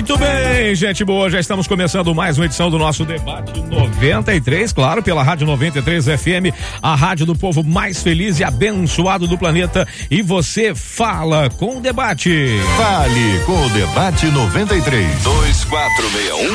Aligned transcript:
Muito 0.00 0.16
bem, 0.16 0.74
gente 0.74 1.04
boa, 1.04 1.28
já 1.28 1.38
estamos 1.38 1.66
começando 1.66 2.14
mais 2.14 2.38
uma 2.38 2.46
edição 2.46 2.70
do 2.70 2.78
nosso 2.78 3.04
debate 3.04 3.60
93, 3.60 4.72
claro, 4.72 5.02
pela 5.02 5.22
Rádio 5.22 5.46
93 5.46 6.06
FM, 6.06 6.56
a 6.80 6.94
rádio 6.94 7.26
do 7.26 7.36
povo 7.36 7.62
mais 7.62 8.02
feliz 8.02 8.40
e 8.40 8.44
abençoado 8.44 9.28
do 9.28 9.36
planeta. 9.36 9.86
E 10.10 10.22
você 10.22 10.74
fala 10.74 11.50
com 11.50 11.76
o 11.76 11.82
debate. 11.82 12.48
Fale 12.78 13.40
com 13.44 13.66
o 13.66 13.68
debate 13.68 14.24
93 14.24 15.22
2461 15.22 16.48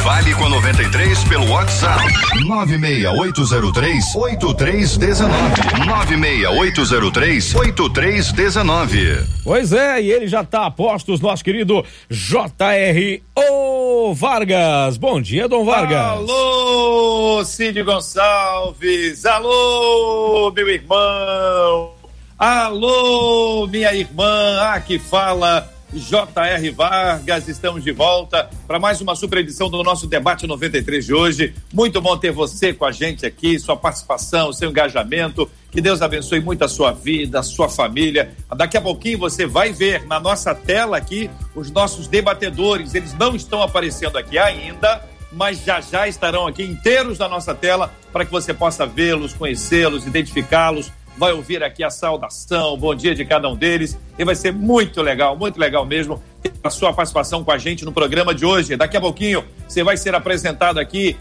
Fale 0.03 0.33
com 0.35 0.45
a 0.45 0.49
93 0.49 1.23
pelo 1.25 1.49
WhatsApp. 1.49 2.03
96803 2.45 4.15
8319. 4.15 5.85
96803 5.87 7.55
8319. 7.55 9.23
Pois 9.43 9.71
é, 9.73 10.01
e 10.01 10.11
ele 10.11 10.27
já 10.27 10.41
está 10.41 10.65
a 10.65 10.71
postos, 10.71 11.19
nosso 11.21 11.43
querido 11.43 11.85
J.R. 12.09 13.23
O 13.35 14.13
Vargas. 14.13 14.97
Bom 14.97 15.21
dia, 15.21 15.47
Dom 15.47 15.63
Vargas. 15.63 15.97
Alô, 15.97 17.43
Cid 17.45 17.83
Gonçalves. 17.83 19.25
Alô, 19.25 20.51
meu 20.51 20.69
irmão. 20.69 21.91
Alô, 22.37 23.67
minha 23.67 23.93
irmã. 23.93 24.59
Ah, 24.61 24.79
que 24.79 24.99
fala 24.99 25.74
J.R. 25.95 26.71
Vargas, 26.71 27.47
estamos 27.47 27.81
de 27.81 27.91
volta 27.93 28.49
para 28.67 28.77
mais 28.77 28.99
uma 28.99 29.15
super 29.15 29.37
edição 29.39 29.69
do 29.69 29.81
nosso 29.81 30.05
debate 30.07 30.45
93 30.45 31.05
de 31.05 31.13
hoje. 31.13 31.53
Muito 31.73 32.01
bom 32.01 32.17
ter 32.17 32.31
você 32.31 32.73
com 32.73 32.83
a 32.83 32.91
gente 32.91 33.25
aqui, 33.25 33.57
sua 33.57 33.77
participação, 33.77 34.51
seu 34.51 34.69
engajamento. 34.69 35.49
Que 35.71 35.79
Deus 35.79 36.01
abençoe 36.01 36.41
muito 36.41 36.65
a 36.65 36.67
sua 36.67 36.91
vida, 36.91 37.39
a 37.39 37.43
sua 37.43 37.69
família. 37.69 38.35
Daqui 38.57 38.75
a 38.75 38.81
pouquinho 38.81 39.19
você 39.19 39.45
vai 39.45 39.71
ver 39.71 40.05
na 40.05 40.19
nossa 40.19 40.53
tela 40.53 40.97
aqui 40.97 41.29
os 41.55 41.71
nossos 41.71 42.07
debatedores. 42.07 42.93
Eles 42.93 43.13
não 43.13 43.33
estão 43.33 43.61
aparecendo 43.61 44.17
aqui 44.17 44.37
ainda, 44.37 45.01
mas 45.31 45.63
já 45.63 45.79
já 45.79 46.07
estarão 46.09 46.45
aqui 46.45 46.63
inteiros 46.63 47.19
na 47.19 47.29
nossa 47.29 47.55
tela 47.55 47.93
para 48.11 48.25
que 48.25 48.31
você 48.31 48.53
possa 48.53 48.85
vê-los, 48.85 49.33
conhecê-los, 49.33 50.05
identificá-los 50.05 50.91
vai 51.17 51.31
ouvir 51.31 51.63
aqui 51.63 51.83
a 51.83 51.89
saudação, 51.89 52.77
bom 52.77 52.93
dia 52.93 53.15
de 53.15 53.23
cada 53.25 53.47
um 53.49 53.55
deles, 53.55 53.97
e 54.17 54.25
vai 54.25 54.35
ser 54.35 54.51
muito 54.51 55.01
legal, 55.01 55.37
muito 55.37 55.59
legal 55.59 55.85
mesmo 55.85 56.21
a 56.63 56.69
sua 56.69 56.93
participação 56.93 57.43
com 57.43 57.51
a 57.51 57.57
gente 57.57 57.85
no 57.85 57.91
programa 57.91 58.33
de 58.33 58.45
hoje. 58.45 58.75
Daqui 58.75 58.97
a 58.97 59.01
pouquinho 59.01 59.43
você 59.67 59.83
vai 59.83 59.97
ser 59.97 60.13
apresentado 60.15 60.79
aqui. 60.79 61.17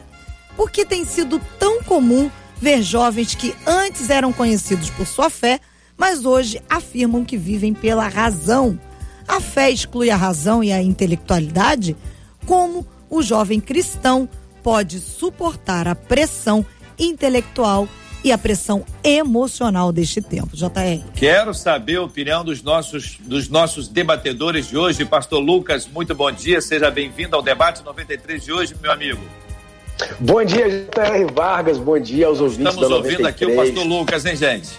Por 0.55 0.71
que 0.71 0.83
tem 0.83 1.05
sido 1.05 1.39
tão 1.59 1.83
comum 1.83 2.31
ver 2.59 2.81
jovens 2.81 3.35
que 3.35 3.55
antes 3.67 4.09
eram 4.09 4.33
conhecidos 4.33 4.89
por 4.89 5.05
sua 5.05 5.29
fé, 5.29 5.59
mas 5.97 6.25
hoje 6.25 6.61
afirmam 6.69 7.25
que 7.25 7.37
vivem 7.37 7.73
pela 7.73 8.07
razão? 8.07 8.79
A 9.27 9.41
fé 9.41 9.69
exclui 9.71 10.09
a 10.09 10.15
razão 10.15 10.63
e 10.63 10.71
a 10.71 10.81
intelectualidade? 10.81 11.95
Como 12.45 12.85
o 13.09 13.21
jovem 13.21 13.59
cristão 13.59 14.29
pode 14.63 14.99
suportar 14.99 15.87
a 15.87 15.95
pressão 15.95 16.65
intelectual 16.99 17.87
e 18.23 18.31
a 18.31 18.37
pressão 18.37 18.83
emocional 19.03 19.91
deste 19.91 20.21
tempo, 20.21 20.55
JR? 20.55 21.03
Quero 21.13 21.53
saber 21.53 21.97
a 21.97 22.03
opinião 22.03 22.43
dos 22.43 22.61
nossos, 22.61 23.17
dos 23.21 23.47
nossos 23.49 23.87
debatedores 23.87 24.67
de 24.67 24.77
hoje. 24.77 25.05
Pastor 25.05 25.39
Lucas, 25.39 25.87
muito 25.87 26.13
bom 26.15 26.31
dia. 26.31 26.61
Seja 26.61 26.89
bem-vindo 26.89 27.35
ao 27.35 27.41
Debate 27.41 27.83
93 27.83 28.43
de 28.43 28.51
hoje, 28.51 28.75
meu 28.81 28.91
amigo. 28.91 29.21
Bom 30.19 30.43
dia, 30.43 30.69
J.R. 30.69 31.25
Vargas. 31.33 31.77
Bom 31.77 31.99
dia 31.99 32.27
aos 32.27 32.39
ouvintes 32.39 32.67
Estamos 32.67 32.89
da 32.89 32.95
ouvindo 32.95 33.19
93. 33.19 33.27
aqui 33.27 33.45
o 33.45 33.55
Pastor 33.55 33.83
Lucas, 33.87 34.25
hein, 34.25 34.35
gente? 34.35 34.69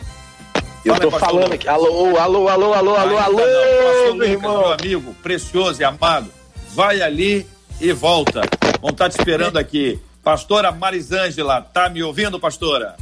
Eu 0.89 1.01
tô 1.01 1.11
pastor 1.11 1.21
falando 1.31 1.53
aqui. 1.53 1.69
Alô, 1.69 2.17
alô, 2.17 2.49
alô, 2.49 2.75
alô, 2.75 2.95
alô, 2.97 3.19
alô. 3.19 3.39
Pastor 3.39 4.17
meu 4.17 4.29
irmão. 4.29 4.59
meu 4.59 4.73
amigo, 4.73 5.15
precioso 5.23 5.81
e 5.81 5.85
amado, 5.85 6.31
vai 6.75 7.01
ali 7.03 7.47
e 7.81 7.93
volta. 7.93 8.43
Vamos 8.81 8.93
estar 8.93 9.09
te 9.09 9.19
esperando 9.19 9.57
aqui. 9.59 9.99
Pastora 10.23 10.71
Marisângela, 10.73 11.61
tá 11.63 11.89
me 11.89 12.03
ouvindo, 12.03 12.39
pastora? 12.39 12.97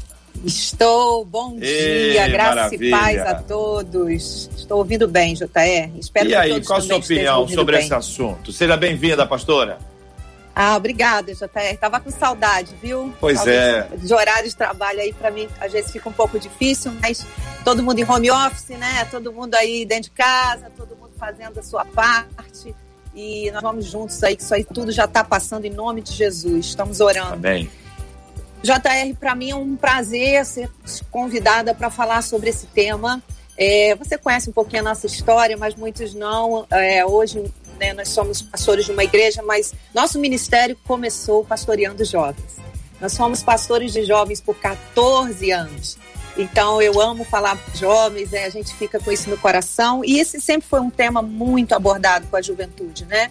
Estou, 0.45 1.25
bom 1.25 1.57
Ei, 1.61 2.13
dia, 2.13 2.29
graça 2.29 2.55
maravilha. 2.55 2.87
e 2.87 2.91
paz 2.91 3.19
a 3.21 3.35
todos. 3.37 4.51
Estou 4.57 4.79
ouvindo 4.79 5.09
bem, 5.09 5.35
JR. 5.35 5.99
Espero 5.99 6.27
e 6.27 6.29
que 6.29 6.35
aí, 6.35 6.51
todos 6.51 6.67
qual 6.69 6.79
a 6.79 6.83
sua 6.83 6.97
opinião 6.97 7.49
sobre 7.49 7.77
bem. 7.77 7.85
esse 7.85 7.95
assunto? 7.95 8.53
Seja 8.53 8.77
bem-vinda, 8.77 9.27
pastora. 9.27 9.79
Ah, 10.59 10.75
obrigada, 10.75 11.35
JR. 11.35 11.77
Tava 11.79 12.01
com 12.01 12.11
saudade, 12.11 12.75
viu? 12.83 13.13
Pois 13.21 13.37
Talvez 13.37 13.59
é. 13.59 13.89
De 13.95 14.15
horário 14.15 14.49
de 14.49 14.57
trabalho 14.57 15.01
aí, 15.01 15.13
para 15.13 15.31
mim, 15.31 15.47
às 15.61 15.71
vezes 15.71 15.93
fica 15.93 16.09
um 16.09 16.13
pouco 16.15 16.39
difícil, 16.39 16.93
mas 16.99 17.27
todo 17.63 17.83
mundo 17.83 17.99
em 17.99 18.11
home 18.11 18.31
office, 18.31 18.71
né? 18.71 19.07
Todo 19.11 19.31
mundo 19.31 19.55
aí 19.55 19.85
dentro 19.85 20.05
de 20.05 20.13
casa, 20.13 20.73
todo 20.75 20.97
mundo 20.97 21.13
fazendo 21.19 21.61
a 21.61 21.63
sua 21.63 21.85
parte. 21.85 22.75
E 23.15 23.51
nós 23.51 23.61
vamos 23.61 23.85
juntos 23.85 24.25
aí, 24.25 24.35
que 24.35 24.43
isso 24.43 24.55
aí 24.55 24.65
tudo 24.65 24.91
já 24.91 25.05
está 25.05 25.23
passando 25.23 25.67
em 25.67 25.71
nome 25.71 26.01
de 26.01 26.15
Jesus. 26.15 26.65
Estamos 26.65 27.01
orando. 27.01 27.35
Amém. 27.35 27.71
JR, 28.63 29.15
para 29.21 29.35
mim 29.35 29.51
é 29.51 29.55
um 29.55 29.77
prazer 29.77 30.43
ser 30.47 30.71
convidada 31.11 31.75
para 31.75 31.91
falar 31.91 32.23
sobre 32.23 32.49
esse 32.49 32.67
tema. 32.69 33.23
É, 33.59 33.95
você 33.95 34.17
conhece 34.17 34.49
um 34.49 34.55
pouquinho 34.55 34.81
a 34.81 34.85
nossa 34.85 35.07
história, 35.07 35.55
mas 35.59 35.75
muitos 35.75 36.15
não. 36.15 36.67
É, 36.71 37.05
hoje 37.05 37.45
né, 37.77 37.93
nós 37.93 38.09
somos 38.09 38.43
pastores 38.43 38.87
de 38.87 38.93
uma 38.93 39.05
igreja, 39.05 39.43
mas 39.43 39.75
nosso 39.95 40.19
ministério 40.19 40.77
começou 40.85 41.45
pastoreando 41.45 42.05
jovens. 42.05 42.57
Nós 43.01 43.13
somos 43.13 43.43
pastores 43.43 43.93
de 43.93 44.05
jovens 44.05 44.41
por 44.41 44.57
14 44.57 45.51
anos. 45.51 45.99
Então 46.37 46.83
eu 46.83 47.01
amo 47.01 47.25
falar 47.25 47.57
para 47.57 47.75
jovens, 47.75 48.33
é, 48.33 48.45
a 48.45 48.51
gente 48.51 48.75
fica 48.75 48.99
com 48.99 49.11
isso 49.11 49.31
no 49.31 49.39
coração. 49.39 50.05
E 50.05 50.19
esse 50.19 50.41
sempre 50.41 50.69
foi 50.69 50.81
um 50.81 50.91
tema 50.91 51.23
muito 51.23 51.75
abordado 51.75 52.27
com 52.27 52.37
a 52.37 52.43
juventude, 52.43 53.05
né? 53.07 53.31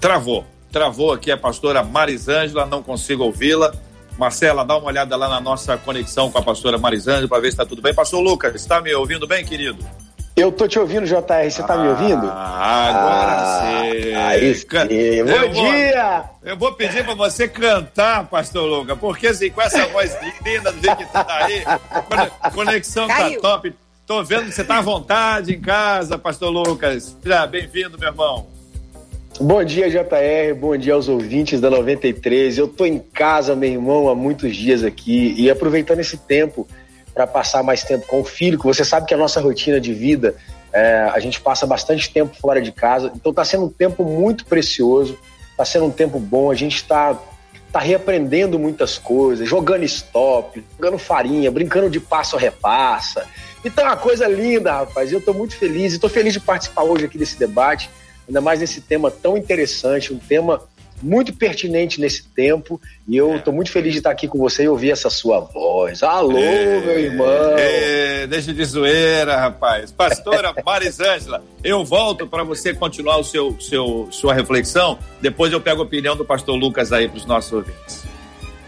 Travou. 0.00 0.46
Travou 0.70 1.12
aqui 1.12 1.30
a 1.30 1.36
pastora 1.36 1.82
Marisângela, 1.82 2.64
não 2.64 2.82
consigo 2.82 3.24
ouvi-la. 3.24 3.74
Marcela, 4.18 4.64
dá 4.64 4.76
uma 4.76 4.88
olhada 4.88 5.16
lá 5.16 5.28
na 5.28 5.40
nossa 5.40 5.76
conexão 5.76 6.30
com 6.30 6.38
a 6.38 6.42
pastora 6.42 6.78
Marisângela 6.78 7.28
para 7.28 7.40
ver 7.40 7.48
se 7.48 7.54
está 7.54 7.66
tudo 7.66 7.82
bem. 7.82 7.94
Pastor 7.94 8.20
Lucas, 8.20 8.54
está 8.54 8.80
me 8.80 8.94
ouvindo 8.94 9.26
bem, 9.26 9.44
querido? 9.44 9.84
Eu 10.34 10.50
tô 10.50 10.66
te 10.66 10.78
ouvindo, 10.78 11.06
JR. 11.06 11.50
Você 11.50 11.60
está 11.60 11.76
me 11.76 11.88
ouvindo? 11.88 12.26
Ah, 12.30 12.88
agora 12.88 13.32
ah, 13.32 13.84
sim. 13.92 14.14
Aí 14.14 14.54
sim. 14.54 14.66
Bom 15.24 15.50
dia! 15.50 16.24
eu 16.42 16.56
vou 16.56 16.72
pedir 16.72 17.04
para 17.04 17.14
você 17.14 17.46
cantar, 17.46 18.26
pastor 18.28 18.64
Lucas, 18.64 18.98
porque 18.98 19.26
assim, 19.26 19.50
com 19.50 19.60
essa 19.60 19.86
voz 19.88 20.16
linda 20.44 20.72
do 20.72 20.80
jeito 20.80 20.96
que 20.96 21.12
tá 21.12 21.26
aí, 21.28 21.62
a 22.40 22.50
conexão 22.50 23.06
tá 23.06 23.16
Caiu. 23.16 23.40
tá 23.40 23.48
top. 23.48 23.74
Tô 24.06 24.24
vendo 24.24 24.46
que 24.46 24.52
você 24.52 24.64
tá 24.64 24.78
à 24.78 24.82
vontade 24.82 25.54
em 25.54 25.60
casa, 25.60 26.18
pastor 26.18 26.50
Lucas. 26.50 27.16
Seja 27.22 27.46
bem-vindo, 27.46 27.98
meu 27.98 28.08
irmão. 28.08 28.46
Bom 29.40 29.62
dia, 29.64 29.88
JR. 29.88 30.54
Bom 30.58 30.76
dia 30.76 30.94
aos 30.94 31.08
ouvintes 31.08 31.60
da 31.60 31.70
93. 31.70 32.58
Eu 32.58 32.68
tô 32.68 32.84
em 32.84 32.98
casa, 32.98 33.54
meu 33.54 33.70
irmão, 33.70 34.08
há 34.08 34.14
muitos 34.14 34.56
dias 34.56 34.82
aqui 34.82 35.34
e 35.36 35.50
aproveitando 35.50 36.00
esse 36.00 36.16
tempo 36.16 36.66
para 37.14 37.26
passar 37.26 37.62
mais 37.62 37.82
tempo 37.82 38.06
com 38.06 38.20
o 38.20 38.24
filho, 38.24 38.58
que 38.58 38.64
você 38.64 38.84
sabe 38.84 39.06
que 39.06 39.14
a 39.14 39.18
nossa 39.18 39.40
rotina 39.40 39.80
de 39.80 39.92
vida, 39.92 40.34
é, 40.72 41.10
a 41.12 41.18
gente 41.20 41.40
passa 41.40 41.66
bastante 41.66 42.10
tempo 42.12 42.34
fora 42.40 42.60
de 42.60 42.72
casa, 42.72 43.12
então 43.14 43.30
está 43.30 43.44
sendo 43.44 43.66
um 43.66 43.68
tempo 43.68 44.04
muito 44.04 44.46
precioso, 44.46 45.18
está 45.50 45.64
sendo 45.64 45.86
um 45.86 45.90
tempo 45.90 46.18
bom, 46.18 46.50
a 46.50 46.54
gente 46.54 46.76
está 46.76 47.18
tá 47.72 47.80
reaprendendo 47.80 48.58
muitas 48.58 48.98
coisas, 48.98 49.48
jogando 49.48 49.84
stop, 49.84 50.62
jogando 50.78 50.98
farinha, 50.98 51.50
brincando 51.50 51.88
de 51.88 51.98
passo 51.98 52.36
a 52.36 52.38
repassa. 52.38 53.26
Então 53.64 53.84
é 53.84 53.88
uma 53.88 53.96
coisa 53.96 54.28
linda, 54.28 54.72
rapaz. 54.72 55.10
Eu 55.10 55.20
estou 55.20 55.32
muito 55.32 55.56
feliz 55.56 55.94
estou 55.94 56.10
feliz 56.10 56.34
de 56.34 56.40
participar 56.40 56.82
hoje 56.82 57.06
aqui 57.06 57.16
desse 57.16 57.38
debate, 57.38 57.88
ainda 58.28 58.40
mais 58.40 58.60
nesse 58.60 58.80
tema 58.82 59.10
tão 59.10 59.36
interessante, 59.36 60.12
um 60.12 60.18
tema 60.18 60.60
muito 61.02 61.32
pertinente 61.34 62.00
nesse 62.00 62.22
tempo. 62.22 62.80
E 63.06 63.16
eu 63.16 63.36
estou 63.36 63.52
é. 63.52 63.56
muito 63.56 63.70
feliz 63.70 63.92
de 63.92 63.98
estar 63.98 64.10
aqui 64.10 64.28
com 64.28 64.38
você 64.38 64.64
e 64.64 64.68
ouvir 64.68 64.90
essa 64.90 65.10
sua 65.10 65.40
voz. 65.40 66.02
Alô, 66.02 66.38
é, 66.38 66.80
meu 66.80 66.98
irmão! 66.98 67.58
É, 67.58 68.26
deixa 68.26 68.52
de 68.52 68.64
zoeira, 68.64 69.36
rapaz. 69.36 69.90
Pastora 69.90 70.54
Marisângela, 70.64 71.42
eu 71.64 71.84
volto 71.84 72.26
para 72.26 72.44
você 72.44 72.72
continuar 72.72 73.18
o 73.18 73.24
seu, 73.24 73.60
seu, 73.60 74.08
sua 74.10 74.32
reflexão. 74.32 74.98
Depois 75.20 75.52
eu 75.52 75.60
pego 75.60 75.82
a 75.82 75.84
opinião 75.84 76.16
do 76.16 76.24
pastor 76.24 76.56
Lucas 76.56 76.92
aí 76.92 77.08
para 77.08 77.18
os 77.18 77.26
nossos 77.26 77.52
ouvintes. 77.52 78.12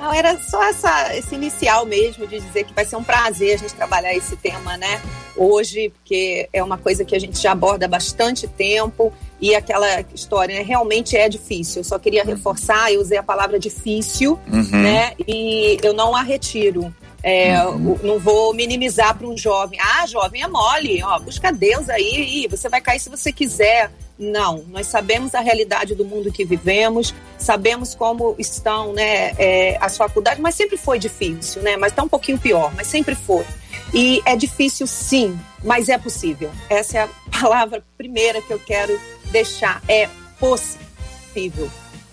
Não, 0.05 0.13
era 0.13 0.39
só 0.39 0.63
essa, 0.63 1.17
esse 1.17 1.35
inicial 1.35 1.87
mesmo 1.87 2.27
de 2.27 2.39
dizer 2.39 2.65
que 2.65 2.75
vai 2.75 2.85
ser 2.85 2.97
um 2.97 3.03
prazer 3.03 3.55
a 3.55 3.57
gente 3.57 3.75
trabalhar 3.75 4.15
esse 4.15 4.37
tema, 4.37 4.77
né? 4.77 5.01
Hoje, 5.35 5.89
porque 5.89 6.47
é 6.53 6.63
uma 6.63 6.77
coisa 6.77 7.07
que 7.07 7.17
a 7.17 7.19
gente 7.19 7.41
já 7.41 7.53
aborda 7.53 7.87
há 7.87 7.89
bastante 7.89 8.47
tempo 8.47 9.11
e 9.45 9.55
aquela 9.55 10.01
história, 10.15 10.57
né? 10.57 10.63
Realmente 10.63 11.19
é 11.19 11.29
difícil. 11.29 11.81
Eu 11.81 11.85
só 11.85 11.99
queria 11.99 12.23
uhum. 12.23 12.31
reforçar, 12.31 12.91
eu 12.91 12.99
usei 12.99 13.19
a 13.19 13.23
palavra 13.23 13.59
difícil, 13.59 14.41
uhum. 14.51 14.83
né? 14.83 15.13
E 15.29 15.77
eu 15.83 15.93
não 15.93 16.17
a 16.17 16.23
retiro. 16.23 16.91
É, 17.23 17.63
uhum. 17.67 17.99
Não 18.03 18.19
vou 18.19 18.55
minimizar 18.55 19.15
para 19.15 19.27
um 19.27 19.37
jovem. 19.37 19.79
Ah, 19.83 20.07
jovem 20.07 20.43
é 20.43 20.49
mole, 20.49 21.03
ó, 21.03 21.19
busca 21.19 21.53
Deus 21.53 21.91
aí, 21.91 22.49
você 22.51 22.71
vai 22.71 22.81
cair 22.81 22.99
se 22.99 23.11
você 23.11 23.31
quiser. 23.31 23.91
Não, 24.19 24.65
nós 24.69 24.87
sabemos 24.87 25.35
a 25.35 25.41
realidade 25.41 25.95
do 25.95 26.07
mundo 26.07 26.33
que 26.33 26.47
vivemos, 26.47 27.15
sabemos 27.37 27.95
como 27.95 28.35
estão 28.39 28.95
né, 28.95 29.33
é, 29.37 29.77
as 29.79 29.95
faculdades, 29.99 30.41
mas 30.41 30.55
sempre 30.55 30.79
foi 30.79 30.99
difícil, 30.99 31.61
né? 31.61 31.77
Mas 31.77 31.93
está 31.93 32.03
um 32.03 32.09
pouquinho 32.09 32.39
pior, 32.39 32.73
mas 32.75 32.87
sempre 32.87 33.15
foi. 33.15 33.45
E 33.93 34.23
é 34.25 34.37
difícil 34.37 34.87
sim, 34.87 35.39
mas 35.63 35.91
é 35.91 35.99
possível. 35.99 36.51
Essa 36.71 36.99
é 36.99 37.03
a 37.03 37.09
palavra 37.39 37.85
primeira 37.99 38.41
que 38.41 38.51
eu 38.51 38.59
quero 38.59 38.99
deixar. 39.35 39.83
É 39.89 40.09
possível. 40.39 41.69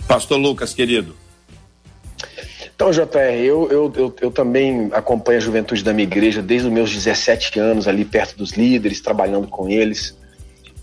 Pastor 0.07 0.37
Lucas, 0.37 0.73
querido. 0.73 1.15
Então, 2.75 2.89
JR, 2.91 3.37
eu, 3.37 3.69
eu, 3.71 3.93
eu, 3.95 4.15
eu, 4.19 4.31
também 4.31 4.89
acompanho 4.91 5.37
a 5.37 5.41
juventude 5.41 5.83
da 5.83 5.93
minha 5.93 6.03
igreja 6.03 6.41
desde 6.41 6.67
os 6.67 6.73
meus 6.73 6.91
17 6.91 7.59
anos, 7.59 7.87
ali 7.87 8.03
perto 8.03 8.35
dos 8.35 8.53
líderes, 8.53 8.99
trabalhando 8.99 9.47
com 9.47 9.69
eles. 9.69 10.17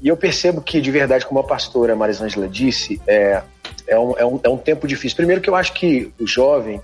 E 0.01 0.07
eu 0.07 0.17
percebo 0.17 0.61
que, 0.61 0.81
de 0.81 0.93
verdade, 0.93 1.27
como 1.27 1.41
a 1.41 1.45
pastora 1.45 1.97
Marisângela 1.97 2.47
disse, 2.47 3.01
é, 3.05 3.43
é, 3.89 3.99
um, 3.99 4.17
é, 4.17 4.25
um, 4.25 4.41
é 4.45 4.49
um 4.49 4.57
tempo 4.57 4.87
difícil. 4.87 5.17
Primeiro 5.17 5.43
que 5.43 5.51
eu 5.51 5.57
acho 5.57 5.73
que 5.73 6.13
o 6.21 6.27
jovem... 6.27 6.81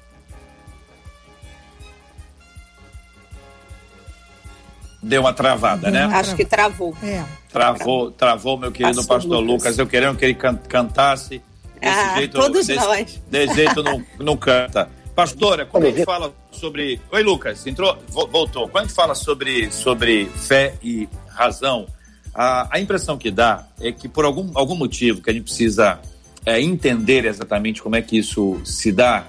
Deu 5.01 5.21
uma 5.21 5.33
travada, 5.33 5.91
né? 5.93 6.07
Acho 6.07 6.35
que 6.35 6.45
travou. 6.45 6.97
É. 7.05 7.23
Travou, 7.55 8.11
travou, 8.11 8.59
meu 8.59 8.73
querido 8.73 8.97
pastor, 8.97 9.17
pastor 9.17 9.39
Lucas. 9.39 9.49
Lucas. 9.53 9.79
Eu 9.79 9.87
querendo 9.87 10.19
que 10.19 10.25
ele 10.25 10.35
cantasse. 10.35 11.41
Desse 11.81 12.01
ah, 12.01 12.17
jeito, 12.17 12.37
todos 12.37 12.67
desse, 12.67 12.85
nós. 12.85 13.23
Desse 13.31 13.55
jeito 13.55 13.81
não, 13.81 14.05
não 14.19 14.37
canta. 14.37 14.91
Pastora, 15.15 15.65
quando 15.65 15.85
a 15.85 15.91
gente 15.93 16.05
fala 16.05 16.35
sobre. 16.51 17.01
Oi, 17.13 17.23
Lucas, 17.23 17.65
entrou? 17.65 17.97
Voltou. 18.09 18.69
Quando 18.69 18.87
a 18.87 18.87
gente 18.89 18.97
fala 18.97 19.15
sobre, 19.15 19.71
sobre 19.71 20.27
fé 20.35 20.75
e 20.83 21.09
razão, 21.29 21.87
a, 22.35 22.77
a 22.77 22.81
impressão 22.81 23.17
que 23.17 23.31
dá 23.31 23.69
é 23.81 23.93
que 23.93 24.09
por 24.09 24.25
algum, 24.25 24.51
algum 24.55 24.75
motivo 24.75 25.23
que 25.23 25.31
a 25.31 25.33
gente 25.33 25.45
precisa 25.45 26.01
é, 26.45 26.61
entender 26.61 27.25
exatamente 27.25 27.81
como 27.81 27.95
é 27.95 28.03
que 28.03 28.19
isso 28.19 28.61
se 28.65 28.91
dá, 28.91 29.29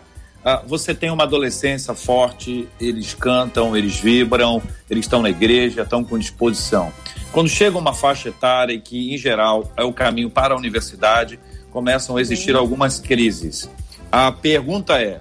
você 0.68 0.94
tem 0.94 1.10
uma 1.10 1.24
adolescência 1.24 1.94
forte, 1.94 2.68
eles 2.80 3.14
cantam, 3.14 3.76
eles 3.76 4.00
vibram, 4.00 4.62
eles 4.90 5.06
estão 5.06 5.22
na 5.22 5.30
igreja, 5.30 5.82
estão 5.82 6.04
com 6.04 6.18
disposição. 6.20 6.92
Quando 7.32 7.50
chega 7.50 7.78
uma 7.78 7.94
faixa 7.94 8.30
etária 8.30 8.80
que, 8.80 9.14
em 9.14 9.18
geral, 9.18 9.72
é 9.76 9.84
o 9.84 9.92
caminho 9.92 10.30
para 10.30 10.54
a 10.54 10.58
universidade, 10.58 11.40
começam 11.72 12.18
a 12.18 12.22
existir 12.22 12.56
algumas 12.56 13.00
crises. 13.00 13.70
A 14.12 14.32
pergunta 14.32 15.02
é: 15.02 15.20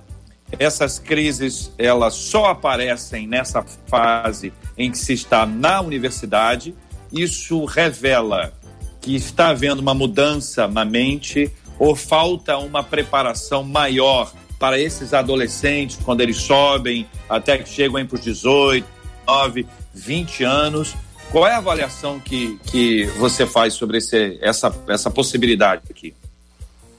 essas 0.58 0.98
crises 0.98 1.72
elas 1.78 2.14
só 2.14 2.46
aparecem 2.46 3.26
nessa 3.26 3.64
fase 3.86 4.52
em 4.76 4.90
que 4.90 4.98
se 4.98 5.14
está 5.14 5.46
na 5.46 5.80
universidade 5.80 6.74
isso 7.14 7.64
revela 7.64 8.52
que 9.00 9.14
está 9.14 9.50
havendo 9.50 9.80
uma 9.80 9.94
mudança 9.94 10.66
na 10.66 10.84
mente 10.84 11.50
ou 11.78 11.94
falta 11.94 12.56
uma 12.58 12.82
preparação 12.82 13.62
maior 13.62 14.32
para 14.58 14.78
esses 14.78 15.12
adolescentes 15.12 15.98
quando 16.04 16.20
eles 16.20 16.36
sobem 16.36 17.06
até 17.28 17.58
que 17.58 17.68
chegam 17.68 18.04
para 18.06 18.16
os 18.16 18.22
18, 18.22 18.86
9, 19.26 19.66
20 19.92 20.44
anos. 20.44 20.94
Qual 21.30 21.46
é 21.46 21.52
a 21.52 21.58
avaliação 21.58 22.20
que, 22.20 22.58
que 22.64 23.06
você 23.18 23.46
faz 23.46 23.74
sobre 23.74 23.98
esse, 23.98 24.38
essa, 24.40 24.74
essa 24.88 25.10
possibilidade 25.10 25.82
aqui? 25.90 26.14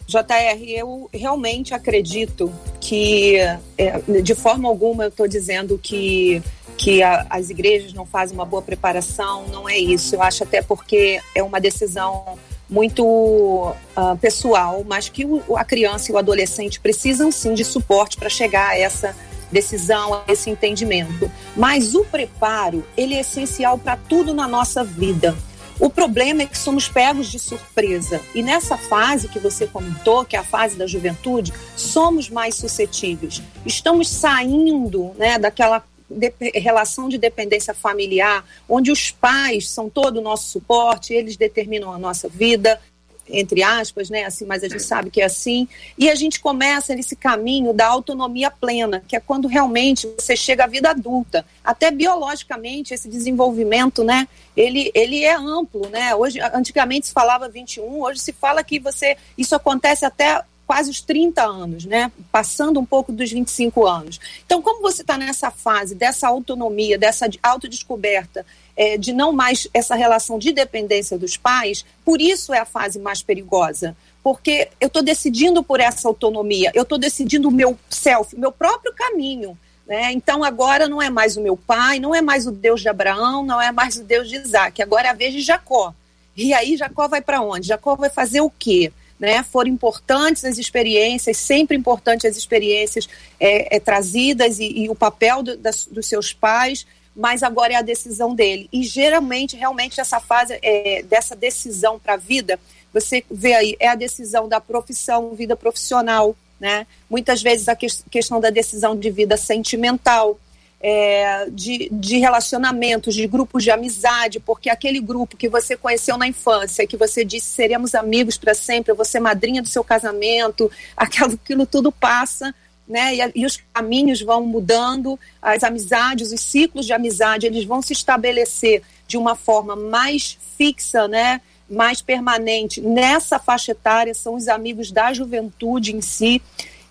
JR, 0.08 0.62
eu 0.68 1.10
realmente 1.12 1.74
acredito 1.74 2.54
que, 2.80 3.38
é, 3.78 4.22
de 4.22 4.36
forma 4.36 4.70
alguma, 4.70 5.06
eu 5.06 5.10
estou 5.10 5.28
dizendo 5.28 5.80
que 5.82 6.44
que 6.78 7.02
a, 7.02 7.26
as 7.30 7.50
igrejas 7.50 7.94
não 7.94 8.06
fazem 8.06 8.36
uma 8.36 8.46
boa 8.46 8.62
preparação, 8.62 9.48
não 9.48 9.68
é 9.68 9.78
isso. 9.78 10.16
Eu 10.16 10.22
acho 10.22 10.44
até 10.44 10.62
porque 10.62 11.22
é 11.34 11.42
uma 11.42 11.60
decisão 11.60 12.38
muito 12.70 13.06
uh, 13.06 14.18
pessoal, 14.20 14.84
mas 14.88 15.10
que 15.10 15.26
o, 15.26 15.44
a 15.56 15.64
criança 15.64 16.12
e 16.12 16.16
o 16.16 16.18
adolescente 16.18 16.80
precisam 16.80 17.32
sim 17.32 17.54
de 17.54 17.64
suporte 17.64 18.18
para 18.18 18.30
chegar 18.30 18.70
a 18.70 18.80
essa 18.80 19.16
decisão, 19.52 20.14
a 20.14 20.24
esse 20.28 20.50
entendimento. 20.50 21.32
Mas 21.56 21.96
o 21.96 22.04
preparo, 22.04 22.86
ele 22.98 23.16
é 23.16 23.22
essencial 23.22 23.78
para 23.78 23.96
tudo 23.96 24.34
na 24.34 24.48
nossa 24.48 24.84
vida. 24.84 25.36
O 25.80 25.90
problema 25.90 26.44
é 26.44 26.46
que 26.46 26.58
somos 26.58 26.88
pegos 26.88 27.28
de 27.28 27.38
surpresa. 27.38 28.22
E 28.34 28.42
nessa 28.42 28.78
fase 28.78 29.28
que 29.28 29.40
você 29.40 29.68
comentou, 29.68 30.24
que 30.24 30.36
é 30.36 30.40
a 30.40 30.44
fase 30.44 30.78
da 30.78 30.88
juventude, 30.88 31.54
somos 31.76 32.30
mais 32.30 32.56
suscetíveis. 32.56 33.42
Estamos 33.66 34.10
saindo 34.10 35.12
né, 35.18 35.38
daquela 35.38 35.84
de, 36.10 36.32
relação 36.56 37.10
de 37.10 37.18
dependência 37.18 37.74
familiar, 37.74 38.46
onde 38.68 38.92
os 38.92 39.12
pais 39.12 39.70
são 39.70 39.90
todo 39.90 40.18
o 40.18 40.22
nosso 40.22 40.50
suporte, 40.50 41.14
eles 41.14 41.38
determinam 41.38 41.92
a 41.92 41.98
nossa 41.98 42.28
vida, 42.30 42.80
entre 43.28 43.64
aspas, 43.64 44.10
né? 44.10 44.24
Assim, 44.24 44.46
mas 44.46 44.64
a 44.64 44.68
gente 44.68 44.84
sabe 44.84 45.10
que 45.10 45.22
é 45.22 45.26
assim. 45.26 45.68
E 45.98 46.10
a 46.10 46.16
gente 46.16 46.40
começa 46.40 46.96
nesse 46.96 47.16
caminho 47.16 47.74
da 47.74 47.88
autonomia 47.88 48.52
plena, 48.52 49.04
que 49.08 49.16
é 49.16 49.20
quando 49.20 49.48
realmente 49.48 50.08
você 50.18 50.36
chega 50.36 50.66
à 50.66 50.68
vida 50.68 50.92
adulta. 50.92 51.46
Até 51.64 51.90
biologicamente 51.92 52.94
esse 52.94 53.10
desenvolvimento, 53.10 54.04
né? 54.04 54.28
Ele, 54.56 54.92
ele 54.94 55.24
é 55.24 55.36
amplo, 55.36 55.90
né? 55.90 56.14
Hoje, 56.16 56.40
antigamente 56.54 57.08
se 57.08 57.14
falava 57.14 57.50
21, 57.50 58.02
hoje 58.02 58.20
se 58.20 58.32
fala 58.32 58.64
que 58.64 58.80
você 58.80 59.18
isso 59.38 59.56
acontece 59.56 60.06
até 60.06 60.44
quase 60.66 60.90
os 60.90 61.02
30 61.02 61.44
anos, 61.44 61.86
né? 61.86 62.12
Passando 62.32 62.80
um 62.80 62.86
pouco 62.86 63.12
dos 63.12 63.32
25 63.32 63.86
anos. 63.86 64.20
Então, 64.46 64.62
como 64.62 64.82
você 64.82 65.02
está 65.02 65.18
nessa 65.18 65.52
fase 65.52 65.96
dessa 65.96 66.28
autonomia, 66.28 66.98
dessa 66.98 67.28
autodescoberta, 67.44 68.46
é, 68.76 68.98
de 68.98 69.14
não 69.14 69.32
mais 69.32 69.68
essa 69.74 69.96
relação 69.96 70.38
de 70.38 70.52
dependência 70.52 71.18
dos 71.18 71.38
pais, 71.38 71.86
por 72.04 72.20
isso 72.20 72.54
é 72.54 72.60
a 72.60 72.66
fase 72.66 73.00
mais 73.00 73.22
perigosa. 73.22 73.96
Porque 74.24 74.70
eu 74.82 74.88
estou 74.88 75.04
decidindo 75.04 75.64
por 75.64 75.80
essa 75.80 76.08
autonomia, 76.08 76.72
eu 76.74 76.84
estou 76.84 76.98
decidindo 76.98 77.48
o 77.48 77.52
meu 77.52 77.78
self, 77.90 78.36
o 78.36 78.40
meu 78.40 78.52
próprio 78.52 78.94
caminho. 78.94 79.58
Né? 79.86 80.12
Então 80.14 80.44
agora 80.44 80.90
não 80.90 81.00
é 81.00 81.12
mais 81.12 81.38
o 81.38 81.42
meu 81.42 81.56
pai, 81.56 82.00
não 82.00 82.14
é 82.14 82.22
mais 82.22 82.48
o 82.48 82.52
Deus 82.52 82.82
de 82.82 82.90
Abraão, 82.90 83.46
não 83.46 83.62
é 83.62 83.72
mais 83.72 83.98
o 83.98 84.04
Deus 84.04 84.28
de 84.28 84.36
Isaac, 84.36 84.82
agora 84.82 85.08
é 85.08 85.12
a 85.12 85.14
vez 85.14 85.32
de 85.32 85.42
Jacó. 85.42 85.94
E 86.36 86.54
aí 86.54 86.76
Jacó 86.76 87.08
vai 87.08 87.22
para 87.22 87.42
onde? 87.42 87.68
Jacó 87.68 87.96
vai 87.96 88.10
fazer 88.10 88.42
o 88.42 88.50
quê? 88.50 88.92
Né? 89.20 89.44
Foram 89.44 89.70
importantes 89.70 90.44
as 90.44 90.58
experiências, 90.58 91.38
sempre 91.38 91.78
importantes 91.78 92.26
as 92.26 92.36
experiências 92.36 93.08
é, 93.40 93.78
é, 93.78 93.80
trazidas 93.80 94.60
e, 94.60 94.84
e, 94.84 94.90
o 94.90 94.96
papel 94.96 95.42
do, 95.42 95.56
das, 95.56 95.86
dos 95.86 96.06
seus 96.06 96.34
pais, 96.34 96.86
mas 97.16 97.42
agora 97.42 97.74
é 97.74 97.76
a 97.78 97.82
decisão 97.82 98.36
dele. 98.36 98.68
E 98.74 98.84
geralmente, 98.84 99.56
realmente, 99.56 100.02
essa 100.02 100.20
fase 100.20 100.60
é, 100.62 101.02
dessa 101.04 101.36
decisão 101.36 101.98
para 101.98 102.16
a 102.16 102.18
vida, 102.18 102.60
você 102.94 103.24
vê 103.32 103.54
aí, 103.54 103.78
é 103.80 103.88
a 103.88 103.96
decisão 103.96 104.50
da 104.50 104.60
profissão, 104.60 105.34
vida 105.34 105.56
profissional, 105.56 106.36
né? 106.60 106.88
Muitas 107.10 107.42
vezes 107.42 107.68
a 107.68 107.76
que, 107.76 107.88
questão 108.10 108.40
da 108.40 108.50
decisão 108.50 108.96
de 108.96 109.10
vida 109.10 109.38
sentimental, 109.38 110.40
é, 110.88 111.48
de, 111.50 111.90
de 111.92 112.20
relacionamentos, 112.20 113.16
de 113.16 113.26
grupos 113.26 113.64
de 113.64 113.72
amizade, 113.72 114.40
porque 114.40 114.70
aquele 114.70 115.00
grupo 115.00 115.36
que 115.36 115.50
você 115.50 115.76
conheceu 115.76 116.16
na 116.16 116.28
infância, 116.28 116.86
que 116.86 116.96
você 116.96 117.26
disse 117.26 117.48
seremos 117.48 117.96
amigos 117.96 118.38
para 118.38 118.54
sempre, 118.54 118.94
você 118.94 119.20
madrinha 119.20 119.64
do 119.64 119.68
seu 119.68 119.84
casamento, 119.84 120.72
aquilo, 120.96 121.34
aquilo 121.34 121.66
tudo 121.66 121.92
passa, 121.92 122.54
né? 122.88 123.16
E, 123.16 123.32
e, 123.34 123.46
os 123.48 123.60
caminhos 123.74 124.22
vão 124.22 124.46
mudando, 124.46 125.20
as 125.42 125.64
amizades, 125.64 126.32
os 126.32 126.40
ciclos 126.40 126.86
de 126.86 126.94
amizade, 126.94 127.48
eles 127.48 127.66
vão 127.66 127.82
se 127.82 127.94
estabelecer 127.94 128.84
de 129.08 129.18
uma 129.18 129.34
forma 129.34 129.76
mais 129.76 130.38
fixa, 130.56 131.08
né? 131.08 131.42
Mais 131.68 132.00
permanente 132.00 132.80
nessa 132.80 133.40
faixa 133.40 133.72
etária, 133.72 134.14
são 134.14 134.36
os 134.36 134.48
amigos 134.48 134.92
da 134.92 135.12
juventude 135.12 135.96
em 135.96 136.02
si. 136.02 136.40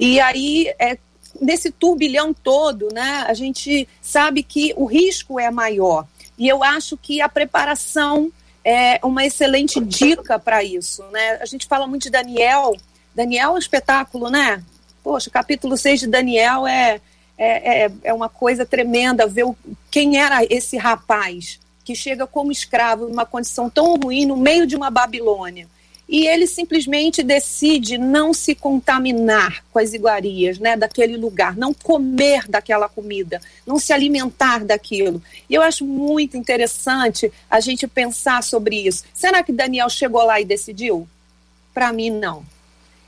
E 0.00 0.18
aí 0.18 0.74
é 0.80 0.98
nesse 1.40 1.70
turbilhão 1.70 2.32
todo, 2.32 2.88
né, 2.92 3.24
a 3.26 3.34
gente 3.34 3.88
sabe 4.00 4.42
que 4.42 4.72
o 4.76 4.84
risco 4.84 5.38
é 5.38 5.50
maior. 5.50 6.06
E 6.38 6.48
eu 6.48 6.62
acho 6.62 6.96
que 6.96 7.20
a 7.20 7.28
preparação 7.28 8.32
é 8.64 8.98
uma 9.02 9.24
excelente 9.24 9.78
dica 9.80 10.38
para 10.38 10.64
isso. 10.64 11.02
Né? 11.12 11.38
A 11.40 11.46
gente 11.46 11.66
fala 11.66 11.86
muito 11.86 12.04
de 12.04 12.10
Daniel. 12.10 12.74
Daniel 13.14 13.50
é 13.50 13.54
um 13.54 13.58
espetáculo, 13.58 14.30
né? 14.30 14.62
Poxa, 15.02 15.30
capítulo 15.30 15.76
6 15.76 16.00
de 16.00 16.06
Daniel 16.06 16.66
é, 16.66 17.00
é, 17.36 17.84
é, 17.84 17.92
é 18.04 18.14
uma 18.14 18.28
coisa 18.28 18.64
tremenda 18.64 19.26
ver 19.26 19.44
o, 19.44 19.56
quem 19.90 20.18
era 20.18 20.42
esse 20.44 20.76
rapaz 20.76 21.60
que 21.84 21.94
chega 21.94 22.26
como 22.26 22.50
escravo 22.50 23.06
numa 23.06 23.26
condição 23.26 23.68
tão 23.68 23.96
ruim 23.96 24.24
no 24.24 24.36
meio 24.36 24.66
de 24.66 24.74
uma 24.74 24.90
Babilônia 24.90 25.68
e 26.08 26.26
ele 26.26 26.46
simplesmente 26.46 27.22
decide 27.22 27.96
não 27.96 28.34
se 28.34 28.54
contaminar 28.54 29.64
com 29.72 29.78
as 29.78 29.94
iguarias 29.94 30.58
né, 30.58 30.76
daquele 30.76 31.16
lugar, 31.16 31.56
não 31.56 31.72
comer 31.72 32.46
daquela 32.48 32.88
comida, 32.88 33.40
não 33.66 33.78
se 33.78 33.92
alimentar 33.92 34.64
daquilo. 34.64 35.22
E 35.48 35.54
eu 35.54 35.62
acho 35.62 35.84
muito 35.84 36.36
interessante 36.36 37.32
a 37.50 37.58
gente 37.60 37.86
pensar 37.86 38.42
sobre 38.42 38.86
isso. 38.86 39.04
Será 39.14 39.42
que 39.42 39.52
Daniel 39.52 39.88
chegou 39.88 40.24
lá 40.24 40.40
e 40.40 40.44
decidiu? 40.44 41.08
Para 41.72 41.92
mim, 41.92 42.10
não. 42.10 42.44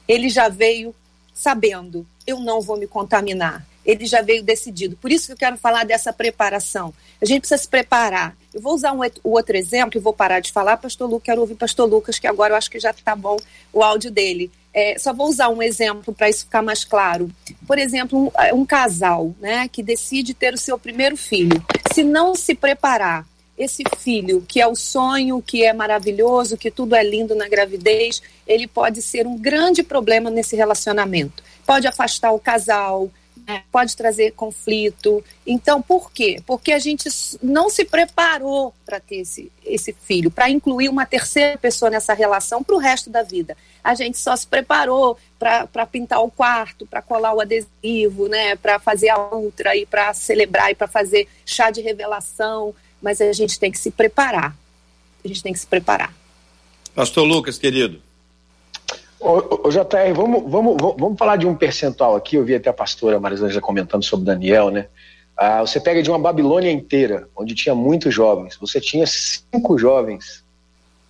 Ele 0.08 0.28
já 0.28 0.48
veio 0.48 0.94
sabendo, 1.34 2.06
eu 2.26 2.40
não 2.40 2.60
vou 2.60 2.78
me 2.78 2.86
contaminar 2.86 3.66
ele 3.86 4.04
já 4.04 4.20
veio 4.20 4.42
decidido. 4.42 4.96
Por 4.96 5.12
isso 5.12 5.26
que 5.26 5.32
eu 5.32 5.36
quero 5.36 5.56
falar 5.56 5.84
dessa 5.84 6.12
preparação. 6.12 6.92
A 7.22 7.24
gente 7.24 7.40
precisa 7.40 7.62
se 7.62 7.68
preparar. 7.68 8.36
Eu 8.56 8.62
vou 8.62 8.72
usar 8.72 8.94
um 8.94 9.00
outro 9.22 9.54
exemplo 9.54 9.98
e 9.98 10.02
vou 10.02 10.14
parar 10.14 10.40
de 10.40 10.50
falar, 10.50 10.78
pastor 10.78 11.06
Lucas, 11.06 11.26
quero 11.26 11.42
ouvir 11.42 11.56
pastor 11.56 11.86
Lucas, 11.86 12.18
que 12.18 12.26
agora 12.26 12.54
eu 12.54 12.56
acho 12.56 12.70
que 12.70 12.80
já 12.80 12.90
está 12.90 13.14
bom 13.14 13.36
o 13.70 13.82
áudio 13.82 14.10
dele. 14.10 14.50
É, 14.72 14.98
só 14.98 15.12
vou 15.12 15.28
usar 15.28 15.50
um 15.50 15.62
exemplo 15.62 16.14
para 16.14 16.30
isso 16.30 16.46
ficar 16.46 16.62
mais 16.62 16.82
claro. 16.82 17.30
Por 17.66 17.78
exemplo, 17.78 18.18
um, 18.18 18.60
um 18.60 18.64
casal 18.64 19.34
né, 19.38 19.68
que 19.68 19.82
decide 19.82 20.32
ter 20.32 20.54
o 20.54 20.58
seu 20.58 20.78
primeiro 20.78 21.18
filho. 21.18 21.62
Se 21.92 22.02
não 22.02 22.34
se 22.34 22.54
preparar, 22.54 23.26
esse 23.58 23.82
filho, 23.98 24.42
que 24.48 24.58
é 24.58 24.66
o 24.66 24.74
sonho, 24.74 25.42
que 25.42 25.62
é 25.62 25.74
maravilhoso, 25.74 26.56
que 26.56 26.70
tudo 26.70 26.94
é 26.94 27.04
lindo 27.04 27.34
na 27.34 27.48
gravidez, 27.48 28.22
ele 28.46 28.66
pode 28.66 29.02
ser 29.02 29.26
um 29.26 29.36
grande 29.36 29.82
problema 29.82 30.30
nesse 30.30 30.56
relacionamento. 30.56 31.42
Pode 31.66 31.86
afastar 31.86 32.32
o 32.32 32.38
casal, 32.38 33.10
é, 33.10 33.25
pode 33.70 33.96
trazer 33.96 34.32
conflito. 34.32 35.24
Então, 35.46 35.80
por 35.80 36.10
quê? 36.10 36.40
Porque 36.46 36.72
a 36.72 36.78
gente 36.78 37.08
não 37.42 37.70
se 37.70 37.84
preparou 37.84 38.74
para 38.84 38.98
ter 39.00 39.16
esse, 39.16 39.50
esse 39.64 39.92
filho, 39.92 40.30
para 40.30 40.50
incluir 40.50 40.88
uma 40.88 41.06
terceira 41.06 41.56
pessoa 41.56 41.90
nessa 41.90 42.14
relação 42.14 42.62
para 42.62 42.74
o 42.74 42.78
resto 42.78 43.10
da 43.10 43.22
vida. 43.22 43.56
A 43.82 43.94
gente 43.94 44.18
só 44.18 44.34
se 44.34 44.46
preparou 44.46 45.16
para 45.38 45.86
pintar 45.86 46.22
o 46.22 46.30
quarto, 46.30 46.86
para 46.86 47.02
colar 47.02 47.34
o 47.34 47.40
adesivo, 47.40 48.28
né, 48.28 48.56
para 48.56 48.78
fazer 48.78 49.10
a 49.10 49.34
ultra 49.34 49.76
e 49.76 49.86
para 49.86 50.12
celebrar 50.12 50.70
e 50.70 50.74
para 50.74 50.88
fazer 50.88 51.28
chá 51.44 51.70
de 51.70 51.80
revelação. 51.80 52.74
Mas 53.00 53.20
a 53.20 53.32
gente 53.32 53.58
tem 53.58 53.70
que 53.70 53.78
se 53.78 53.90
preparar. 53.90 54.56
A 55.24 55.28
gente 55.28 55.42
tem 55.42 55.52
que 55.52 55.58
se 55.58 55.66
preparar. 55.66 56.12
Pastor 56.94 57.24
Lucas, 57.24 57.58
querido. 57.58 58.05
Ô, 59.28 59.68
JR, 59.70 60.14
vamos, 60.14 60.48
vamos, 60.48 60.76
vamos 60.80 61.18
falar 61.18 61.34
de 61.34 61.48
um 61.48 61.56
percentual 61.56 62.14
aqui. 62.14 62.36
Eu 62.36 62.44
vi 62.44 62.54
até 62.54 62.70
a 62.70 62.72
pastora 62.72 63.18
Marisângela 63.18 63.60
comentando 63.60 64.04
sobre 64.04 64.24
Daniel, 64.24 64.70
né? 64.70 64.86
Ah, 65.36 65.62
você 65.62 65.80
pega 65.80 66.00
de 66.00 66.08
uma 66.08 66.18
Babilônia 66.18 66.70
inteira, 66.70 67.28
onde 67.34 67.52
tinha 67.52 67.74
muitos 67.74 68.14
jovens, 68.14 68.56
você 68.56 68.80
tinha 68.80 69.04
cinco 69.04 69.76
jovens, 69.76 70.44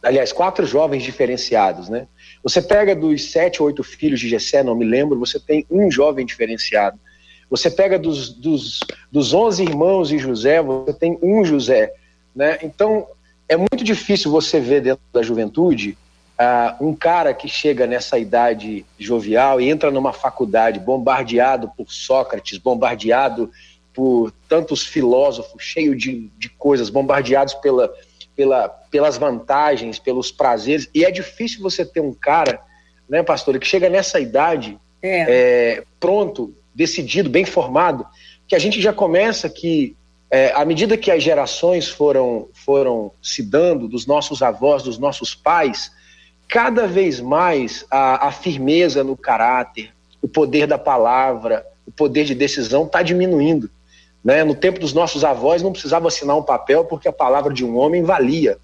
aliás, 0.03 0.33
quatro 0.33 0.65
jovens 0.65 1.03
diferenciados, 1.03 1.91
né? 1.91 2.09
Você 2.43 2.63
pega 2.63 2.97
dos 2.97 3.31
sete, 3.31 3.63
oito 3.63 3.85
filhos 3.85 4.19
de 4.19 4.31
Jessé, 4.31 4.63
não 4.63 4.75
me 4.75 4.87
lembro, 4.87 5.19
você 5.19 5.39
tem 5.39 5.67
um 5.71 5.91
jovem 5.91 6.25
diferenciado. 6.25 6.99
Você 7.51 7.71
pega 7.71 7.99
dos, 7.99 8.31
dos, 8.31 8.81
dos 9.13 9.35
onze 9.35 9.63
irmãos 9.63 10.09
de 10.09 10.17
José, 10.17 10.63
você 10.63 10.95
tem 10.95 11.19
um 11.23 11.45
José, 11.45 11.93
né? 12.35 12.59
Então, 12.63 13.07
é 13.47 13.59
muito 13.59 13.85
difícil 13.85 14.31
você 14.31 14.59
ver 14.59 14.81
dentro 14.81 15.05
da 15.13 15.23
juventude 15.23 15.99
uh, 16.39 16.85
um 16.85 16.95
cara 16.95 17.33
que 17.35 17.49
chega 17.49 17.87
nessa 17.87 18.19
idade 18.19 18.85
jovial 18.99 19.61
e 19.61 19.69
entra 19.69 19.91
numa 19.91 20.13
faculdade 20.13 20.79
bombardeado 20.79 21.71
por 21.77 21.91
Sócrates, 21.91 22.59
bombardeado 22.59 23.51
por 23.95 24.33
tantos 24.49 24.85
filósofos, 24.85 25.63
cheio 25.63 25.97
de, 25.97 26.31
de 26.39 26.49
coisas, 26.51 26.91
bombardeados 26.91 27.55
pela, 27.55 27.93
pela, 28.37 28.69
pelas 28.69 29.17
vantagens, 29.17 29.99
pelos 29.99 30.31
prazeres. 30.31 30.89
E 30.95 31.05
é 31.05 31.11
difícil 31.11 31.63
você 31.63 31.85
ter 31.85 32.01
um 32.01 32.13
cara, 32.13 32.61
né, 33.09 33.23
pastor, 33.23 33.59
que 33.59 33.67
chega 33.67 33.89
nessa 33.89 34.21
idade 34.21 34.79
é. 35.03 35.25
É, 35.29 35.83
pronto, 36.01 36.55
decidido, 36.75 37.31
bem 37.31 37.45
formado, 37.45 38.07
que 38.47 38.55
a 38.55 38.59
gente 38.59 38.81
já 38.81 38.93
começa 38.93 39.49
que 39.49 39.97
é, 40.31 40.53
à 40.55 40.65
medida 40.65 40.97
que 40.97 41.11
as 41.11 41.23
gerações 41.23 41.89
foram, 41.89 42.49
foram 42.53 43.13
se 43.23 43.43
dando, 43.43 43.87
dos 43.87 44.07
nossos 44.07 44.43
avós, 44.43 44.83
dos 44.83 44.99
nossos 44.99 45.35
pais, 45.35 45.93
cada 46.49 46.87
vez 46.87 47.21
mais 47.21 47.85
a, 47.91 48.29
a 48.29 48.33
firmeza 48.33 49.03
no 49.03 49.17
caráter, 49.17 49.93
o 50.23 50.29
poder 50.29 50.67
da 50.67 50.79
palavra, 50.79 51.67
o 51.87 51.91
poder 51.91 52.25
de 52.25 52.35
decisão 52.35 52.85
está 52.85 53.03
diminuindo. 53.03 53.71
Né? 54.25 54.43
No 54.43 54.55
tempo 54.55 54.81
dos 54.81 54.93
nossos 54.93 55.25
avós 55.25 55.63
não 55.63 55.73
precisava 55.73 56.09
assinar 56.09 56.37
um 56.37 56.43
papel 56.43 56.85
porque 56.85 57.09
a 57.09 57.13
palavra 57.13 57.53
de 57.53 57.65
um 57.65 57.77
homem 57.77 58.03
valia. 58.03 58.59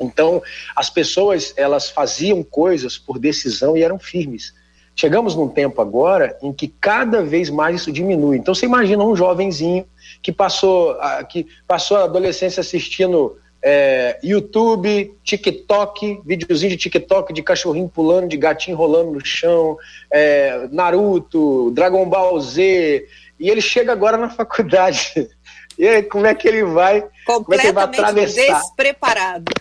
Então, 0.00 0.42
as 0.74 0.90
pessoas 0.90 1.54
elas 1.56 1.90
faziam 1.90 2.42
coisas 2.42 2.98
por 2.98 3.18
decisão 3.18 3.76
e 3.76 3.82
eram 3.82 3.98
firmes. 3.98 4.54
Chegamos 4.94 5.34
num 5.34 5.48
tempo 5.48 5.80
agora 5.80 6.36
em 6.42 6.52
que 6.52 6.68
cada 6.68 7.22
vez 7.22 7.48
mais 7.48 7.76
isso 7.80 7.92
diminui. 7.92 8.36
Então, 8.36 8.54
você 8.54 8.66
imagina 8.66 9.02
um 9.02 9.16
jovenzinho 9.16 9.86
que 10.22 10.30
passou, 10.30 10.96
que 11.28 11.46
passou 11.66 11.96
a 11.96 12.04
adolescência 12.04 12.60
assistindo 12.60 13.38
é, 13.62 14.18
YouTube, 14.22 15.14
TikTok, 15.22 16.20
videozinho 16.24 16.70
de 16.70 16.76
TikTok 16.76 17.32
de 17.32 17.42
cachorrinho 17.42 17.88
pulando, 17.88 18.28
de 18.28 18.36
gatinho 18.36 18.76
rolando 18.76 19.12
no 19.12 19.24
chão, 19.24 19.76
é, 20.10 20.68
Naruto, 20.72 21.70
Dragon 21.70 22.04
Ball 22.08 22.40
Z, 22.40 23.06
e 23.38 23.48
ele 23.48 23.60
chega 23.60 23.92
agora 23.92 24.16
na 24.16 24.28
faculdade. 24.28 25.28
E 25.78 25.88
aí, 25.88 26.02
como 26.02 26.26
é 26.26 26.34
que 26.34 26.46
ele 26.46 26.64
vai? 26.64 27.02
Como 27.24 27.46
é 27.54 27.56
que 27.56 27.66
ele 27.66 27.72
vai 27.72 27.84
atravessar? 27.84 28.60
despreparado. 28.60 29.44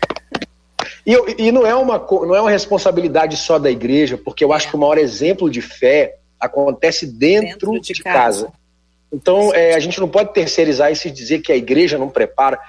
E, 1.05 1.47
e, 1.47 1.51
não, 1.51 1.65
é 1.65 1.73
uma, 1.73 1.97
não 1.97 2.35
é 2.35 2.41
uma 2.41 2.51
responsabilidade 2.51 3.35
só 3.37 3.57
da 3.57 3.71
igreja, 3.71 4.17
porque 4.17 4.43
eu 4.43 4.53
acho 4.53 4.69
que 4.69 4.75
o 4.75 4.79
maior 4.79 4.99
exemplo 4.99 5.49
de 5.49 5.59
fé 5.59 6.17
acontece 6.39 7.07
dentro, 7.07 7.71
dentro 7.71 7.79
de, 7.79 7.93
de, 7.93 8.03
casa. 8.03 8.45
casa. 8.45 8.53
Então, 9.11 9.53
é, 9.53 9.73
a 9.73 9.79
gente 9.79 9.99
não 9.99 10.07
pode 10.07 10.33
terceirizar 10.33 10.91
isso 10.91 11.07
e 11.07 11.11
dizer 11.11 11.39
que 11.39 11.51
a 11.51 11.55
igreja 11.55 11.97
não 11.97 12.09
prepara 12.09 12.59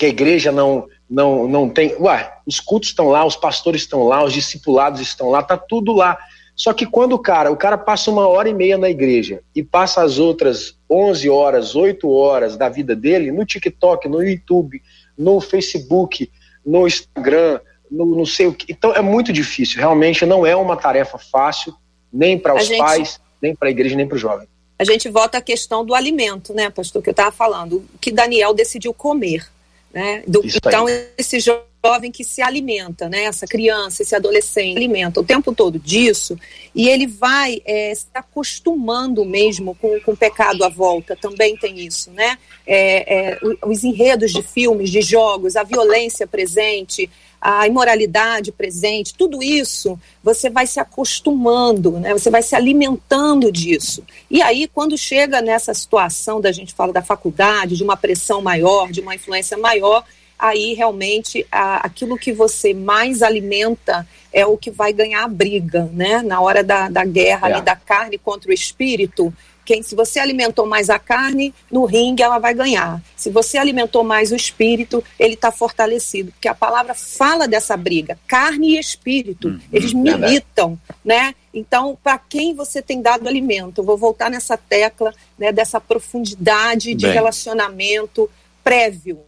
que 0.00 0.06
a 0.06 0.08
igreja 0.08 0.50
não 0.50 0.88
não 1.08 1.46
não 1.46 1.68
tem. 1.68 1.94
Ué, 2.00 2.32
os 2.46 2.58
cultos 2.58 2.88
estão 2.88 3.08
lá, 3.08 3.22
os 3.22 3.36
pastores 3.36 3.82
estão 3.82 4.04
lá, 4.04 4.24
os 4.24 4.32
discipulados 4.32 4.98
estão 5.02 5.28
lá, 5.28 5.42
tá 5.42 5.58
tudo 5.58 5.92
lá. 5.92 6.18
Só 6.56 6.72
que 6.72 6.86
quando 6.86 7.12
o 7.12 7.18
cara, 7.18 7.52
o 7.52 7.56
cara 7.56 7.76
passa 7.76 8.10
uma 8.10 8.26
hora 8.26 8.48
e 8.48 8.54
meia 8.54 8.78
na 8.78 8.88
igreja 8.88 9.42
e 9.54 9.62
passa 9.62 10.02
as 10.02 10.18
outras 10.18 10.74
11 10.88 11.28
horas, 11.28 11.76
8 11.76 12.10
horas 12.10 12.56
da 12.56 12.70
vida 12.70 12.96
dele 12.96 13.30
no 13.30 13.44
TikTok, 13.44 14.08
no 14.08 14.22
YouTube, 14.22 14.80
no 15.18 15.38
Facebook, 15.38 16.30
no 16.64 16.86
Instagram, 16.86 17.60
no 17.90 18.06
não 18.06 18.24
sei 18.24 18.46
o 18.46 18.54
que. 18.54 18.72
Então 18.72 18.94
é 18.94 19.02
muito 19.02 19.34
difícil. 19.34 19.80
Realmente 19.80 20.24
não 20.24 20.46
é 20.46 20.56
uma 20.56 20.78
tarefa 20.78 21.18
fácil, 21.18 21.74
nem 22.10 22.38
para 22.38 22.54
os 22.54 22.66
gente... 22.66 22.78
pais, 22.78 23.20
nem 23.42 23.54
para 23.54 23.68
a 23.68 23.70
igreja, 23.70 23.94
nem 23.94 24.08
para 24.08 24.16
o 24.16 24.18
jovem. 24.18 24.48
A 24.78 24.84
gente 24.84 25.10
volta 25.10 25.36
à 25.36 25.42
questão 25.42 25.84
do 25.84 25.94
alimento, 25.94 26.54
né, 26.54 26.70
pastor, 26.70 27.02
que 27.02 27.10
eu 27.10 27.12
estava 27.12 27.30
falando, 27.30 27.84
que 28.00 28.10
Daniel 28.10 28.54
decidiu 28.54 28.94
comer. 28.94 29.46
Né? 29.92 30.22
Do, 30.26 30.42
então, 30.44 30.86
esse 31.18 31.40
jovem 31.40 32.12
que 32.12 32.22
se 32.22 32.40
alimenta, 32.42 33.08
né? 33.08 33.24
Essa 33.24 33.46
criança, 33.46 34.02
esse 34.02 34.14
adolescente 34.14 34.76
alimenta 34.76 35.20
o 35.20 35.24
tempo 35.24 35.52
todo 35.52 35.78
disso 35.78 36.38
e 36.74 36.88
ele 36.88 37.06
vai 37.06 37.60
é, 37.64 37.92
se 37.94 38.06
acostumando 38.14 39.24
mesmo 39.24 39.74
com, 39.74 39.98
com 40.00 40.12
o 40.12 40.16
pecado 40.16 40.62
à 40.62 40.68
volta. 40.68 41.16
Também 41.16 41.56
tem 41.56 41.80
isso, 41.80 42.10
né? 42.12 42.38
É, 42.66 43.32
é, 43.32 43.38
os 43.66 43.82
enredos 43.82 44.32
de 44.32 44.42
filmes, 44.42 44.90
de 44.90 45.00
jogos, 45.00 45.56
a 45.56 45.64
violência 45.64 46.26
presente, 46.26 47.10
a 47.40 47.66
imoralidade 47.66 48.52
presente, 48.52 49.14
tudo 49.14 49.42
isso 49.42 49.98
você 50.22 50.50
vai 50.50 50.66
se 50.66 50.78
acostumando, 50.78 51.92
né? 51.92 52.12
Você 52.12 52.28
vai 52.30 52.42
se 52.42 52.54
alimentando 52.54 53.50
disso. 53.50 54.04
E 54.30 54.42
aí, 54.42 54.68
quando 54.68 54.98
chega 54.98 55.40
nessa 55.40 55.72
situação 55.72 56.40
da 56.40 56.52
gente 56.52 56.74
fala 56.74 56.92
da 56.92 57.00
faculdade, 57.00 57.76
de 57.76 57.82
uma 57.82 57.96
pressão 57.96 58.42
maior, 58.42 58.92
de 58.92 59.00
uma 59.00 59.14
influência 59.14 59.56
maior, 59.56 60.04
aí 60.38 60.74
realmente 60.74 61.46
a, 61.50 61.86
aquilo 61.86 62.18
que 62.18 62.32
você 62.32 62.74
mais 62.74 63.22
alimenta 63.22 64.06
é 64.32 64.46
o 64.46 64.56
que 64.56 64.70
vai 64.70 64.92
ganhar 64.92 65.24
a 65.24 65.28
briga, 65.28 65.90
né? 65.92 66.22
Na 66.22 66.40
hora 66.40 66.62
da, 66.62 66.88
da 66.88 67.04
guerra 67.04 67.48
é. 67.48 67.52
ali 67.54 67.62
da 67.62 67.74
carne 67.74 68.18
contra 68.18 68.50
o 68.50 68.54
espírito, 68.54 69.32
quem 69.70 69.84
se 69.84 69.94
você 69.94 70.18
alimentou 70.18 70.66
mais 70.66 70.90
a 70.90 70.98
carne, 70.98 71.54
no 71.70 71.84
ringue 71.84 72.24
ela 72.24 72.40
vai 72.40 72.52
ganhar. 72.52 73.00
Se 73.14 73.30
você 73.30 73.56
alimentou 73.56 74.02
mais 74.02 74.32
o 74.32 74.34
espírito, 74.34 75.00
ele 75.16 75.34
está 75.34 75.52
fortalecido, 75.52 76.32
porque 76.32 76.48
a 76.48 76.54
palavra 76.56 76.92
fala 76.92 77.46
dessa 77.46 77.76
briga, 77.76 78.18
carne 78.26 78.74
e 78.74 78.80
espírito, 78.80 79.46
hum, 79.46 79.60
eles 79.72 79.94
hum, 79.94 80.02
militam, 80.02 80.76
né? 81.04 81.36
Então, 81.54 81.96
para 82.02 82.18
quem 82.18 82.52
você 82.52 82.82
tem 82.82 83.00
dado 83.00 83.28
alimento? 83.28 83.80
Eu 83.80 83.84
vou 83.84 83.96
voltar 83.96 84.28
nessa 84.28 84.56
tecla, 84.56 85.14
né, 85.38 85.52
dessa 85.52 85.80
profundidade 85.80 86.92
de 86.92 87.06
Bem. 87.06 87.14
relacionamento 87.14 88.28
prévio, 88.64 89.20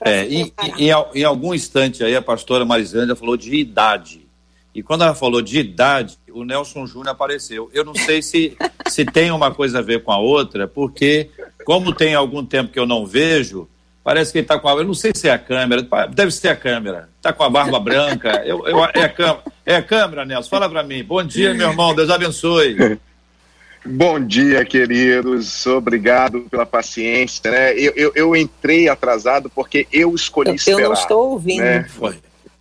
é, 0.00 0.24
em, 0.24 0.52
em, 0.78 0.90
em, 1.14 1.24
algum 1.24 1.54
instante 1.54 2.02
aí 2.02 2.16
a 2.16 2.22
pastora 2.22 2.64
Marisângela 2.64 3.16
falou 3.16 3.36
de 3.36 3.54
idade. 3.54 4.23
E 4.74 4.82
quando 4.82 5.04
ela 5.04 5.14
falou 5.14 5.40
de 5.40 5.58
idade, 5.60 6.18
o 6.32 6.44
Nelson 6.44 6.86
Júnior 6.86 7.10
apareceu. 7.10 7.70
Eu 7.72 7.84
não 7.84 7.94
sei 7.94 8.20
se, 8.20 8.56
se 8.88 9.04
tem 9.04 9.30
uma 9.30 9.54
coisa 9.54 9.78
a 9.78 9.82
ver 9.82 10.02
com 10.02 10.10
a 10.10 10.18
outra, 10.18 10.66
porque 10.66 11.30
como 11.64 11.94
tem 11.94 12.14
algum 12.14 12.44
tempo 12.44 12.72
que 12.72 12.78
eu 12.78 12.86
não 12.86 13.06
vejo, 13.06 13.68
parece 14.02 14.32
que 14.32 14.38
ele 14.38 14.44
está 14.44 14.58
com 14.58 14.68
a. 14.68 14.72
Eu 14.72 14.84
não 14.84 14.94
sei 14.94 15.12
se 15.14 15.28
é 15.28 15.32
a 15.32 15.38
câmera, 15.38 15.86
deve 16.12 16.32
ser 16.32 16.48
a 16.48 16.56
câmera. 16.56 17.08
Está 17.16 17.32
com 17.32 17.44
a 17.44 17.50
barba 17.50 17.78
branca. 17.78 18.42
Eu, 18.44 18.66
eu, 18.66 18.84
é, 18.84 19.04
a 19.04 19.08
câmera, 19.08 19.42
é 19.64 19.76
a 19.76 19.82
câmera, 19.82 20.24
Nelson. 20.24 20.50
Fala 20.50 20.68
para 20.68 20.82
mim. 20.82 21.04
Bom 21.04 21.22
dia, 21.22 21.54
meu 21.54 21.70
irmão. 21.70 21.94
Deus 21.94 22.10
abençoe. 22.10 22.98
Bom 23.86 24.18
dia, 24.18 24.64
queridos. 24.64 25.66
Obrigado 25.66 26.40
pela 26.50 26.64
paciência. 26.64 27.50
Né? 27.50 27.74
Eu, 27.74 27.92
eu, 27.94 28.12
eu 28.14 28.36
entrei 28.36 28.88
atrasado 28.88 29.50
porque 29.50 29.86
eu 29.92 30.14
escolhi 30.14 30.48
eu, 30.50 30.54
esperar. 30.54 30.80
Eu 30.80 30.88
não 30.88 30.94
estou 30.94 31.30
ouvindo. 31.32 31.62
Né? 31.62 31.84
Foi. 31.84 32.16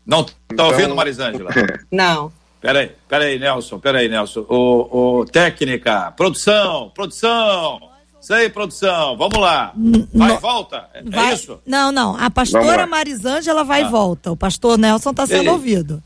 Não 0.05 0.21
está 0.21 0.33
então... 0.51 0.67
ouvindo, 0.67 0.95
Marisângela? 0.95 1.51
Não. 1.91 2.31
Peraí, 2.59 2.91
peraí, 3.09 3.37
Nelson, 3.37 3.77
peraí, 3.77 4.07
Nelson. 4.07 4.45
O, 4.47 5.19
o, 5.19 5.25
técnica, 5.25 6.13
produção, 6.15 6.89
produção. 6.95 7.89
Isso 8.21 8.33
aí, 8.33 8.49
produção, 8.49 9.17
vamos 9.17 9.37
lá. 9.37 9.73
Vai 10.13 10.33
e 10.33 10.37
volta, 10.37 10.87
é, 10.93 10.99
é 10.99 11.03
vai... 11.03 11.31
é 11.31 11.33
isso? 11.33 11.59
Não, 11.65 11.91
não, 11.91 12.15
a 12.15 12.29
pastora 12.29 12.87
Marisângela 12.87 13.65
vai 13.65 13.81
e 13.81 13.83
ah. 13.83 13.89
volta. 13.89 14.31
O 14.31 14.37
pastor 14.37 14.77
Nelson 14.77 15.09
está 15.09 15.27
sendo 15.27 15.51
ouvido. 15.51 16.01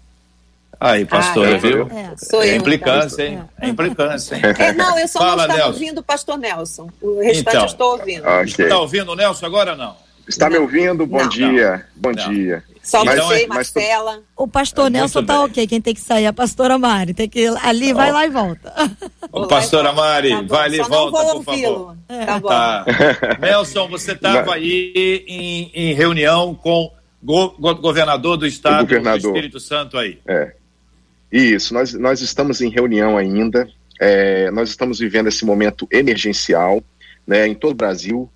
Aí, 0.80 1.06
pastora, 1.06 1.56
ah, 1.56 1.60
viu? 1.60 1.88
É, 1.92 2.16
sou 2.18 2.42
é 2.42 2.52
eu, 2.52 2.56
implicância, 2.56 3.28
então. 3.28 3.42
hein? 3.42 3.50
É 3.62 3.70
implicância, 3.70 4.36
hein? 4.36 4.42
É, 4.58 4.74
não, 4.74 4.98
eu 4.98 5.08
só 5.08 5.20
Fala, 5.20 5.36
não 5.36 5.42
estava 5.44 5.58
Nelson. 5.58 5.74
ouvindo 5.74 5.98
o 6.00 6.04
pastor 6.04 6.38
Nelson. 6.38 6.90
O 7.02 7.20
restante 7.20 7.50
então, 7.50 7.62
eu 7.62 7.66
estou 7.66 7.92
ouvindo. 7.94 8.22
Okay. 8.28 8.66
Está 8.66 8.80
ouvindo 8.80 9.12
o 9.12 9.16
Nelson 9.16 9.46
agora 9.46 9.72
ou 9.72 9.78
não? 9.78 9.96
Está 10.28 10.46
não. 10.46 10.58
me 10.58 10.58
ouvindo? 10.60 11.06
Bom 11.06 11.20
não, 11.20 11.30
dia. 11.30 11.86
Bom 11.96 12.12
não. 12.12 12.30
dia. 12.32 12.64
Só 12.84 13.04
mas, 13.04 13.20
você, 13.20 13.44
é, 13.44 13.48
Marcela. 13.48 14.24
O 14.36 14.48
pastor 14.48 14.88
é, 14.88 14.90
Nelson 14.92 15.24
tá 15.24 15.34
bem. 15.34 15.44
ok. 15.44 15.68
Quem 15.68 15.82
tem 15.82 15.94
que 15.94 16.00
sair 16.00 16.24
é 16.24 16.28
a 16.28 16.34
pastora 16.34 16.78
Mari. 16.78 17.14
Tem 17.14 17.28
que 17.28 17.42
ir 17.42 17.58
ali, 17.62 17.92
vai 17.92 18.12
lá 18.12 18.26
e 18.26 18.30
volta. 18.30 18.74
Ô, 19.30 19.46
pastora 19.46 19.92
Mari, 19.92 20.30
tá 20.30 20.42
vai 20.44 20.66
ali 20.68 20.80
e 20.80 20.84
volta, 20.84 21.18
por 21.34 21.44
favor. 21.44 21.98
É. 22.08 22.26
Tá 22.26 22.40
bom. 22.40 22.48
Tá. 22.48 22.86
Nelson, 23.42 23.90
você 23.90 24.14
estava 24.14 24.54
aí 24.54 24.94
em, 25.28 25.72
em, 25.74 25.94
reunião 25.94 26.56
com 26.56 26.86
o 26.86 26.92
go 27.22 27.76
governador 27.76 28.38
do 28.38 28.48
estado 28.48 28.84
governador. 28.84 29.22
do 29.22 29.28
Espírito 29.28 29.60
Santo 29.60 29.98
aí. 29.98 30.20
É. 30.26 30.54
Isso, 31.30 31.74
nós, 31.74 31.94
nós 31.94 32.22
estamos 32.22 32.62
em 32.62 32.70
reunião 32.70 33.18
ainda. 33.18 33.68
É, 34.00 34.50
nós 34.52 34.70
estamos 34.70 35.00
vivendo 35.00 35.28
esse 35.28 35.44
momento 35.44 35.88
emergencial 35.92 36.82
né, 37.26 37.48
em 37.48 37.54
todo 37.54 37.72
o 37.72 37.76
Brasil, 37.76 38.30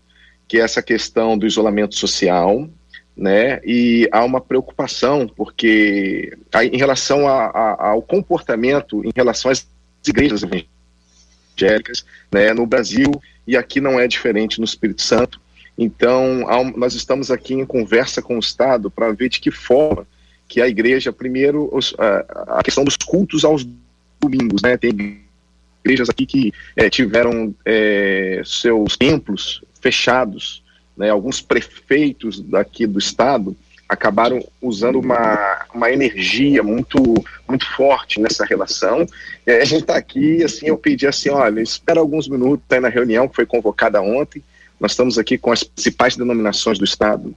que 0.52 0.60
é 0.60 0.64
essa 0.64 0.82
questão 0.82 1.38
do 1.38 1.48
isolamento 1.48 1.96
social, 1.96 2.70
né? 3.16 3.62
E 3.64 4.10
há 4.12 4.22
uma 4.26 4.42
preocupação, 4.42 5.26
porque 5.26 6.38
em 6.74 6.78
relação 6.78 7.26
a, 7.26 7.46
a, 7.46 7.88
ao 7.92 8.02
comportamento, 8.02 9.02
em 9.06 9.14
relação 9.16 9.50
às 9.50 9.66
igrejas 10.06 10.44
evangélicas, 10.44 12.06
né, 12.30 12.54
no 12.54 12.66
Brasil, 12.66 13.10
e 13.48 13.56
aqui 13.56 13.80
não 13.80 13.98
é 13.98 14.10
diferente 14.10 14.60
no 14.60 14.66
Espírito 14.66 15.02
Santo. 15.02 15.40
Então, 15.78 16.44
nós 16.76 16.96
estamos 16.96 17.32
aqui 17.32 17.54
em 17.54 17.66
conversa 17.66 18.22
com 18.22 18.36
o 18.36 18.40
Estado 18.40 18.92
para 18.92 19.10
ver 19.14 19.30
de 19.30 19.40
que 19.40 19.52
forma 19.52 20.06
que 20.50 20.60
a 20.60 20.68
igreja, 20.68 21.14
primeiro, 21.14 21.70
os, 21.74 21.96
a, 21.98 22.58
a, 22.60 22.62
questão 22.62 22.84
dos 22.84 22.98
cultos 22.98 23.46
aos 23.46 23.66
domingos, 24.20 24.62
né? 24.62 24.76
Tem 24.76 25.22
igrejas 25.82 26.10
aqui 26.10 26.26
que 26.26 26.54
é, 26.76 26.90
tiveram 26.90 27.56
é, 27.64 28.42
seus 28.44 28.98
templos 28.98 29.64
fechados 29.82 30.62
né, 30.96 31.10
alguns 31.10 31.42
prefeitos 31.42 32.40
daqui 32.40 32.86
do 32.86 33.00
estado 33.00 33.56
acabaram 33.88 34.42
usando 34.62 35.00
uma, 35.00 35.66
uma 35.74 35.92
energia 35.92 36.64
muito 36.64 36.98
muito 37.48 37.66
forte 37.76 38.22
nessa 38.22 38.46
relação. 38.46 39.06
E 39.46 39.52
a 39.52 39.66
gente 39.66 39.82
está 39.82 39.98
aqui, 39.98 40.42
assim, 40.44 40.68
eu 40.68 40.78
pedi 40.78 41.06
assim, 41.06 41.30
olha, 41.30 41.60
espera 41.60 42.00
alguns 42.00 42.30
minutos 42.30 42.64
aí 42.70 42.80
na 42.80 42.88
reunião 42.88 43.28
que 43.28 43.36
foi 43.36 43.46
convocada 43.46 44.02
ontem. 44.02 44.42
Nós 44.80 44.92
estamos 44.92 45.18
aqui 45.18 45.38
com 45.38 45.52
as 45.52 45.64
principais 45.64 46.16
denominações 46.16 46.80
do 46.80 46.86
estado, 46.86 47.36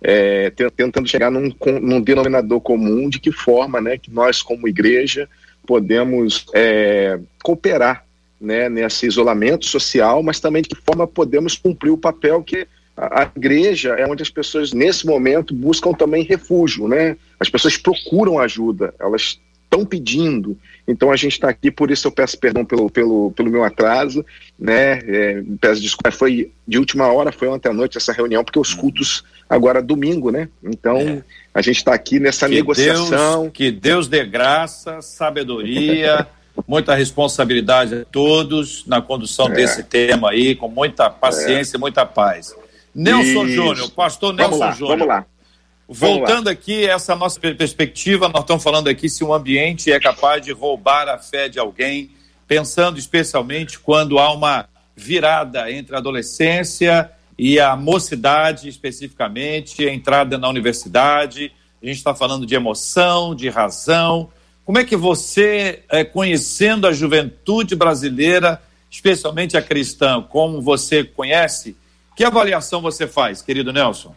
é, 0.00 0.50
tentando 0.76 1.08
chegar 1.08 1.30
num, 1.30 1.52
num, 1.82 2.00
denominador 2.00 2.60
comum 2.60 3.08
de 3.08 3.18
que 3.18 3.32
forma, 3.32 3.80
né, 3.80 3.98
que 3.98 4.10
nós 4.10 4.42
como 4.42 4.68
igreja 4.68 5.28
podemos 5.66 6.46
é, 6.54 7.18
cooperar, 7.42 8.05
né, 8.40 8.68
nesse 8.68 9.06
isolamento 9.06 9.66
social, 9.66 10.22
mas 10.22 10.40
também 10.40 10.62
de 10.62 10.68
que 10.68 10.76
forma 10.76 11.06
podemos 11.06 11.56
cumprir 11.56 11.90
o 11.90 11.98
papel 11.98 12.42
que 12.42 12.66
a, 12.96 13.30
igreja 13.36 13.90
é 13.90 14.06
onde 14.06 14.22
as 14.22 14.30
pessoas, 14.30 14.72
nesse 14.72 15.06
momento, 15.06 15.54
buscam 15.54 15.92
também 15.92 16.24
refúgio, 16.24 16.88
né? 16.88 17.16
As 17.38 17.50
pessoas 17.50 17.76
procuram 17.76 18.38
ajuda, 18.38 18.94
elas 18.98 19.38
estão 19.64 19.84
pedindo. 19.84 20.56
Então 20.88 21.10
a 21.10 21.16
gente 21.16 21.32
está 21.32 21.50
aqui, 21.50 21.70
por 21.70 21.90
isso 21.90 22.06
eu 22.06 22.12
peço 22.12 22.38
perdão 22.38 22.64
pelo, 22.64 22.88
pelo, 22.88 23.32
pelo 23.32 23.50
meu 23.50 23.64
atraso, 23.64 24.24
né? 24.58 25.00
É, 25.06 25.42
peço 25.60 25.82
desculpa, 25.82 26.10
foi 26.10 26.50
de 26.66 26.78
última 26.78 27.12
hora, 27.12 27.30
foi 27.30 27.48
ontem 27.48 27.68
à 27.68 27.72
noite 27.72 27.98
essa 27.98 28.12
reunião, 28.12 28.42
porque 28.42 28.58
os 28.58 28.72
cultos 28.72 29.22
agora 29.48 29.82
domingo, 29.82 30.30
né? 30.30 30.48
Então 30.62 30.96
é. 30.96 31.22
a 31.52 31.60
gente 31.60 31.76
está 31.76 31.92
aqui 31.92 32.18
nessa 32.18 32.48
que 32.48 32.54
negociação. 32.54 33.42
Deus, 33.42 33.52
que 33.52 33.70
Deus 33.70 34.08
dê 34.08 34.24
graça, 34.24 35.02
sabedoria. 35.02 36.26
muita 36.66 36.94
responsabilidade 36.94 37.94
a 37.94 38.04
todos 38.04 38.84
na 38.86 39.00
condução 39.00 39.48
é. 39.48 39.52
desse 39.52 39.82
tema 39.82 40.30
aí, 40.30 40.54
com 40.54 40.68
muita 40.68 41.10
paciência, 41.10 41.76
e 41.76 41.80
muita 41.80 42.06
paz. 42.06 42.54
Nelson 42.94 43.46
Júnior, 43.48 43.90
pastor 43.90 44.32
Nelson 44.32 44.72
Júnior. 44.72 44.98
Vamos 44.98 45.06
lá. 45.08 45.26
Voltando 45.88 46.48
aqui, 46.48 46.84
essa 46.84 47.14
nossa 47.14 47.38
perspectiva, 47.38 48.28
nós 48.28 48.40
estamos 48.40 48.62
falando 48.62 48.88
aqui 48.88 49.08
se 49.08 49.22
um 49.22 49.32
ambiente 49.32 49.92
é 49.92 50.00
capaz 50.00 50.44
de 50.44 50.50
roubar 50.50 51.08
a 51.08 51.16
fé 51.16 51.48
de 51.48 51.60
alguém, 51.60 52.10
pensando 52.48 52.98
especialmente 52.98 53.78
quando 53.78 54.18
há 54.18 54.32
uma 54.32 54.68
virada 54.96 55.70
entre 55.70 55.94
a 55.94 55.98
adolescência 55.98 57.10
e 57.38 57.60
a 57.60 57.76
mocidade, 57.76 58.68
especificamente, 58.68 59.86
a 59.86 59.92
entrada 59.92 60.38
na 60.38 60.48
universidade. 60.48 61.52
A 61.80 61.86
gente 61.86 61.98
está 61.98 62.14
falando 62.14 62.46
de 62.46 62.54
emoção, 62.54 63.34
de 63.34 63.48
razão. 63.48 64.28
Como 64.66 64.78
é 64.78 64.84
que 64.84 64.96
você, 64.96 65.84
é, 65.88 66.02
conhecendo 66.02 66.88
a 66.88 66.92
juventude 66.92 67.76
brasileira, 67.76 68.60
especialmente 68.90 69.56
a 69.56 69.62
cristã, 69.62 70.20
como 70.20 70.60
você 70.60 71.04
conhece, 71.04 71.76
que 72.16 72.24
avaliação 72.24 72.82
você 72.82 73.06
faz, 73.06 73.40
querido 73.40 73.72
Nelson? 73.72 74.12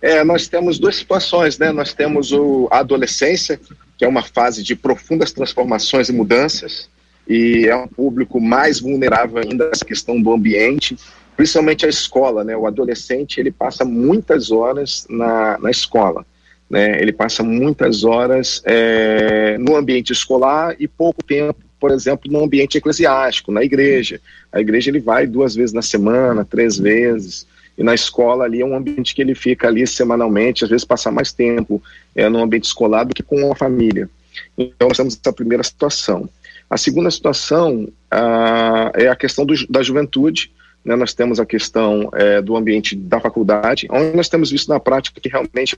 É, 0.00 0.24
nós 0.24 0.48
temos 0.48 0.78
duas 0.78 0.96
situações, 0.96 1.58
né? 1.58 1.70
Nós 1.72 1.92
temos 1.92 2.32
o, 2.32 2.68
a 2.70 2.78
adolescência, 2.78 3.60
que 3.98 4.04
é 4.04 4.08
uma 4.08 4.22
fase 4.22 4.62
de 4.62 4.74
profundas 4.74 5.30
transformações 5.30 6.08
e 6.08 6.12
mudanças, 6.12 6.88
e 7.28 7.66
é 7.68 7.76
um 7.76 7.86
público 7.86 8.40
mais 8.40 8.80
vulnerável 8.80 9.42
ainda 9.42 9.68
essa 9.70 9.84
questão 9.84 10.22
do 10.22 10.32
ambiente, 10.32 10.96
principalmente 11.36 11.84
a 11.84 11.88
escola, 11.90 12.42
né? 12.44 12.56
O 12.56 12.66
adolescente, 12.66 13.38
ele 13.38 13.50
passa 13.50 13.84
muitas 13.84 14.50
horas 14.50 15.06
na, 15.10 15.58
na 15.58 15.70
escola, 15.70 16.24
né? 16.68 17.00
Ele 17.00 17.12
passa 17.12 17.42
muitas 17.42 18.04
horas 18.04 18.62
é, 18.64 19.56
no 19.58 19.76
ambiente 19.76 20.12
escolar 20.12 20.76
e 20.78 20.86
pouco 20.86 21.22
tempo, 21.24 21.58
por 21.80 21.90
exemplo, 21.90 22.30
no 22.30 22.44
ambiente 22.44 22.76
eclesiástico, 22.76 23.52
na 23.52 23.62
igreja. 23.62 24.20
A 24.52 24.60
igreja 24.60 24.90
ele 24.90 25.00
vai 25.00 25.26
duas 25.26 25.54
vezes 25.54 25.72
na 25.72 25.82
semana, 25.82 26.44
três 26.44 26.78
vezes, 26.78 27.46
e 27.76 27.82
na 27.82 27.94
escola 27.94 28.44
ali 28.44 28.60
é 28.60 28.66
um 28.66 28.76
ambiente 28.76 29.14
que 29.14 29.22
ele 29.22 29.34
fica 29.34 29.68
ali 29.68 29.86
semanalmente, 29.86 30.64
às 30.64 30.70
vezes 30.70 30.84
passa 30.84 31.10
mais 31.10 31.32
tempo 31.32 31.80
é, 32.14 32.28
no 32.28 32.42
ambiente 32.42 32.64
escolar 32.64 33.04
do 33.04 33.14
que 33.14 33.22
com 33.22 33.52
a 33.52 33.56
família. 33.56 34.10
Então 34.56 34.88
nós 34.88 34.96
temos 34.96 35.16
essa 35.16 35.32
primeira 35.32 35.62
situação. 35.62 36.28
A 36.68 36.76
segunda 36.76 37.10
situação 37.10 37.88
ah, 38.10 38.90
é 38.94 39.08
a 39.08 39.16
questão 39.16 39.46
do, 39.46 39.54
da 39.68 39.82
juventude, 39.82 40.50
né, 40.84 40.96
nós 40.96 41.12
temos 41.14 41.38
a 41.38 41.46
questão 41.46 42.10
é, 42.14 42.40
do 42.40 42.56
ambiente 42.56 42.96
da 42.96 43.20
faculdade, 43.20 43.86
onde 43.90 44.16
nós 44.16 44.28
temos 44.28 44.50
visto 44.50 44.68
na 44.68 44.80
prática 44.80 45.20
que 45.20 45.28
realmente 45.28 45.76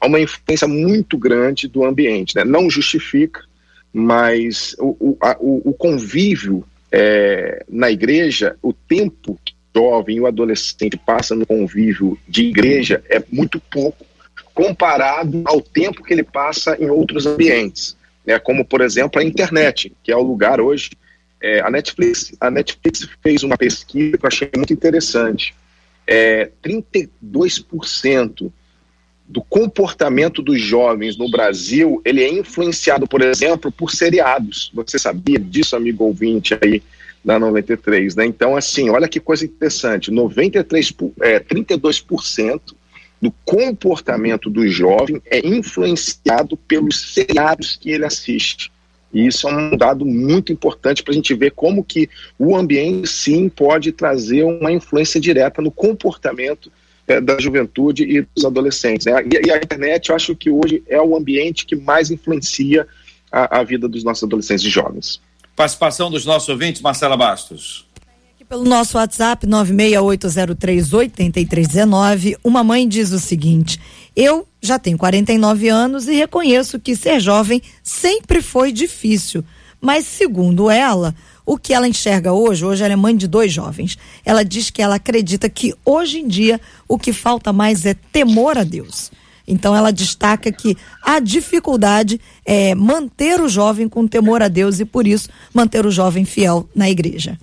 há 0.00 0.06
uma 0.06 0.20
influência 0.20 0.66
muito 0.66 1.16
grande 1.16 1.68
do 1.68 1.84
ambiente. 1.84 2.34
Né? 2.36 2.44
Não 2.44 2.68
justifica, 2.68 3.42
mas 3.92 4.74
o, 4.78 4.96
o, 4.98 5.16
a, 5.20 5.36
o 5.40 5.72
convívio 5.72 6.64
é, 6.90 7.64
na 7.68 7.90
igreja, 7.90 8.56
o 8.62 8.72
tempo 8.72 9.38
que 9.44 9.54
jovem 9.74 10.16
e 10.16 10.20
o 10.20 10.26
adolescente 10.26 10.96
passa 10.96 11.34
no 11.34 11.46
convívio 11.46 12.18
de 12.28 12.44
igreja 12.46 13.02
é 13.08 13.22
muito 13.30 13.60
pouco 13.70 14.04
comparado 14.52 15.42
ao 15.46 15.60
tempo 15.60 16.02
que 16.02 16.12
ele 16.12 16.24
passa 16.24 16.76
em 16.78 16.90
outros 16.90 17.24
ambientes, 17.24 17.96
né, 18.26 18.38
como 18.38 18.64
por 18.64 18.80
exemplo 18.80 19.20
a 19.20 19.24
internet, 19.24 19.92
que 20.02 20.10
é 20.10 20.16
o 20.16 20.22
lugar 20.22 20.60
hoje. 20.60 20.90
É, 21.42 21.60
a 21.60 21.70
Netflix, 21.70 22.32
a 22.40 22.50
Netflix 22.50 23.08
fez 23.22 23.42
uma 23.42 23.56
pesquisa 23.56 24.18
que 24.18 24.24
eu 24.24 24.28
achei 24.28 24.50
muito 24.56 24.72
interessante. 24.72 25.54
É, 26.06 26.50
32% 26.62 28.52
do 29.26 29.42
comportamento 29.42 30.42
dos 30.42 30.60
jovens 30.60 31.16
no 31.16 31.30
Brasil 31.30 32.02
ele 32.04 32.22
é 32.22 32.28
influenciado, 32.28 33.06
por 33.06 33.22
exemplo, 33.22 33.70
por 33.70 33.92
seriados. 33.92 34.70
Você 34.74 34.98
sabia 34.98 35.38
disso, 35.38 35.76
amigo 35.76 36.04
ouvinte 36.04 36.58
aí? 36.60 36.82
da 37.24 37.38
93, 37.38 38.16
né? 38.16 38.24
Então, 38.24 38.56
assim, 38.56 38.88
olha 38.88 39.08
que 39.08 39.20
coisa 39.20 39.44
interessante, 39.44 40.10
93, 40.10 40.94
é, 41.20 41.38
32% 41.38 42.74
do 43.20 43.30
comportamento 43.44 44.48
do 44.48 44.66
jovem 44.66 45.20
é 45.26 45.46
influenciado 45.46 46.56
pelos 46.56 47.12
seriados 47.12 47.76
que 47.76 47.90
ele 47.90 48.06
assiste. 48.06 48.72
E 49.12 49.26
isso 49.26 49.48
é 49.48 49.52
um 49.52 49.76
dado 49.76 50.04
muito 50.04 50.52
importante 50.52 51.02
para 51.02 51.12
a 51.12 51.14
gente 51.14 51.34
ver 51.34 51.52
como 51.52 51.82
que 51.82 52.08
o 52.38 52.56
ambiente, 52.56 53.08
sim, 53.08 53.48
pode 53.48 53.92
trazer 53.92 54.44
uma 54.44 54.70
influência 54.70 55.20
direta 55.20 55.60
no 55.60 55.70
comportamento 55.70 56.70
é, 57.10 57.20
da 57.20 57.38
juventude 57.40 58.04
e 58.04 58.24
dos 58.34 58.44
adolescentes. 58.44 59.06
Né? 59.06 59.12
E, 59.24 59.48
e, 59.48 59.50
a 59.50 59.56
internet, 59.56 60.10
eu 60.10 60.16
acho 60.16 60.36
que 60.36 60.48
hoje 60.48 60.80
é 60.86 61.00
o 61.00 61.16
ambiente 61.16 61.66
que 61.66 61.74
mais 61.74 62.08
influencia 62.10 62.86
a, 63.32 63.58
a 63.58 63.64
vida 63.64 63.88
dos 63.88 64.04
nossos 64.04 64.22
adolescentes 64.22 64.64
e 64.64 64.70
jovens. 64.70 65.20
Participação 65.56 66.08
dos 66.10 66.24
nossos 66.24 66.48
ouvintes, 66.48 66.80
Marcela 66.80 67.16
Bastos. 67.16 67.84
Aqui 68.34 68.44
pelo 68.44 68.62
nosso 68.64 68.96
WhatsApp, 68.96 69.44
968038319, 69.46 72.36
uma 72.44 72.62
mãe 72.62 72.86
diz 72.86 73.10
o 73.10 73.18
seguinte: 73.18 73.80
Eu 74.22 74.46
já 74.60 74.78
tenho 74.78 74.98
49 74.98 75.70
anos 75.70 76.06
e 76.06 76.12
reconheço 76.12 76.78
que 76.78 76.94
ser 76.94 77.20
jovem 77.20 77.62
sempre 77.82 78.42
foi 78.42 78.70
difícil. 78.70 79.42
Mas, 79.80 80.04
segundo 80.04 80.68
ela, 80.70 81.14
o 81.46 81.56
que 81.56 81.72
ela 81.72 81.88
enxerga 81.88 82.30
hoje, 82.30 82.62
hoje 82.62 82.84
ela 82.84 82.92
é 82.92 82.96
mãe 82.96 83.16
de 83.16 83.26
dois 83.26 83.50
jovens. 83.50 83.96
Ela 84.22 84.44
diz 84.44 84.68
que 84.68 84.82
ela 84.82 84.96
acredita 84.96 85.48
que 85.48 85.74
hoje 85.86 86.18
em 86.18 86.28
dia 86.28 86.60
o 86.86 86.98
que 86.98 87.14
falta 87.14 87.50
mais 87.50 87.86
é 87.86 87.94
temor 87.94 88.58
a 88.58 88.62
Deus. 88.62 89.10
Então 89.48 89.74
ela 89.74 89.90
destaca 89.90 90.52
que 90.52 90.76
a 91.02 91.18
dificuldade 91.18 92.20
é 92.44 92.74
manter 92.74 93.40
o 93.40 93.48
jovem 93.48 93.88
com 93.88 94.06
temor 94.06 94.42
a 94.42 94.48
Deus 94.48 94.80
e 94.80 94.84
por 94.84 95.06
isso 95.06 95.30
manter 95.54 95.86
o 95.86 95.90
jovem 95.90 96.26
fiel 96.26 96.68
na 96.74 96.90
igreja. 96.90 97.38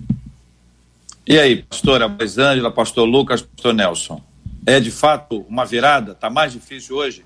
E 1.26 1.36
aí, 1.40 1.56
pastora 1.56 2.08
Marisângela, 2.08 2.70
pastor 2.70 3.04
Lucas, 3.04 3.42
pastor 3.42 3.74
Nelson, 3.74 4.22
é 4.68 4.80
de 4.80 4.90
fato 4.90 5.44
uma 5.48 5.64
virada? 5.64 6.12
Está 6.12 6.28
mais 6.28 6.52
difícil 6.52 6.96
hoje? 6.96 7.24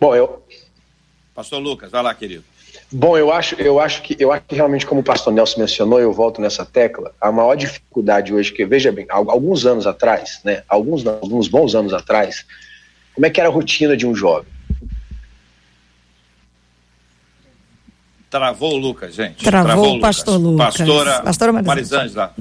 Bom, 0.00 0.14
eu. 0.14 0.42
Pastor 1.34 1.60
Lucas, 1.60 1.90
vai 1.90 2.02
lá, 2.02 2.14
querido. 2.14 2.44
Bom, 2.90 3.16
eu 3.16 3.32
acho, 3.32 3.54
eu 3.54 3.80
acho 3.80 4.02
que 4.02 4.16
eu 4.18 4.32
acho 4.32 4.44
que 4.46 4.54
realmente, 4.54 4.84
como 4.84 5.00
o 5.00 5.04
pastor 5.04 5.32
Nelson 5.32 5.60
mencionou, 5.60 5.98
eu 6.00 6.12
volto 6.12 6.40
nessa 6.40 6.64
tecla, 6.64 7.14
a 7.20 7.32
maior 7.32 7.54
dificuldade 7.54 8.34
hoje, 8.34 8.52
que 8.52 8.66
veja 8.66 8.92
bem, 8.92 9.06
alguns 9.08 9.64
anos 9.64 9.86
atrás, 9.86 10.40
né? 10.44 10.62
Alguns, 10.68 11.06
alguns 11.06 11.48
bons 11.48 11.74
anos 11.74 11.94
atrás, 11.94 12.44
como 13.14 13.26
é 13.26 13.30
que 13.30 13.40
era 13.40 13.48
a 13.48 13.52
rotina 13.52 13.96
de 13.96 14.06
um 14.06 14.14
jovem? 14.14 14.50
Travou 18.28 18.74
o 18.74 18.76
Lucas, 18.76 19.14
gente. 19.14 19.44
Travou, 19.44 19.66
Travou 19.66 19.96
o 19.96 20.00
pastor 20.00 20.38
Lucas. 20.38 20.76
Pastora, 20.78 21.22
Pastora 21.22 21.52
Marisângela. 21.52 22.34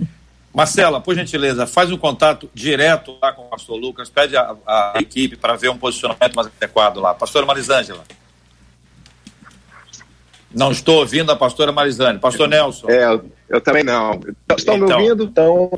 Marcela, 0.54 1.00
por 1.00 1.16
gentileza, 1.16 1.66
faz 1.66 1.92
um 1.92 1.98
contato 1.98 2.50
direto 2.54 3.18
lá 3.22 3.32
com 3.32 3.44
o 3.44 3.50
pastor 3.50 3.78
Lucas, 3.78 4.10
pede 4.10 4.36
a, 4.36 4.56
a 4.68 4.94
equipe 5.00 5.38
para 5.38 5.56
ver 5.56 5.70
um 5.70 5.78
posicionamento 5.78 6.36
mais 6.36 6.48
adequado 6.48 6.98
lá. 6.98 7.14
Pastora 7.14 7.46
Marisângela. 7.46 8.04
Não 10.54 10.72
estou 10.72 11.00
ouvindo 11.00 11.32
a 11.32 11.36
pastora 11.36 11.72
Marizane. 11.72 12.20
Pastor 12.20 12.48
Nelson. 12.48 12.90
É, 12.90 13.20
eu 13.48 13.62
também 13.62 13.84
não. 13.84 14.20
Estão 14.58 14.76
então, 14.76 14.88
me 14.88 14.94
ouvindo? 14.94 15.24
Então... 15.24 15.72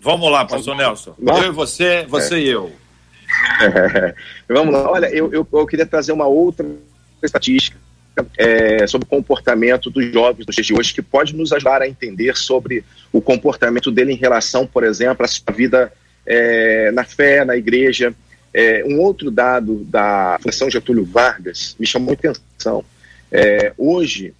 Vamos 0.00 0.30
lá, 0.30 0.44
pastor 0.44 0.76
Nelson. 0.76 1.14
Eu 1.18 1.44
e 1.44 1.50
você, 1.50 2.04
você 2.08 2.34
é. 2.34 2.38
e 2.40 2.48
eu. 2.48 2.72
É. 3.62 4.14
Vamos 4.46 4.74
lá. 4.74 4.90
Olha, 4.90 5.06
eu, 5.06 5.32
eu, 5.32 5.48
eu, 5.50 5.66
queria 5.66 5.86
trazer 5.86 6.12
uma 6.12 6.26
outra 6.26 6.68
estatística 7.22 7.78
é, 8.36 8.86
sobre 8.86 9.06
o 9.06 9.08
comportamento 9.08 9.90
dos 9.90 10.12
jovens 10.12 10.44
dos 10.44 10.54
dias 10.54 10.66
de 10.66 10.74
hoje, 10.74 10.94
que 10.94 11.02
pode 11.02 11.34
nos 11.34 11.52
ajudar 11.52 11.82
a 11.82 11.88
entender 11.88 12.36
sobre 12.36 12.84
o 13.12 13.20
comportamento 13.20 13.90
dele 13.90 14.12
em 14.12 14.16
relação, 14.16 14.66
por 14.66 14.84
exemplo, 14.84 15.24
à 15.24 15.28
sua 15.28 15.52
vida 15.52 15.92
é, 16.26 16.90
na 16.92 17.04
fé, 17.04 17.44
na 17.44 17.56
igreja. 17.56 18.14
É, 18.54 18.84
um 18.86 19.00
outro 19.00 19.30
dado 19.30 19.84
da 19.84 20.38
Fundação 20.40 20.70
Getúlio 20.70 21.04
Vargas 21.04 21.74
me 21.78 21.86
chamou 21.86 22.10
a 22.10 22.14
atenção. 22.14 22.84
É, 23.30 23.72
hoje, 23.78 24.34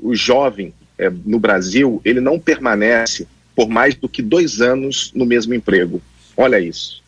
o 0.00 0.14
jovem 0.14 0.72
é, 0.98 1.10
no 1.10 1.38
Brasil, 1.38 2.00
ele 2.04 2.20
não 2.20 2.38
permanece 2.38 3.26
por 3.54 3.68
mais 3.68 3.94
do 3.94 4.08
que 4.08 4.22
dois 4.22 4.60
anos 4.60 5.10
no 5.14 5.26
mesmo 5.26 5.54
emprego. 5.54 6.00
Olha 6.36 6.60
isso. 6.60 7.02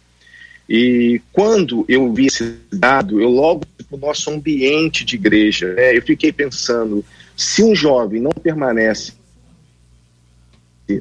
E 0.68 1.20
quando 1.32 1.84
eu 1.88 2.12
vi 2.12 2.26
esse 2.26 2.58
dado, 2.72 3.20
eu 3.20 3.28
logo 3.28 3.64
para 3.88 3.96
o 3.96 3.98
nosso 3.98 4.30
ambiente 4.30 5.04
de 5.04 5.16
igreja, 5.16 5.72
né, 5.72 5.96
eu 5.96 6.02
fiquei 6.02 6.30
pensando, 6.30 7.04
se 7.36 7.62
um 7.62 7.74
jovem 7.74 8.20
não 8.20 8.30
permanece 8.30 9.12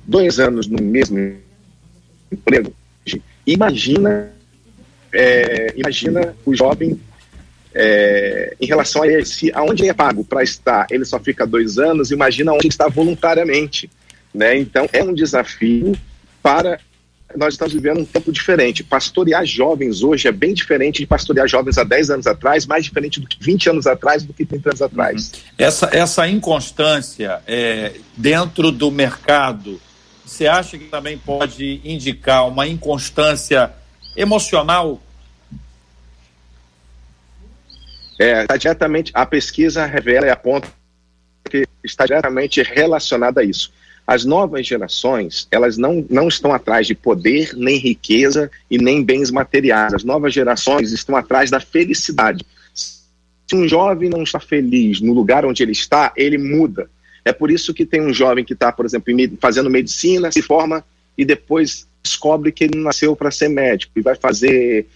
dois 0.05 0.39
anos 0.39 0.67
no 0.67 0.81
mesmo 0.81 1.35
emprego, 2.31 2.73
imagina, 3.45 4.31
é, 5.11 5.73
imagina 5.75 6.35
o 6.45 6.55
jovem 6.55 6.99
é, 7.73 8.55
em 8.59 8.65
relação 8.65 9.03
a 9.03 9.07
esse, 9.07 9.51
aonde 9.53 9.83
ele 9.83 9.91
é 9.91 9.93
pago 9.93 10.23
para 10.23 10.41
estar, 10.43 10.87
ele 10.89 11.05
só 11.05 11.19
fica 11.19 11.45
dois 11.45 11.77
anos, 11.77 12.09
imagina 12.09 12.51
onde 12.51 12.67
está 12.67 12.87
voluntariamente. 12.87 13.89
Né? 14.33 14.57
Então, 14.57 14.89
é 14.91 15.03
um 15.03 15.13
desafio 15.13 15.93
para. 16.41 16.79
Nós 17.35 17.53
estamos 17.53 17.73
vivendo 17.73 17.99
um 17.99 18.05
tempo 18.05 18.31
diferente. 18.31 18.83
Pastorear 18.83 19.45
jovens 19.45 20.01
hoje 20.01 20.27
é 20.27 20.31
bem 20.31 20.53
diferente 20.53 20.99
de 20.99 21.05
pastorear 21.05 21.47
jovens 21.47 21.77
há 21.77 21.83
10 21.83 22.09
anos 22.09 22.27
atrás, 22.27 22.65
mais 22.65 22.85
diferente 22.85 23.19
do 23.19 23.27
que 23.27 23.37
20 23.39 23.69
anos 23.69 23.87
atrás, 23.87 24.23
do 24.23 24.33
que 24.33 24.45
30 24.45 24.69
anos 24.69 24.81
atrás. 24.81 25.31
Uhum. 25.33 25.41
Essa, 25.57 25.89
essa 25.91 26.27
inconstância 26.27 27.41
é, 27.45 27.93
dentro 28.15 28.71
do 28.71 28.89
mercado, 28.89 29.79
você 30.25 30.47
acha 30.47 30.77
que 30.77 30.85
também 30.85 31.17
pode 31.17 31.81
indicar 31.83 32.47
uma 32.47 32.67
inconstância 32.67 33.71
emocional 34.15 35.01
É, 38.19 38.41
está 38.41 38.57
diretamente, 38.57 39.11
a 39.13 39.25
pesquisa 39.25 39.85
revela 39.85 40.25
e 40.25 40.29
aponta 40.29 40.67
que 41.49 41.67
está 41.83 42.05
diretamente 42.05 42.61
relacionada 42.63 43.41
a 43.41 43.43
isso. 43.43 43.71
As 44.07 44.23
novas 44.23 44.65
gerações, 44.65 45.49
elas 45.51 45.77
não, 45.77 46.05
não 46.09 46.29
estão 46.29 46.53
atrás 46.53 46.87
de 46.87 46.95
poder, 46.95 47.51
nem 47.57 47.77
riqueza 47.77 48.49
e 48.71 48.77
nem 48.77 49.03
bens 49.03 49.29
materiais. 49.29 49.93
As 49.93 50.05
novas 50.05 50.33
gerações 50.33 50.93
estão 50.93 51.17
atrás 51.17 51.51
da 51.51 51.59
felicidade. 51.59 52.45
Se 52.73 53.53
um 53.53 53.67
jovem 53.67 54.09
não 54.09 54.23
está 54.23 54.39
feliz 54.39 55.01
no 55.01 55.11
lugar 55.11 55.45
onde 55.45 55.61
ele 55.61 55.73
está, 55.73 56.13
ele 56.15 56.37
muda. 56.37 56.89
É 57.25 57.33
por 57.33 57.51
isso 57.51 57.73
que 57.73 57.85
tem 57.85 58.01
um 58.01 58.13
jovem 58.13 58.45
que 58.45 58.53
está, 58.53 58.71
por 58.71 58.85
exemplo, 58.85 59.13
fazendo 59.41 59.69
medicina, 59.69 60.31
se 60.31 60.41
forma 60.41 60.85
e 61.17 61.25
depois 61.25 61.85
descobre 62.01 62.53
que 62.53 62.63
ele 62.63 62.79
nasceu 62.79 63.13
para 63.13 63.29
ser 63.29 63.49
médico 63.49 63.91
e 63.97 64.01
vai 64.01 64.15
fazer, 64.15 64.87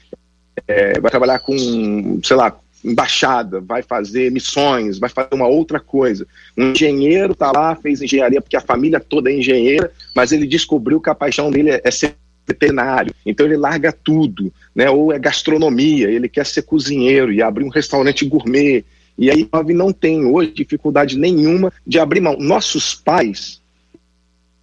é, 0.65 0.99
vai 1.01 1.11
trabalhar 1.11 1.39
com, 1.39 2.21
sei 2.23 2.37
lá, 2.37 2.57
embaixada, 2.83 3.59
vai 3.59 3.81
fazer 3.81 4.31
missões, 4.31 4.97
vai 4.97 5.09
fazer 5.09 5.33
uma 5.33 5.47
outra 5.47 5.79
coisa. 5.79 6.27
Um 6.57 6.71
engenheiro 6.71 7.33
está 7.33 7.51
lá, 7.51 7.75
fez 7.75 8.01
engenharia 8.01 8.41
porque 8.41 8.57
a 8.57 8.61
família 8.61 8.99
toda 8.99 9.31
é 9.31 9.37
engenheira, 9.37 9.91
mas 10.15 10.31
ele 10.31 10.47
descobriu 10.47 10.99
que 10.99 11.09
a 11.09 11.15
paixão 11.15 11.51
dele 11.51 11.71
é, 11.71 11.81
é 11.83 11.91
ser 11.91 12.15
veterinário. 12.47 13.13
Então 13.25 13.45
ele 13.45 13.57
larga 13.57 13.91
tudo, 13.91 14.51
né? 14.75 14.89
Ou 14.89 15.13
é 15.13 15.19
gastronomia, 15.19 16.09
ele 16.09 16.27
quer 16.27 16.45
ser 16.45 16.63
cozinheiro 16.63 17.31
e 17.31 17.41
abrir 17.41 17.63
um 17.63 17.69
restaurante 17.69 18.25
gourmet. 18.25 18.83
E 19.17 19.29
aí 19.29 19.47
jovem 19.53 19.75
não 19.75 19.93
tem 19.93 20.25
hoje 20.25 20.51
dificuldade 20.51 21.17
nenhuma 21.17 21.71
de 21.85 21.99
abrir 21.99 22.21
mão. 22.21 22.37
Nossos 22.39 22.95
pais, 22.95 23.61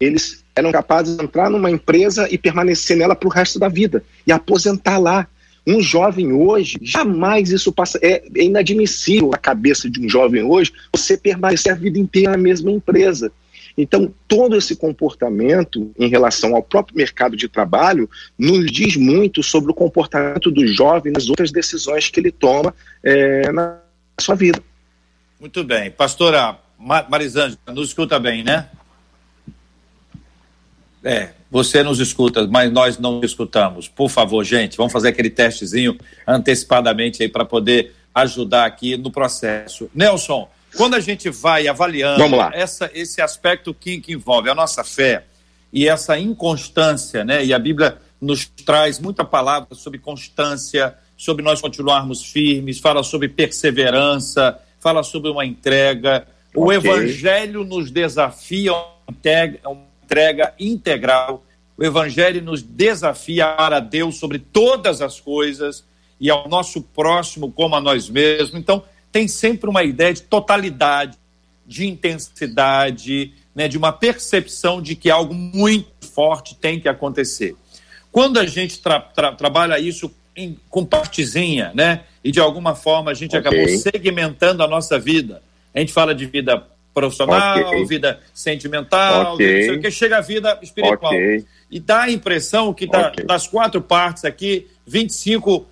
eles 0.00 0.44
eram 0.54 0.72
capazes 0.72 1.16
de 1.16 1.22
entrar 1.22 1.48
numa 1.50 1.70
empresa 1.70 2.28
e 2.30 2.36
permanecer 2.36 2.96
nela 2.96 3.14
para 3.14 3.28
o 3.28 3.30
resto 3.32 3.58
da 3.58 3.68
vida 3.68 4.02
e 4.26 4.32
aposentar 4.32 4.98
lá. 4.98 5.26
Um 5.66 5.80
jovem 5.80 6.32
hoje, 6.32 6.78
jamais 6.80 7.50
isso 7.50 7.72
passa. 7.72 7.98
É, 8.02 8.22
é 8.34 8.44
inadmissível 8.44 9.30
a 9.34 9.38
cabeça 9.38 9.88
de 9.88 10.00
um 10.00 10.08
jovem 10.08 10.42
hoje 10.42 10.72
você 10.92 11.16
permanecer 11.16 11.72
a 11.72 11.76
vida 11.76 11.98
inteira 11.98 12.32
na 12.32 12.38
mesma 12.38 12.70
empresa. 12.70 13.30
Então, 13.76 14.12
todo 14.26 14.56
esse 14.56 14.74
comportamento 14.74 15.92
em 15.96 16.08
relação 16.08 16.56
ao 16.56 16.62
próprio 16.62 16.96
mercado 16.96 17.36
de 17.36 17.48
trabalho 17.48 18.10
nos 18.36 18.70
diz 18.72 18.96
muito 18.96 19.40
sobre 19.40 19.70
o 19.70 19.74
comportamento 19.74 20.50
do 20.50 20.66
jovem 20.66 21.12
nas 21.12 21.28
outras 21.28 21.52
decisões 21.52 22.08
que 22.08 22.18
ele 22.18 22.32
toma 22.32 22.74
é, 23.04 23.52
na 23.52 23.78
sua 24.20 24.34
vida. 24.34 24.60
Muito 25.38 25.62
bem. 25.62 25.92
Pastora 25.92 26.58
Marisângela, 26.76 27.58
nos 27.68 27.88
escuta 27.88 28.18
bem, 28.18 28.42
né? 28.42 28.68
É, 31.04 31.30
você 31.50 31.82
nos 31.82 31.98
escuta, 31.98 32.46
mas 32.46 32.70
nós 32.70 32.98
não 32.98 33.20
escutamos. 33.22 33.88
Por 33.88 34.08
favor, 34.08 34.44
gente, 34.44 34.76
vamos 34.76 34.92
fazer 34.92 35.08
aquele 35.08 35.30
testezinho 35.30 35.96
antecipadamente 36.26 37.22
aí 37.22 37.28
para 37.28 37.44
poder 37.44 37.94
ajudar 38.14 38.66
aqui 38.66 38.96
no 38.96 39.10
processo. 39.10 39.90
Nelson, 39.94 40.48
quando 40.76 40.94
a 40.94 41.00
gente 41.00 41.30
vai 41.30 41.66
avaliando 41.66 42.22
essa, 42.52 42.90
esse 42.92 43.22
aspecto 43.22 43.72
que, 43.72 44.00
que 44.00 44.12
envolve 44.12 44.50
a 44.50 44.54
nossa 44.54 44.84
fé 44.84 45.24
e 45.72 45.88
essa 45.88 46.18
inconstância, 46.18 47.24
né? 47.24 47.44
E 47.44 47.54
a 47.54 47.58
Bíblia 47.58 47.98
nos 48.20 48.46
traz 48.46 48.98
muita 48.98 49.24
palavra 49.24 49.74
sobre 49.74 49.98
constância, 49.98 50.94
sobre 51.16 51.42
nós 51.42 51.60
continuarmos 51.60 52.24
firmes, 52.24 52.78
fala 52.78 53.02
sobre 53.02 53.28
perseverança, 53.28 54.58
fala 54.80 55.02
sobre 55.02 55.30
uma 55.30 55.44
entrega. 55.44 56.26
O 56.54 56.64
okay. 56.64 56.76
Evangelho 56.76 57.64
nos 57.64 57.90
desafia 57.90 58.72
a 58.72 59.10
entrega 59.10 59.60
integral. 60.58 61.44
O 61.76 61.84
Evangelho 61.84 62.42
nos 62.42 62.62
desafia 62.62 63.46
a 63.46 63.54
amar 63.54 63.72
a 63.72 63.80
Deus 63.80 64.16
sobre 64.16 64.38
todas 64.38 65.00
as 65.00 65.20
coisas 65.20 65.84
e 66.20 66.30
ao 66.30 66.48
nosso 66.48 66.82
próximo 66.82 67.52
como 67.52 67.76
a 67.76 67.80
nós 67.80 68.08
mesmos. 68.08 68.54
Então, 68.60 68.82
tem 69.12 69.28
sempre 69.28 69.70
uma 69.70 69.82
ideia 69.84 70.12
de 70.12 70.22
totalidade, 70.22 71.16
de 71.66 71.86
intensidade, 71.86 73.32
né, 73.54 73.68
de 73.68 73.76
uma 73.76 73.92
percepção 73.92 74.80
de 74.80 74.94
que 74.94 75.10
algo 75.10 75.34
muito 75.34 76.06
forte 76.06 76.54
tem 76.54 76.80
que 76.80 76.88
acontecer. 76.88 77.56
Quando 78.10 78.38
a 78.38 78.46
gente 78.46 78.80
tra 78.80 79.00
tra 79.00 79.32
trabalha 79.32 79.78
isso 79.78 80.10
em, 80.36 80.56
com 80.70 80.84
partezinha, 80.84 81.72
né, 81.74 82.04
e 82.22 82.30
de 82.30 82.40
alguma 82.40 82.74
forma 82.74 83.10
a 83.10 83.14
gente 83.14 83.36
okay. 83.36 83.40
acabou 83.40 83.68
segmentando 83.78 84.62
a 84.62 84.68
nossa 84.68 84.98
vida, 84.98 85.42
a 85.74 85.80
gente 85.80 85.92
fala 85.92 86.14
de 86.14 86.26
vida 86.26 86.66
profissional, 86.98 87.58
okay. 87.58 87.84
vida 87.84 88.20
sentimental, 88.34 89.34
okay. 89.34 89.62
vida, 89.62 89.78
que 89.78 89.90
chega 89.90 90.18
a 90.18 90.20
vida 90.20 90.58
espiritual. 90.62 91.12
Okay. 91.12 91.44
E 91.70 91.78
dá 91.78 92.02
a 92.02 92.10
impressão 92.10 92.74
que 92.74 92.86
tá, 92.86 93.12
das 93.24 93.46
quatro 93.46 93.80
partes 93.80 94.24
aqui, 94.24 94.66
25% 94.88 95.64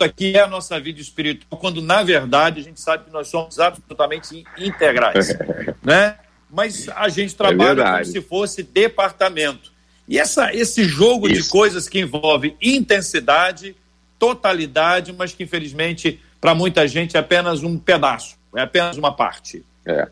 aqui 0.00 0.36
é 0.36 0.40
a 0.40 0.46
nossa 0.46 0.78
vida 0.78 1.00
espiritual, 1.00 1.58
quando 1.60 1.82
na 1.82 2.02
verdade 2.02 2.60
a 2.60 2.62
gente 2.62 2.80
sabe 2.80 3.04
que 3.04 3.12
nós 3.12 3.28
somos 3.28 3.58
absolutamente 3.58 4.44
integrais. 4.58 5.36
né? 5.82 6.16
Mas 6.50 6.88
a 6.88 7.08
gente 7.08 7.34
trabalha 7.34 7.82
é 7.82 7.92
como 7.92 8.04
se 8.04 8.20
fosse 8.20 8.62
departamento. 8.62 9.72
E 10.06 10.18
essa, 10.18 10.52
esse 10.54 10.84
jogo 10.84 11.28
Isso. 11.28 11.44
de 11.44 11.48
coisas 11.48 11.88
que 11.88 12.00
envolve 12.00 12.56
intensidade, 12.60 13.76
totalidade, 14.18 15.12
mas 15.12 15.32
que 15.32 15.44
infelizmente 15.44 16.20
para 16.40 16.54
muita 16.54 16.86
gente 16.88 17.16
é 17.16 17.20
apenas 17.20 17.62
um 17.62 17.78
pedaço, 17.78 18.36
é 18.56 18.62
apenas 18.62 18.96
uma 18.96 19.14
parte. 19.14 19.64
É. 19.86 20.08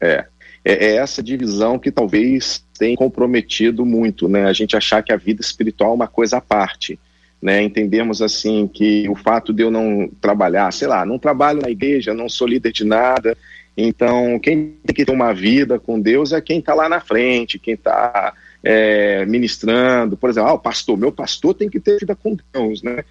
É. 0.00 0.24
é. 0.64 0.72
É 0.86 0.96
essa 0.96 1.22
divisão 1.22 1.78
que 1.78 1.90
talvez 1.90 2.64
tenha 2.78 2.96
comprometido 2.96 3.84
muito, 3.84 4.28
né? 4.28 4.44
A 4.44 4.52
gente 4.52 4.76
achar 4.76 5.02
que 5.02 5.12
a 5.12 5.16
vida 5.16 5.40
espiritual 5.40 5.92
é 5.92 5.94
uma 5.94 6.08
coisa 6.08 6.38
à 6.38 6.40
parte. 6.40 6.98
Né, 7.42 7.62
entendemos 7.62 8.20
assim 8.20 8.68
que 8.68 9.08
o 9.08 9.14
fato 9.14 9.50
de 9.50 9.62
eu 9.62 9.70
não 9.70 10.10
trabalhar, 10.20 10.70
sei 10.74 10.86
lá, 10.86 11.06
não 11.06 11.18
trabalho 11.18 11.62
na 11.62 11.70
igreja, 11.70 12.12
não 12.12 12.28
sou 12.28 12.46
líder 12.46 12.70
de 12.70 12.84
nada, 12.84 13.34
então 13.74 14.38
quem 14.38 14.76
tem 14.84 14.94
que 14.94 15.06
ter 15.06 15.12
uma 15.12 15.32
vida 15.32 15.78
com 15.78 15.98
Deus 15.98 16.34
é 16.34 16.40
quem 16.42 16.58
está 16.58 16.74
lá 16.74 16.86
na 16.86 17.00
frente, 17.00 17.58
quem 17.58 17.72
está 17.72 18.34
é, 18.62 19.24
ministrando, 19.24 20.16
por 20.18 20.28
exemplo, 20.28 20.50
ah, 20.50 20.54
o 20.54 20.58
pastor, 20.58 20.98
meu 20.98 21.10
pastor 21.10 21.54
tem 21.54 21.70
que 21.70 21.80
ter 21.80 21.98
vida 21.98 22.14
com 22.14 22.36
Deus, 22.52 22.82
né? 22.82 23.04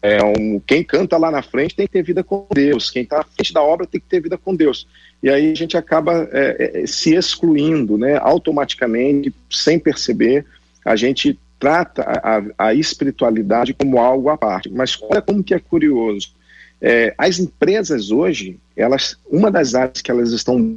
É, 0.00 0.22
um, 0.22 0.60
quem 0.60 0.82
canta 0.82 1.16
lá 1.16 1.30
na 1.30 1.42
frente 1.42 1.74
tem 1.74 1.86
que 1.86 1.92
ter 1.92 2.02
vida 2.02 2.22
com 2.22 2.46
Deus, 2.52 2.90
quem 2.90 3.02
está 3.02 3.20
à 3.20 3.24
frente 3.24 3.52
da 3.52 3.62
obra 3.62 3.86
tem 3.86 4.00
que 4.00 4.06
ter 4.06 4.20
vida 4.20 4.36
com 4.38 4.54
Deus. 4.54 4.86
E 5.22 5.30
aí 5.30 5.52
a 5.52 5.54
gente 5.54 5.76
acaba 5.76 6.28
é, 6.32 6.82
é, 6.82 6.86
se 6.86 7.14
excluindo, 7.14 7.96
né, 7.96 8.16
automaticamente, 8.16 9.32
sem 9.50 9.78
perceber, 9.78 10.44
a 10.84 10.96
gente 10.96 11.38
trata 11.58 12.02
a, 12.02 12.66
a, 12.68 12.74
espiritualidade 12.74 13.72
como 13.72 13.98
algo 13.98 14.28
à 14.28 14.36
parte. 14.36 14.68
Mas 14.68 14.98
olha 15.00 15.22
como 15.22 15.44
que 15.44 15.54
é 15.54 15.60
curioso. 15.60 16.32
É, 16.80 17.14
as 17.16 17.38
empresas 17.38 18.10
hoje, 18.10 18.58
elas, 18.76 19.16
uma 19.30 19.48
das 19.48 19.76
áreas 19.76 20.02
que 20.02 20.10
elas 20.10 20.32
estão 20.32 20.76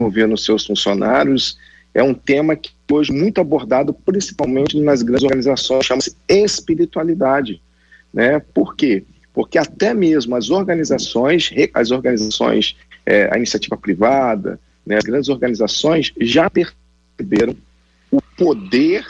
movendo 0.00 0.36
seus 0.38 0.64
funcionários 0.64 1.58
é 1.92 2.02
um 2.02 2.14
tema 2.14 2.56
que 2.56 2.70
hoje 2.90 3.12
muito 3.12 3.40
abordado, 3.40 3.92
principalmente 3.92 4.80
nas 4.80 5.02
grandes 5.02 5.24
organizações, 5.24 5.84
chama-se 5.84 6.16
espiritualidade. 6.26 7.60
Né? 8.14 8.38
Por 8.38 8.76
quê? 8.76 9.04
Porque 9.32 9.58
até 9.58 9.92
mesmo 9.92 10.36
as 10.36 10.48
organizações, 10.48 11.50
as 11.74 11.90
organizações, 11.90 12.76
é, 13.04 13.28
a 13.34 13.36
iniciativa 13.36 13.76
privada, 13.76 14.60
né, 14.86 14.96
as 14.96 15.02
grandes 15.02 15.28
organizações 15.28 16.12
já 16.20 16.48
perceberam 16.48 17.56
o 18.12 18.22
poder 18.36 19.04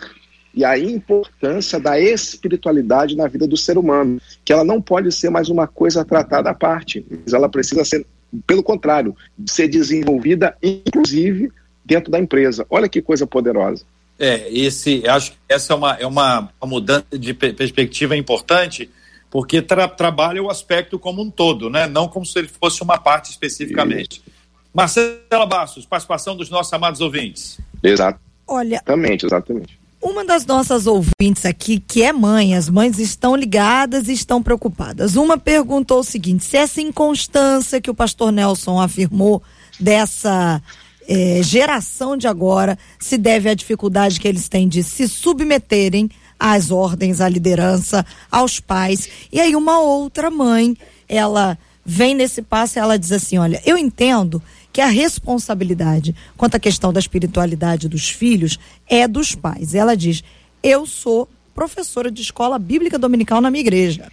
e 0.55 0.65
a 0.65 0.79
importância 0.79 1.79
da 1.79 2.01
espiritualidade 2.01 3.17
na 3.17 3.27
vida 3.27 3.47
do 3.47 3.57
ser 3.57 3.77
humano, 3.77 4.21
que 4.45 4.53
ela 4.53 4.65
não 4.65 4.81
pode 4.81 5.13
ser 5.13 5.29
mais 5.29 5.51
uma 5.51 5.67
coisa 5.67 6.05
tratada 6.05 6.49
à 6.49 6.55
parte, 6.55 7.05
mas 7.11 7.35
ela 7.35 7.49
precisa 7.49 7.85
ser, 7.85 8.07
pelo 8.47 8.63
contrário, 8.63 9.15
ser 9.47 9.69
desenvolvida, 9.69 10.57
inclusive 10.63 11.53
dentro 11.85 12.11
da 12.11 12.19
empresa. 12.19 12.65
Olha 12.71 12.89
que 12.89 13.03
coisa 13.03 13.27
poderosa. 13.27 13.85
É, 14.19 14.49
esse, 14.53 15.07
acho 15.09 15.33
que 15.33 15.39
essa 15.49 15.73
é 15.73 15.77
uma, 15.77 15.93
é 15.95 16.07
uma, 16.07 16.49
uma 16.61 16.69
mudança 16.69 17.07
de 17.19 17.35
perspectiva 17.35 18.17
importante, 18.17 18.91
porque 19.31 19.61
tra 19.61 19.89
trabalha 19.89 20.43
o 20.43 20.49
aspecto 20.49 20.99
como 20.99 21.23
um 21.23 21.31
todo, 21.31 21.69
né? 21.69 21.87
não 21.87 22.07
como 22.07 22.25
se 22.25 22.39
ele 22.39 22.49
fosse 22.49 22.83
uma 22.83 22.99
parte 22.99 23.31
especificamente. 23.31 24.23
Isso. 24.25 24.35
Marcela 24.73 25.47
Bastos, 25.47 25.87
participação 25.87 26.37
dos 26.37 26.51
nossos 26.51 26.73
amados 26.73 27.01
ouvintes. 27.01 27.59
Exato. 27.83 28.19
Olha, 28.47 28.77
exatamente, 28.77 29.27
exatamente. 29.27 29.79
Uma 30.03 30.23
das 30.23 30.45
nossas 30.45 30.87
ouvintes 30.87 31.47
aqui, 31.47 31.81
que 31.81 32.03
é 32.03 32.13
mãe, 32.13 32.55
as 32.55 32.69
mães 32.69 32.99
estão 32.99 33.35
ligadas 33.35 34.07
e 34.09 34.13
estão 34.13 34.43
preocupadas. 34.43 35.17
Uma 35.17 35.39
perguntou 35.39 36.01
o 36.01 36.05
seguinte: 36.05 36.45
se 36.45 36.59
essa 36.59 36.81
inconstância 36.81 37.81
que 37.81 37.91
o 37.91 37.95
pastor 37.95 38.31
Nelson 38.31 38.79
afirmou 38.79 39.43
dessa 39.81 40.61
é, 41.09 41.41
geração 41.43 42.17
de 42.17 42.27
agora 42.27 42.79
se 42.99 43.19
deve 43.19 43.49
à 43.49 43.55
dificuldade 43.55 44.19
que 44.19 44.29
eles 44.29 44.49
têm 44.49 44.69
de 44.69 44.83
se 44.83 45.09
submeterem 45.09 46.11
às 46.39 46.71
ordens, 46.71 47.21
à 47.21 47.29
liderança, 47.29 48.05
aos 48.31 48.61
pais. 48.61 49.09
E 49.33 49.41
aí 49.41 49.55
uma 49.55 49.81
outra 49.81 50.31
mãe, 50.31 50.77
ela 51.09 51.59
vem 51.85 52.15
nesse 52.15 52.43
passo 52.43 52.79
e 52.79 52.81
ela 52.81 52.99
diz 52.99 53.13
assim: 53.13 53.39
olha, 53.39 53.63
eu 53.65 53.77
entendo 53.77 54.43
que 54.73 54.81
a 54.81 54.87
responsabilidade 54.87 56.15
quanto 56.37 56.57
à 56.57 56.59
questão 56.59 56.93
da 56.93 57.01
espiritualidade 57.01 57.89
dos 57.89 58.09
filhos 58.09 58.59
é 58.89 59.07
dos 59.07 59.35
pais. 59.35 59.75
Ela 59.75 59.97
diz: 59.97 60.23
eu 60.63 60.87
sou 60.87 61.29
professora 61.55 62.11
de 62.11 62.23
escola 62.23 62.59
bíblica 62.59 62.99
dominical 62.99 63.41
na 63.41 63.51
minha 63.51 63.61
igreja, 63.61 64.11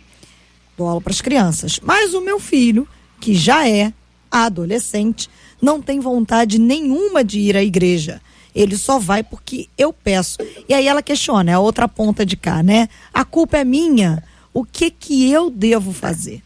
dou 0.78 0.88
aula 0.88 1.02
para 1.02 1.12
as 1.12 1.22
crianças, 1.22 1.80
mas 1.82 2.14
o 2.14 2.22
meu 2.22 2.40
filho, 2.40 2.88
que 3.20 3.34
já 3.34 3.68
é 3.68 3.92
adolescente, 4.30 5.30
não 5.62 5.82
tem 5.82 6.00
vontade 6.00 6.58
nenhuma 6.58 7.24
de 7.24 7.40
ir 7.40 7.56
à 7.56 7.64
igreja. 7.64 8.22
Ele 8.54 8.78
só 8.78 9.00
vai 9.00 9.24
porque 9.24 9.70
eu 9.78 9.94
peço. 9.94 10.38
E 10.68 10.74
aí 10.74 10.88
ela 10.88 11.02
questiona, 11.02 11.52
é 11.52 11.54
a 11.54 11.60
outra 11.60 11.88
ponta 11.88 12.26
de 12.26 12.36
cá, 12.36 12.62
né? 12.62 12.90
A 13.14 13.24
culpa 13.24 13.58
é 13.58 13.64
minha. 13.64 14.24
O 14.54 14.66
que 14.66 14.92
que 14.92 15.32
eu 15.32 15.50
devo 15.50 15.94
fazer? 15.94 16.42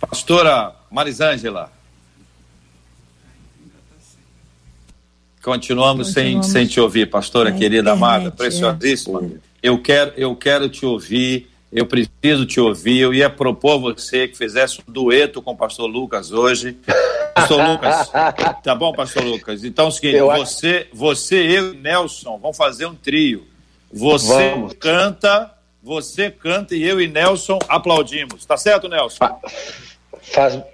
Pastora 0.00 0.74
Marisângela. 0.90 1.72
Continuamos, 5.42 6.08
Continuamos 6.08 6.12
sem, 6.12 6.42
sem 6.42 6.66
te 6.66 6.80
ouvir, 6.80 7.08
pastora 7.08 7.52
querida 7.52 7.92
internet, 7.92 7.96
amada, 7.96 8.30
preciosíssima. 8.32 9.22
É. 9.22 9.30
Eu, 9.62 9.80
quero, 9.80 10.12
eu 10.16 10.34
quero 10.34 10.68
te 10.68 10.84
ouvir 10.84 11.48
eu 11.76 11.84
preciso 11.84 12.46
te 12.46 12.58
ouvir. 12.58 13.00
Eu 13.00 13.12
ia 13.12 13.28
propor 13.28 13.78
você 13.78 14.26
que 14.26 14.34
fizesse 14.34 14.80
um 14.80 14.90
dueto 14.90 15.42
com 15.42 15.52
o 15.52 15.56
pastor 15.56 15.86
Lucas 15.86 16.32
hoje. 16.32 16.78
Pastor 17.34 17.62
Lucas, 17.68 18.10
tá 18.64 18.74
bom, 18.74 18.94
pastor 18.94 19.22
Lucas? 19.22 19.62
Então 19.62 19.84
é 19.84 19.88
o 19.88 19.90
seguinte, 19.90 20.16
eu 20.16 20.28
você, 20.28 20.88
acho... 20.88 20.96
você, 20.96 21.36
eu 21.36 21.74
e 21.74 21.76
Nelson 21.76 22.38
vamos 22.38 22.56
fazer 22.56 22.86
um 22.86 22.94
trio. 22.94 23.46
Você 23.92 24.52
vamos. 24.52 24.72
canta, 24.80 25.52
você 25.82 26.30
canta 26.30 26.74
e 26.74 26.82
eu 26.82 26.98
e 26.98 27.06
Nelson 27.06 27.58
aplaudimos. 27.68 28.46
Tá 28.46 28.56
certo, 28.56 28.88
Nelson? 28.88 29.18
Fa 29.18 29.38
faz. 30.22 30.58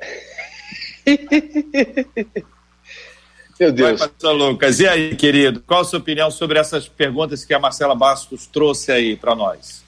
Meu 3.58 3.72
Deus. 3.72 3.98
Vai, 3.98 4.08
pastor 4.08 4.34
Lucas. 4.34 4.78
E 4.78 4.86
aí, 4.86 5.16
querido, 5.16 5.60
qual 5.66 5.80
a 5.80 5.84
sua 5.84 5.98
opinião 5.98 6.30
sobre 6.30 6.60
essas 6.60 6.86
perguntas 6.86 7.44
que 7.44 7.52
a 7.52 7.58
Marcela 7.58 7.96
Bastos 7.96 8.46
trouxe 8.46 8.92
aí 8.92 9.16
para 9.16 9.34
nós? 9.34 9.82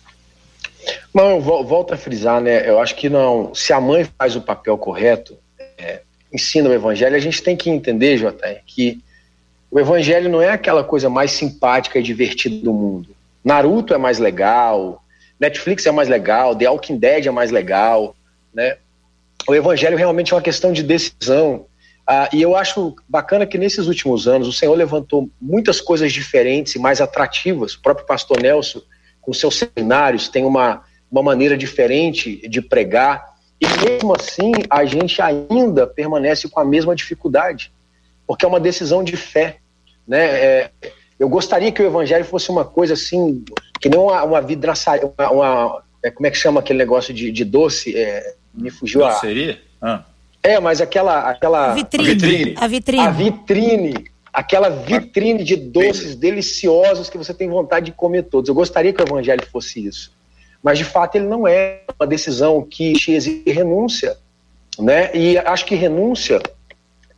Não, 1.15 1.31
eu 1.31 1.41
volto 1.41 1.95
a 1.95 1.97
frisar, 1.97 2.41
né? 2.41 2.69
Eu 2.69 2.81
acho 2.81 2.97
que 2.97 3.09
não. 3.09 3.55
Se 3.55 3.73
a 3.73 3.81
mãe 3.81 4.05
faz 4.19 4.35
o 4.35 4.41
papel 4.41 4.77
correto, 4.77 5.39
é, 5.79 6.01
ensina 6.33 6.69
o 6.69 6.73
evangelho, 6.73 7.15
a 7.15 7.21
gente 7.21 7.41
tem 7.41 7.57
que 7.57 7.71
entender, 7.71 8.17
Jota, 8.17 8.61
que 8.67 9.01
o 9.71 9.79
evangelho 9.79 10.29
não 10.29 10.43
é 10.43 10.51
aquela 10.51 10.83
coisa 10.83 11.09
mais 11.09 11.31
simpática 11.31 12.01
e 12.01 12.03
divertida 12.03 12.65
do 12.65 12.73
mundo. 12.73 13.15
Naruto 13.45 13.95
é 13.95 13.99
mais 13.99 14.19
legal, 14.19 15.05
Netflix 15.39 15.87
é 15.87 15.93
mais 15.93 16.09
legal, 16.09 16.57
The 16.57 16.69
Walking 16.69 16.99
Dead 16.99 17.27
é 17.27 17.31
mais 17.31 17.53
legal, 17.53 18.17
né? 18.53 18.79
O 19.47 19.55
evangelho 19.55 19.97
realmente 19.97 20.33
é 20.33 20.37
uma 20.37 20.43
questão 20.43 20.73
de 20.73 20.83
decisão. 20.83 21.67
Ah, 22.07 22.29
e 22.33 22.43
eu 22.43 22.57
acho 22.57 22.95
bacana 23.09 23.47
que 23.47 23.59
nesses 23.59 23.87
últimos 23.87 24.27
anos 24.27 24.49
o 24.49 24.53
Senhor 24.53 24.75
levantou 24.75 25.29
muitas 25.41 25.81
coisas 25.81 26.13
diferentes 26.13 26.75
e 26.75 26.79
mais 26.79 27.01
atrativas. 27.01 27.75
O 27.75 27.83
próprio 27.83 28.07
pastor 28.07 28.41
Nelson, 28.41 28.81
com 29.21 29.33
seus 29.33 29.57
seminários, 29.59 30.29
tem 30.29 30.45
uma, 30.45 30.83
uma 31.15 31.23
maneira 31.23 31.57
diferente 31.57 32.47
de 32.49 32.61
pregar. 32.61 33.35
E 33.61 33.67
mesmo 33.67 34.15
assim, 34.15 34.53
a 34.69 34.85
gente 34.85 35.23
ainda 35.23 35.87
permanece 35.87 36.49
com 36.49 36.59
a 36.59 36.65
mesma 36.65 36.95
dificuldade, 36.97 37.71
porque 38.27 38.45
é 38.45 38.49
uma 38.49 38.59
decisão 38.59 39.05
de 39.05 39.17
fé. 39.17 39.59
Né? 40.07 40.25
É, 40.25 40.71
eu 41.19 41.29
gostaria 41.29 41.71
que 41.71 41.81
o 41.81 41.87
evangelho 41.87 42.25
fosse 42.25 42.51
uma 42.51 42.65
coisa 42.65 42.95
assim, 42.95 43.45
que 43.81 43.89
nem 43.89 43.99
uma, 43.99 44.25
uma 44.25 44.41
vidraçaria, 44.41 45.09
uma, 45.17 45.31
uma 45.31 45.83
é, 46.03 46.11
como 46.11 46.27
é 46.27 46.31
que 46.31 46.37
chama 46.37 46.59
aquele 46.59 46.81
negócio 46.81 47.15
de, 47.15 47.31
de 47.31 47.45
doce? 47.45 47.97
É, 47.97 48.35
me 48.53 48.71
fugiu 48.71 49.01
Doceria? 49.01 49.61
a. 49.81 49.95
Ah. 49.95 50.05
É, 50.43 50.61
mas 50.61 50.81
aquela. 50.81 51.31
aquela 51.31 51.75
vitrine. 51.75 52.11
A 52.11 52.13
vitrine. 52.13 52.55
A 52.59 52.67
vitrine. 52.67 53.03
A 53.03 53.11
vitrine. 53.11 54.05
Aquela 54.33 54.69
vitrine 54.69 55.45
de 55.45 55.55
doces 55.55 56.17
deliciosos 56.17 57.09
que 57.09 57.17
você 57.17 57.33
tem 57.33 57.49
vontade 57.49 57.87
de 57.87 57.93
comer 57.93 58.25
todos. 58.25 58.49
Eu 58.49 58.55
gostaria 58.55 58.93
que 58.93 59.01
o 59.01 59.07
evangelho 59.07 59.47
fosse 59.47 59.87
isso. 59.87 60.13
Mas, 60.65 60.79
de 60.79 60.85
fato, 60.85 61.17
ele 61.17 61.27
não 61.27 61.47
é 61.47 61.83
uma 62.01 62.07
decisão 62.07 62.63
que 62.63 62.93
exige 62.93 63.45
renúncia. 63.47 64.17
Né? 64.79 65.15
E 65.15 65.37
acho 65.37 65.67
que 65.67 65.75
renúncia 65.75 66.41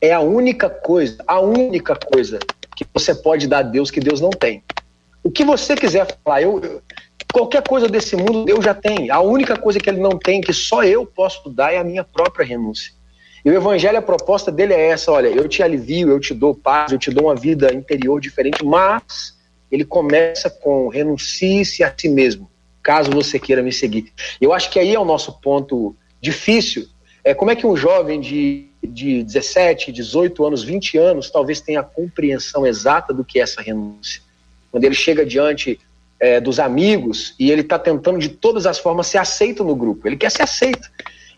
é 0.01 0.13
a 0.13 0.21
única 0.21 0.69
coisa, 0.69 1.17
a 1.27 1.41
única 1.41 1.95
coisa 1.95 2.41
que 2.77 2.85
você 2.93 3.15
pode 3.15 3.47
dar 3.47 3.59
a 3.59 3.63
Deus 3.63 3.91
que 3.91 4.01
Deus 4.01 4.21
não 4.21 4.31
tem. 4.31 4.63
O 5.23 5.31
que 5.31 5.45
você 5.45 5.77
quiser 5.77 6.07
falar, 6.25 6.43
eu, 6.43 6.61
eu 6.61 6.83
qualquer 7.33 7.63
coisa 7.63 7.89
desse 7.89 8.17
mundo 8.17 8.45
Deus 8.45 8.65
já 8.65 8.75
tem. 8.75 9.11
A 9.11 9.21
única 9.21 9.57
coisa 9.57 9.79
que 9.79 9.89
ele 9.89 10.01
não 10.01 10.19
tem, 10.19 10.41
que 10.41 10.53
só 10.53 10.83
eu 10.83 11.07
posso 11.07 11.49
dar, 11.49 11.73
é 11.73 11.79
a 11.79 11.85
minha 11.85 12.03
própria 12.03 12.45
renúncia. 12.45 12.93
E 13.45 13.51
o 13.51 13.55
evangelho, 13.55 13.99
a 13.99 14.03
proposta 14.03 14.51
dele 14.51 14.75
é 14.75 14.89
essa: 14.89 15.13
olha, 15.13 15.29
eu 15.29 15.49
te 15.49 15.63
alivio, 15.63 16.11
eu 16.11 16.19
te 16.19 16.35
dou 16.35 16.55
paz, 16.55 16.91
eu 16.91 16.99
te 16.99 17.11
dou 17.11 17.27
uma 17.27 17.37
vida 17.37 17.73
interior 17.73 18.21
diferente, 18.21 18.65
mas 18.65 19.37
ele 19.71 19.85
começa 19.85 20.51
com 20.51 20.89
renuncie-se 20.89 21.85
a 21.85 21.95
si 21.97 22.09
mesmo, 22.09 22.51
caso 22.87 23.11
você 23.11 23.37
queira 23.37 23.65
me 23.65 23.73
seguir. 23.73 24.13
Eu 24.41 24.53
acho 24.53 24.71
que 24.71 24.79
aí 24.79 24.95
é 24.95 25.01
o 25.01 25.05
nosso 25.05 25.41
ponto 25.41 25.97
difícil. 26.21 26.87
É 27.25 27.35
como 27.35 27.51
é 27.51 27.57
que 27.57 27.67
um 27.67 27.77
jovem 27.77 28.21
de, 28.21 28.69
de 28.81 29.25
17, 29.25 29.91
18 29.91 30.47
anos, 30.47 30.63
20 30.63 30.97
anos, 30.97 31.29
talvez 31.29 31.61
tenha 31.61 31.81
a 31.81 31.83
compreensão 31.83 32.65
exata 32.65 33.13
do 33.13 33.25
que 33.25 33.41
é 33.41 33.43
essa 33.43 33.61
renúncia. 33.61 34.23
Quando 34.71 34.85
ele 34.85 34.95
chega 34.95 35.27
diante 35.27 35.81
é, 36.21 36.41
dos 36.41 36.61
amigos 36.61 37.35
e 37.41 37.51
ele 37.51 37.63
está 37.63 37.77
tentando 37.77 38.21
de 38.21 38.29
todas 38.29 38.67
as 38.67 38.79
formas 38.79 39.09
ser 39.09 39.19
aceito 39.19 39.65
no 39.65 39.75
grupo. 39.75 40.07
Ele 40.07 40.17
quer 40.17 40.31
ser 40.31 40.45
aceito. 40.45 40.89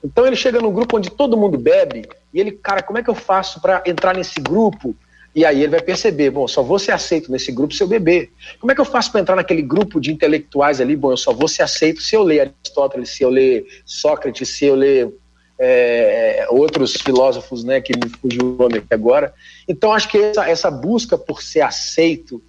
Então 0.04 0.26
ele 0.26 0.36
chega 0.36 0.60
num 0.60 0.70
grupo 0.70 0.98
onde 0.98 1.08
todo 1.08 1.34
mundo 1.34 1.56
bebe 1.56 2.06
e 2.34 2.38
ele, 2.38 2.52
cara, 2.52 2.82
como 2.82 2.98
é 2.98 3.02
que 3.02 3.08
eu 3.08 3.14
faço 3.14 3.58
para 3.62 3.82
entrar 3.86 4.14
nesse 4.14 4.38
grupo? 4.38 4.94
E 5.34 5.44
aí 5.44 5.60
ele 5.60 5.68
vai 5.68 5.82
perceber, 5.82 6.30
bom, 6.30 6.48
só 6.48 6.62
vou 6.62 6.78
ser 6.78 6.92
aceito 6.92 7.30
nesse 7.30 7.52
grupo 7.52 7.74
se 7.74 7.82
eu 7.82 7.86
beber. 7.86 8.30
Como 8.58 8.72
é 8.72 8.74
que 8.74 8.80
eu 8.80 8.84
faço 8.84 9.12
para 9.12 9.20
entrar 9.20 9.36
naquele 9.36 9.62
grupo 9.62 10.00
de 10.00 10.10
intelectuais 10.10 10.80
ali? 10.80 10.96
Bom, 10.96 11.12
eu 11.12 11.16
só 11.16 11.32
vou 11.32 11.46
ser 11.46 11.62
aceito 11.62 12.02
se 12.02 12.16
eu 12.16 12.22
ler 12.22 12.40
Aristóteles, 12.40 13.10
se 13.10 13.22
eu 13.22 13.30
ler 13.30 13.66
Sócrates, 13.84 14.48
se 14.48 14.64
eu 14.64 14.74
ler 14.74 15.12
é, 15.58 16.46
outros 16.50 16.94
filósofos, 16.94 17.64
né, 17.64 17.80
que 17.80 17.92
me 17.96 18.08
fugiu 18.08 18.54
o 18.54 18.56
nome 18.56 18.78
aqui 18.78 18.92
agora. 18.92 19.34
Então 19.68 19.92
acho 19.92 20.08
que 20.08 20.18
essa, 20.18 20.48
essa 20.48 20.70
busca 20.70 21.18
por 21.18 21.42
ser 21.42 21.60
aceito 21.60 22.42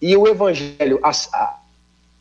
e 0.00 0.16
o 0.16 0.26
evangelho 0.26 0.98
a, 1.02 1.10
a, 1.10 1.58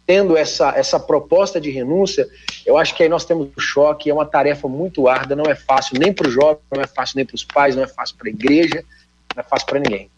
tendo 0.06 0.38
essa, 0.38 0.70
essa 0.78 1.00
proposta 1.00 1.60
de 1.60 1.72
renúncia, 1.72 2.28
eu 2.66 2.78
acho 2.78 2.96
que 2.96 3.04
aí 3.04 3.10
nós 3.10 3.26
temos 3.26 3.48
um 3.48 3.60
choque, 3.60 4.10
é 4.10 4.14
uma 4.14 4.26
tarefa 4.26 4.68
muito 4.68 5.08
árdua, 5.08 5.36
não 5.36 5.46
é 5.46 5.56
fácil 5.56 5.98
nem 6.00 6.14
para 6.14 6.28
o 6.28 6.32
jovem, 6.32 6.62
não 6.74 6.82
é 6.82 6.88
fácil 6.88 7.18
nem 7.18 7.26
para 7.26 7.36
os 7.36 7.44
pais, 7.44 7.76
não 7.76 7.84
é 7.84 7.88
fácil 7.88 8.16
para 8.18 8.28
a 8.28 8.32
igreja, 8.32 8.84
não 9.36 9.44
é 9.44 9.48
fácil 9.48 9.68
para 9.68 9.80
ninguém. 9.80 10.10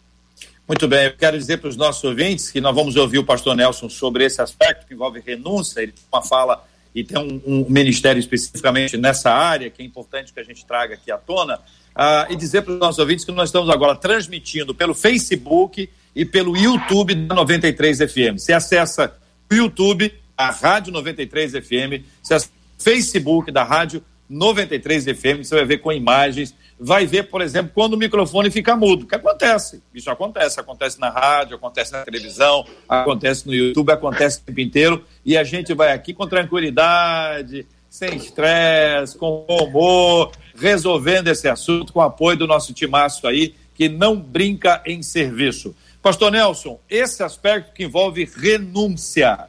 Muito 0.66 0.86
bem, 0.86 1.06
eu 1.06 1.16
quero 1.16 1.38
dizer 1.38 1.58
para 1.58 1.68
os 1.68 1.76
nossos 1.76 2.04
ouvintes 2.04 2.50
que 2.50 2.60
nós 2.60 2.74
vamos 2.74 2.94
ouvir 2.94 3.18
o 3.18 3.24
pastor 3.24 3.56
Nelson 3.56 3.88
sobre 3.88 4.24
esse 4.24 4.42
aspecto 4.42 4.86
que 4.86 4.92
envolve 4.92 5.18
renúncia, 5.18 5.80
ele 5.80 5.92
tem 5.92 6.04
uma 6.12 6.22
fala 6.22 6.62
e 6.94 7.02
tem 7.02 7.18
um, 7.18 7.40
um 7.46 7.66
ministério 7.68 8.20
especificamente 8.20 8.96
nessa 8.96 9.30
área, 9.30 9.70
que 9.70 9.80
é 9.80 9.84
importante 9.84 10.32
que 10.32 10.40
a 10.40 10.42
gente 10.42 10.66
traga 10.66 10.94
aqui 10.94 11.10
à 11.10 11.16
tona, 11.16 11.56
uh, 11.56 12.30
e 12.30 12.36
dizer 12.36 12.62
para 12.62 12.74
os 12.74 12.78
nossos 12.78 12.98
ouvintes 12.98 13.24
que 13.24 13.32
nós 13.32 13.48
estamos 13.48 13.70
agora 13.70 13.96
transmitindo 13.96 14.74
pelo 14.74 14.94
Facebook 14.94 15.88
e 16.14 16.24
pelo 16.24 16.56
YouTube 16.56 17.14
da 17.14 17.34
93 17.34 17.98
FM. 17.98 18.36
Você 18.36 18.52
acessa 18.52 19.16
YouTube, 19.50 20.12
a 20.36 20.50
Rádio 20.50 20.92
93 20.92 21.52
FM, 21.52 22.04
você 22.22 22.34
acessa 22.34 22.50
o 22.78 22.82
Facebook 22.82 23.50
da 23.50 23.64
Rádio 23.64 24.04
93 24.28 25.04
FM, 25.04 25.38
você 25.42 25.54
vai 25.54 25.64
ver 25.64 25.78
com 25.78 25.90
imagens, 25.90 26.54
vai 26.78 27.06
ver, 27.06 27.24
por 27.24 27.42
exemplo, 27.42 27.72
quando 27.74 27.94
o 27.94 27.96
microfone 27.96 28.50
fica 28.50 28.76
mudo, 28.76 29.06
que 29.06 29.14
acontece, 29.14 29.82
isso 29.92 30.10
acontece, 30.10 30.60
acontece 30.60 31.00
na 31.00 31.10
rádio, 31.10 31.56
acontece 31.56 31.92
na 31.92 32.02
televisão, 32.02 32.64
acontece 32.88 33.46
no 33.46 33.54
YouTube, 33.54 33.90
acontece 33.90 34.38
o 34.38 34.42
tempo 34.42 34.60
inteiro, 34.60 35.04
e 35.24 35.36
a 35.36 35.44
gente 35.44 35.74
vai 35.74 35.92
aqui 35.92 36.14
com 36.14 36.26
tranquilidade, 36.26 37.66
sem 37.90 38.16
estresse, 38.16 39.16
com 39.16 39.44
humor, 39.48 40.30
resolvendo 40.54 41.28
esse 41.28 41.48
assunto 41.48 41.92
com 41.92 42.00
o 42.00 42.02
apoio 42.02 42.36
do 42.36 42.46
nosso 42.46 42.72
timaço 42.72 43.26
aí, 43.26 43.54
que 43.74 43.88
não 43.88 44.16
brinca 44.16 44.82
em 44.86 45.02
serviço. 45.02 45.74
Pastor 46.02 46.30
Nelson, 46.30 46.78
esse 46.88 47.22
aspecto 47.22 47.72
que 47.72 47.84
envolve 47.84 48.24
renúncia. 48.24 49.46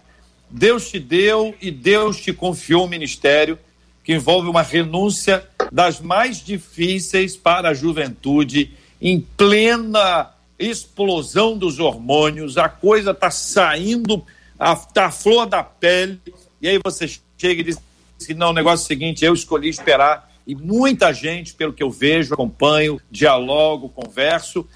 Deus 0.50 0.90
te 0.90 1.00
deu 1.00 1.54
e 1.62 1.70
Deus 1.70 2.20
te 2.20 2.34
confiou 2.34 2.86
um 2.86 2.90
ministério 2.90 3.58
que 4.04 4.14
envolve 4.14 4.48
uma 4.48 4.62
renúncia 4.62 5.48
das 5.72 6.00
mais 6.00 6.44
difíceis 6.44 7.36
para 7.36 7.70
a 7.70 7.74
juventude, 7.74 8.72
em 9.02 9.20
plena 9.20 10.32
explosão 10.58 11.58
dos 11.58 11.80
hormônios, 11.80 12.58
a 12.58 12.68
coisa 12.68 13.12
está 13.12 13.32
saindo, 13.32 14.24
está 14.60 15.06
a 15.06 15.12
flor 15.12 15.46
da 15.46 15.64
pele, 15.64 16.20
e 16.62 16.68
aí 16.68 16.80
você 16.84 17.08
chega 17.38 17.62
e 17.62 17.64
diz 17.64 17.78
assim, 18.20 18.34
não, 18.34 18.50
o 18.50 18.54
negócio 18.54 18.84
é 18.84 18.86
o 18.86 18.88
seguinte, 18.88 19.24
eu 19.24 19.34
escolhi 19.34 19.70
esperar, 19.70 20.30
e 20.46 20.56
muita 20.56 21.14
gente, 21.14 21.54
pelo 21.54 21.72
que 21.72 21.84
eu 21.84 21.92
vejo, 21.92 22.34
acompanho, 22.34 23.00
dialogo, 23.10 23.88
converso, 23.90 24.68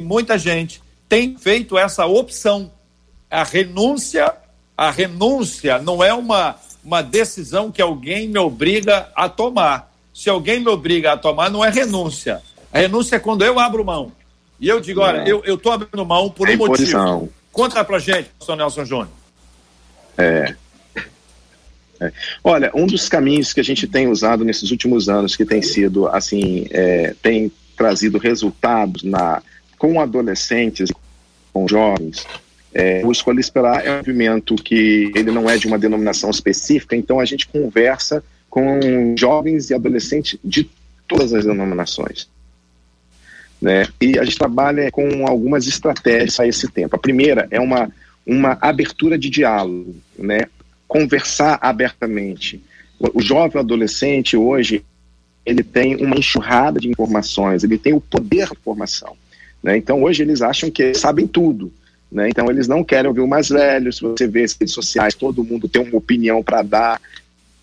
muita 0.00 0.38
gente 0.38 0.82
tem 1.10 1.36
feito 1.36 1.76
essa 1.76 2.06
opção. 2.06 2.72
A 3.30 3.44
renúncia, 3.44 4.32
a 4.76 4.90
renúncia 4.90 5.78
não 5.78 6.02
é 6.02 6.14
uma, 6.14 6.56
uma 6.84 7.02
decisão 7.02 7.70
que 7.70 7.82
alguém 7.82 8.28
me 8.28 8.38
obriga 8.38 9.08
a 9.14 9.28
tomar. 9.28 9.92
Se 10.12 10.28
alguém 10.28 10.60
me 10.60 10.68
obriga 10.68 11.12
a 11.12 11.16
tomar, 11.16 11.50
não 11.50 11.64
é 11.64 11.70
renúncia. 11.70 12.42
A 12.72 12.78
renúncia 12.78 13.16
é 13.16 13.18
quando 13.18 13.44
eu 13.44 13.58
abro 13.58 13.84
mão. 13.84 14.12
E 14.58 14.68
eu 14.68 14.80
digo, 14.80 15.00
olha, 15.00 15.26
eu 15.26 15.54
estou 15.54 15.72
abrindo 15.72 16.04
mão 16.04 16.30
por 16.30 16.48
um 16.48 16.56
motivo. 16.56 17.28
Conta 17.52 17.84
pra 17.84 17.98
gente, 17.98 18.30
pastor 18.38 18.56
Nelson 18.56 18.84
Júnior. 18.84 19.08
É. 20.16 20.54
é. 22.00 22.12
Olha, 22.44 22.70
um 22.74 22.86
dos 22.86 23.08
caminhos 23.08 23.52
que 23.52 23.60
a 23.60 23.64
gente 23.64 23.86
tem 23.88 24.06
usado 24.06 24.44
nesses 24.44 24.70
últimos 24.70 25.08
anos, 25.08 25.34
que 25.34 25.44
tem 25.44 25.62
sido, 25.62 26.06
assim, 26.08 26.66
é, 26.70 27.14
tem 27.22 27.50
trazido 27.76 28.18
resultados 28.18 29.02
na, 29.02 29.42
com 29.78 30.00
adolescentes, 30.00 30.90
com 31.52 31.66
jovens. 31.66 32.26
É, 32.72 33.04
o 33.04 33.10
Escolha 33.10 33.40
Esperar 33.40 33.84
é 33.84 33.92
um 33.92 33.96
movimento 33.96 34.54
que 34.54 35.10
ele 35.14 35.30
não 35.30 35.48
é 35.48 35.56
de 35.56 35.66
uma 35.66 35.78
denominação 35.78 36.30
específica, 36.30 36.94
então 36.94 37.18
a 37.18 37.24
gente 37.24 37.48
conversa 37.48 38.22
com 38.48 39.14
jovens 39.18 39.70
e 39.70 39.74
adolescentes 39.74 40.38
de 40.44 40.68
todas 41.08 41.32
as 41.32 41.44
denominações. 41.44 42.28
Né? 43.60 43.86
E 44.00 44.18
a 44.18 44.24
gente 44.24 44.38
trabalha 44.38 44.90
com 44.90 45.26
algumas 45.26 45.66
estratégias 45.66 46.38
a 46.40 46.46
esse 46.46 46.68
tempo. 46.68 46.96
A 46.96 46.98
primeira 46.98 47.46
é 47.50 47.60
uma, 47.60 47.90
uma 48.26 48.56
abertura 48.60 49.18
de 49.18 49.28
diálogo. 49.28 49.94
Né? 50.18 50.46
conversar 50.90 51.56
abertamente. 51.62 52.60
O, 52.98 53.20
o 53.20 53.22
jovem 53.22 53.60
adolescente 53.60 54.36
hoje, 54.36 54.84
ele 55.46 55.62
tem 55.62 55.94
uma 56.04 56.16
enxurrada 56.16 56.80
de 56.80 56.88
informações, 56.88 57.62
ele 57.62 57.78
tem 57.78 57.94
o 57.94 58.00
poder 58.00 58.48
da 58.48 58.56
informação. 58.60 59.16
Né? 59.62 59.76
Então, 59.76 60.02
hoje 60.02 60.24
eles 60.24 60.42
acham 60.42 60.68
que 60.68 60.92
sabem 60.92 61.28
tudo. 61.28 61.72
Né? 62.10 62.28
Então, 62.28 62.50
eles 62.50 62.66
não 62.66 62.82
querem 62.82 63.08
ouvir 63.08 63.20
o 63.20 63.28
mais 63.28 63.48
velho. 63.48 63.92
Se 63.92 64.02
você 64.02 64.26
vê 64.26 64.42
as 64.42 64.52
redes 64.52 64.74
sociais, 64.74 65.14
todo 65.14 65.44
mundo 65.44 65.68
tem 65.68 65.82
uma 65.82 65.96
opinião 65.96 66.42
para 66.42 66.62
dar. 66.62 67.00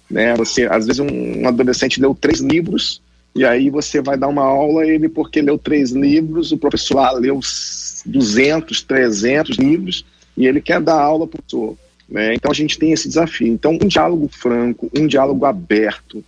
Né? 0.10 0.36
Você, 0.36 0.66
às 0.66 0.86
vezes, 0.86 1.00
um, 1.00 1.42
um 1.42 1.48
adolescente 1.48 2.00
leu 2.00 2.16
três 2.16 2.40
livros, 2.40 3.02
e 3.36 3.46
aí 3.46 3.70
você 3.70 4.02
vai 4.02 4.18
dar 4.18 4.30
uma 4.30 4.44
aula, 4.44 4.86
ele, 4.86 5.10
porque 5.10 5.42
leu 5.42 5.58
três 5.58 5.92
livros, 5.92 6.52
o 6.52 6.58
professor 6.58 6.96
lá 6.96 7.12
leu 7.12 7.40
200, 8.06 8.82
300 8.82 9.58
livros, 9.58 10.06
e 10.36 10.48
ele 10.48 10.62
quer 10.62 10.80
dar 10.80 11.00
aula 11.00 11.28
para 11.28 11.40
o 11.40 11.44
professor. 11.44 11.78
Né? 12.08 12.34
Então, 12.36 12.50
a 12.50 12.56
gente 12.56 12.80
tem 12.80 12.94
esse 12.94 13.08
desafio. 13.08 13.48
Então, 13.48 13.78
um 13.82 13.88
diálogo 13.88 14.30
franco, 14.32 14.90
um 14.98 15.08
diálogo 15.08 15.46
aberto, 15.46 16.24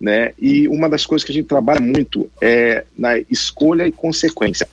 né? 0.00 0.32
E 0.40 0.66
uma 0.66 0.88
das 0.88 1.04
coisas 1.04 1.24
que 1.24 1.30
a 1.30 1.34
gente 1.34 1.46
trabalha 1.46 1.78
muito 1.78 2.28
é 2.40 2.84
na 2.96 3.18
escolha 3.18 3.86
e 3.86 3.92
consequência 3.92 4.66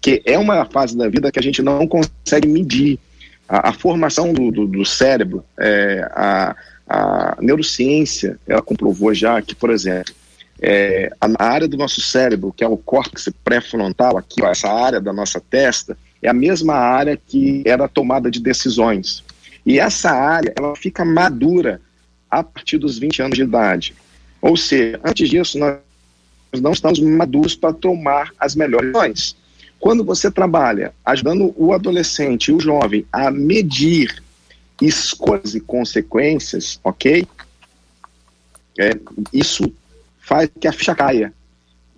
que 0.00 0.22
é 0.24 0.38
uma 0.38 0.64
fase 0.64 0.96
da 0.96 1.08
vida 1.08 1.30
que 1.30 1.38
a 1.38 1.42
gente 1.42 1.62
não 1.62 1.86
consegue 1.86 2.48
medir. 2.48 2.98
A, 3.48 3.70
a 3.70 3.72
formação 3.72 4.32
do, 4.32 4.50
do, 4.50 4.66
do 4.66 4.84
cérebro, 4.84 5.42
é, 5.58 6.06
a, 6.12 6.54
a 6.86 7.36
neurociência, 7.40 8.38
ela 8.46 8.60
comprovou 8.60 9.14
já 9.14 9.40
que, 9.40 9.54
por 9.54 9.70
exemplo, 9.70 10.14
é, 10.60 11.10
a 11.20 11.44
área 11.44 11.68
do 11.68 11.76
nosso 11.76 12.00
cérebro, 12.00 12.52
que 12.52 12.64
é 12.64 12.68
o 12.68 12.76
córtex 12.76 13.30
pré-frontal, 13.44 14.18
aqui, 14.18 14.42
ó, 14.42 14.50
essa 14.50 14.68
área 14.68 15.00
da 15.00 15.12
nossa 15.12 15.40
testa, 15.40 15.96
é 16.20 16.28
a 16.28 16.34
mesma 16.34 16.74
área 16.74 17.16
que 17.16 17.62
era 17.64 17.84
a 17.84 17.88
tomada 17.88 18.30
de 18.30 18.40
decisões. 18.40 19.24
E 19.64 19.78
essa 19.78 20.10
área, 20.10 20.52
ela 20.56 20.74
fica 20.74 21.04
madura 21.04 21.80
a 22.30 22.42
partir 22.42 22.78
dos 22.78 22.98
20 22.98 23.22
anos 23.22 23.36
de 23.36 23.44
idade. 23.44 23.94
Ou 24.40 24.56
seja, 24.56 25.00
antes 25.04 25.28
disso, 25.28 25.58
nós 25.58 25.78
não 26.60 26.72
estamos 26.72 26.98
maduros 27.00 27.54
para 27.54 27.72
tomar 27.72 28.32
as 28.38 28.54
melhores 28.54 28.92
decisões. 28.92 29.36
Quando 29.80 30.04
você 30.04 30.30
trabalha 30.30 30.92
ajudando 31.04 31.54
o 31.56 31.72
adolescente, 31.72 32.52
o 32.52 32.60
jovem, 32.60 33.06
a 33.12 33.30
medir 33.30 34.22
escolhas 34.80 35.54
e 35.54 35.60
consequências, 35.60 36.80
ok? 36.82 37.26
É, 38.78 38.90
isso 39.32 39.72
faz 40.20 40.50
que 40.60 40.68
a 40.68 40.72
ficha 40.72 40.94
caia. 40.94 41.32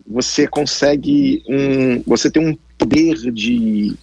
Você 0.06 0.46
consegue 0.46 1.42
um, 1.48 2.02
você 2.02 2.30
tem 2.30 2.46
um 2.46 2.58
poder 2.78 3.30
de 3.30 3.94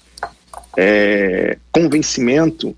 é, 0.77 1.57
convencimento 1.71 2.75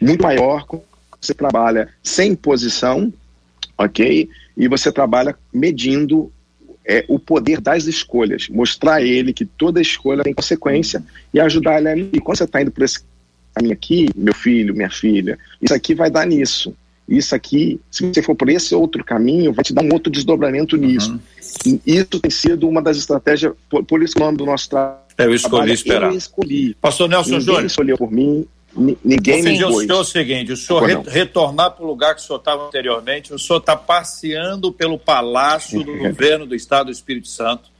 muito 0.00 0.22
maior 0.22 0.64
quando 0.66 0.82
você 1.20 1.34
trabalha 1.34 1.88
sem 2.02 2.34
posição, 2.34 3.12
ok? 3.78 4.28
E 4.56 4.68
você 4.68 4.90
trabalha 4.90 5.36
medindo 5.52 6.32
é, 6.84 7.04
o 7.08 7.18
poder 7.18 7.60
das 7.60 7.86
escolhas, 7.86 8.48
mostrar 8.48 8.94
a 8.94 9.02
ele 9.02 9.32
que 9.32 9.44
toda 9.44 9.80
escolha 9.80 10.22
tem 10.22 10.34
consequência 10.34 11.02
e 11.32 11.40
ajudar 11.40 11.78
ele 11.78 11.88
a. 11.88 11.96
E 11.96 12.20
quando 12.20 12.38
você 12.38 12.44
está 12.44 12.60
indo 12.60 12.70
por 12.70 12.82
esse 12.82 13.00
caminho 13.54 13.72
aqui, 13.72 14.08
meu 14.16 14.34
filho, 14.34 14.74
minha 14.74 14.90
filha, 14.90 15.38
isso 15.60 15.74
aqui 15.74 15.94
vai 15.94 16.10
dar 16.10 16.26
nisso. 16.26 16.74
Isso 17.08 17.34
aqui, 17.34 17.80
se 17.90 18.06
você 18.06 18.22
for 18.22 18.34
por 18.34 18.48
esse 18.48 18.74
outro 18.74 19.04
caminho, 19.04 19.52
vai 19.52 19.64
te 19.64 19.74
dar 19.74 19.82
um 19.82 19.92
outro 19.92 20.10
desdobramento 20.10 20.76
nisso. 20.76 21.20
Uhum. 21.66 21.80
Isso 21.84 22.20
tem 22.20 22.30
sido 22.30 22.68
uma 22.68 22.80
das 22.80 22.96
estratégias, 22.96 23.52
por, 23.68 23.84
por 23.84 24.02
isso 24.02 24.14
o 24.16 24.20
nome 24.20 24.38
do 24.38 24.46
nosso 24.46 24.70
trabalho. 24.70 25.02
Eu 25.18 25.34
escolhi 25.34 25.72
esperar. 25.72 26.10
Eu 26.10 26.16
escolhi. 26.16 26.74
Pastor 26.80 27.08
Nelson 27.08 27.30
Ninguém 27.32 27.44
Júnior. 27.44 27.66
escolheu 27.66 27.98
por 27.98 28.10
mim, 28.10 28.46
Ninguém 28.74 29.42
me 29.42 29.64
o 29.64 29.80
senhor 29.80 29.90
é 29.90 30.00
o 30.00 30.04
seguinte: 30.04 30.52
o 30.52 30.56
senhor 30.56 30.82
re 30.82 30.96
retornar 31.06 31.72
para 31.72 31.84
o 31.84 31.86
lugar 31.86 32.14
que 32.14 32.22
o 32.22 32.24
senhor 32.24 32.38
estava 32.38 32.66
anteriormente, 32.66 33.34
o 33.34 33.38
senhor 33.38 33.58
está 33.58 33.76
passeando 33.76 34.72
pelo 34.72 34.98
palácio 34.98 35.84
do 35.84 35.96
governo 35.98 36.46
do 36.46 36.54
Estado 36.54 36.86
do 36.86 36.92
Espírito 36.92 37.28
Santo. 37.28 37.70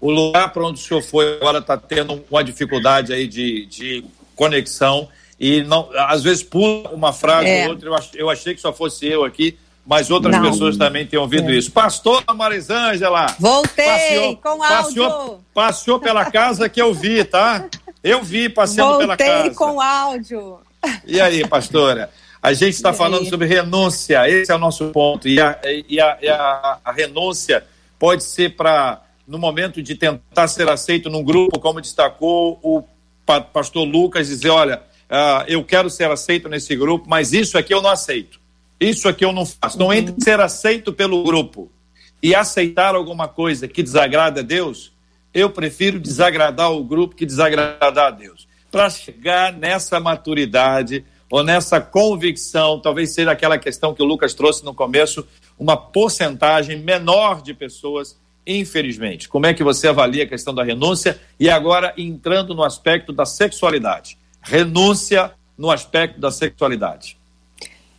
O 0.00 0.10
lugar 0.10 0.52
para 0.52 0.64
onde 0.64 0.80
o 0.80 0.82
senhor 0.82 1.02
foi 1.02 1.36
agora 1.36 1.58
está 1.58 1.76
tendo 1.76 2.22
uma 2.30 2.42
dificuldade 2.42 3.12
aí 3.12 3.26
de, 3.26 3.66
de 3.66 4.04
conexão 4.34 5.08
e 5.42 5.62
não, 5.62 5.88
às 5.96 6.22
vezes 6.22 6.42
pula 6.42 6.90
uma 6.90 7.12
frase 7.12 7.48
é. 7.48 7.64
ou 7.64 7.70
outra. 7.70 7.88
Eu, 7.88 7.94
ach, 7.94 8.10
eu 8.14 8.30
achei 8.30 8.54
que 8.54 8.60
só 8.60 8.72
fosse 8.72 9.06
eu 9.06 9.24
aqui, 9.24 9.58
mas 9.84 10.08
outras 10.08 10.36
não. 10.36 10.50
pessoas 10.50 10.76
também 10.76 11.04
têm 11.04 11.18
ouvido 11.18 11.50
é. 11.50 11.54
isso. 11.54 11.72
Pastor 11.72 12.22
Marisângela! 12.32 13.26
Voltei 13.40 13.84
passeou, 13.84 14.36
com 14.36 14.62
áudio! 14.62 15.04
Passeou, 15.04 15.40
passeou 15.52 15.98
pela 15.98 16.30
casa 16.30 16.68
que 16.68 16.80
eu 16.80 16.94
vi, 16.94 17.24
tá? 17.24 17.68
Eu 18.02 18.22
vi 18.22 18.48
passeando 18.48 18.90
Voltei 18.90 19.06
pela 19.06 19.16
casa. 19.16 19.32
Voltei 19.32 19.54
com 19.54 19.80
áudio. 19.80 20.60
E 21.06 21.20
aí, 21.20 21.46
pastora? 21.46 22.10
A 22.42 22.52
gente 22.52 22.74
está 22.74 22.92
falando 22.92 23.28
sobre 23.28 23.46
renúncia, 23.46 24.28
esse 24.28 24.50
é 24.50 24.54
o 24.54 24.58
nosso 24.58 24.90
ponto. 24.90 25.28
E 25.28 25.40
a, 25.40 25.60
e 25.88 26.00
a, 26.00 26.18
e 26.20 26.28
a, 26.28 26.78
a 26.84 26.92
renúncia 26.92 27.64
pode 28.00 28.24
ser 28.24 28.56
para, 28.56 29.00
no 29.28 29.38
momento 29.38 29.80
de 29.80 29.94
tentar 29.94 30.48
ser 30.48 30.68
aceito 30.68 31.08
num 31.08 31.22
grupo, 31.22 31.60
como 31.60 31.80
destacou 31.80 32.58
o 32.60 32.82
pastor 33.52 33.86
Lucas, 33.86 34.26
dizer: 34.26 34.50
olha, 34.50 34.82
uh, 35.08 35.44
eu 35.46 35.62
quero 35.62 35.88
ser 35.88 36.10
aceito 36.10 36.48
nesse 36.48 36.74
grupo, 36.74 37.08
mas 37.08 37.32
isso 37.32 37.56
aqui 37.56 37.72
eu 37.72 37.80
não 37.80 37.90
aceito. 37.90 38.40
Isso 38.80 39.08
aqui 39.08 39.24
eu 39.24 39.32
não 39.32 39.46
faço. 39.46 39.78
Não 39.78 39.92
entre 39.92 40.16
ser 40.18 40.40
aceito 40.40 40.92
pelo 40.92 41.22
grupo 41.22 41.70
e 42.20 42.34
aceitar 42.34 42.96
alguma 42.96 43.28
coisa 43.28 43.68
que 43.68 43.84
desagrada 43.84 44.40
a 44.40 44.42
Deus, 44.42 44.91
eu 45.34 45.50
prefiro 45.50 45.98
desagradar 45.98 46.72
o 46.72 46.84
grupo 46.84 47.14
que 47.14 47.26
desagradar 47.26 47.98
a 47.98 48.10
Deus. 48.10 48.46
Para 48.70 48.88
chegar 48.90 49.52
nessa 49.52 50.00
maturidade 50.00 51.04
ou 51.30 51.42
nessa 51.42 51.80
convicção, 51.80 52.80
talvez 52.80 53.14
seja 53.14 53.30
aquela 53.30 53.58
questão 53.58 53.94
que 53.94 54.02
o 54.02 54.06
Lucas 54.06 54.34
trouxe 54.34 54.64
no 54.64 54.74
começo, 54.74 55.26
uma 55.58 55.76
porcentagem 55.76 56.78
menor 56.78 57.42
de 57.42 57.54
pessoas, 57.54 58.18
infelizmente. 58.46 59.28
Como 59.28 59.46
é 59.46 59.54
que 59.54 59.64
você 59.64 59.88
avalia 59.88 60.24
a 60.24 60.28
questão 60.28 60.54
da 60.54 60.62
renúncia? 60.62 61.20
E 61.38 61.48
agora 61.48 61.94
entrando 61.96 62.54
no 62.54 62.62
aspecto 62.62 63.12
da 63.12 63.24
sexualidade. 63.24 64.18
Renúncia 64.42 65.32
no 65.56 65.70
aspecto 65.70 66.20
da 66.20 66.30
sexualidade. 66.30 67.16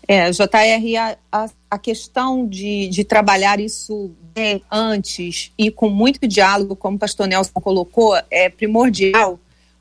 É, 0.07 0.29
JR, 0.31 1.17
a, 1.31 1.49
a, 1.71 1.79
questão 1.79 2.45
de, 2.45 2.89
de 2.89 3.05
trabalhar 3.05 3.59
isso 3.59 4.11
antes 4.71 5.51
e 5.57 5.69
com 5.69 5.89
muito 5.89 6.27
diálogo, 6.27 6.75
como 6.75 6.97
o 6.97 6.99
pastor 6.99 7.27
Nelson 7.27 7.59
colocou, 7.61 8.15
é 8.31 8.49
primordial, 8.49 9.39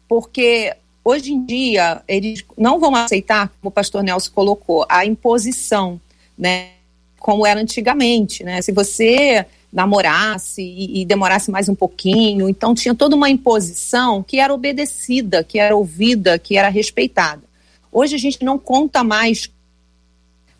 porque 0.08 0.74
hoje 1.04 1.32
em 1.32 1.44
dia 1.44 2.02
eles 2.06 2.44
não 2.56 2.78
vão 2.78 2.94
aceitar, 2.94 3.48
como 3.48 3.70
o 3.70 3.70
pastor 3.70 4.02
Nelson 4.02 4.30
colocou, 4.34 4.84
a 4.88 5.04
imposição, 5.06 6.00
né? 6.36 6.70
Como 7.18 7.46
era 7.46 7.60
antigamente, 7.60 8.42
né? 8.44 8.60
Se 8.62 8.72
você 8.72 9.46
namorasse 9.72 10.60
e, 10.60 11.00
e, 11.00 11.04
demorasse 11.04 11.50
mais 11.50 11.68
um 11.68 11.74
pouquinho, 11.74 12.48
então 12.48 12.74
tinha 12.74 12.94
toda 12.94 13.16
uma 13.16 13.30
imposição 13.30 14.22
que 14.22 14.38
era 14.38 14.52
obedecida, 14.52 15.42
que 15.42 15.58
era 15.58 15.74
ouvida, 15.74 16.38
que 16.38 16.58
era 16.58 16.68
respeitada. 16.68 17.42
Hoje 17.90 18.14
a 18.14 18.18
gente 18.18 18.44
não 18.44 18.58
conta 18.58 19.02
mais 19.02 19.50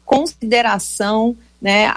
consideração 0.05 1.37
né, 1.63 1.95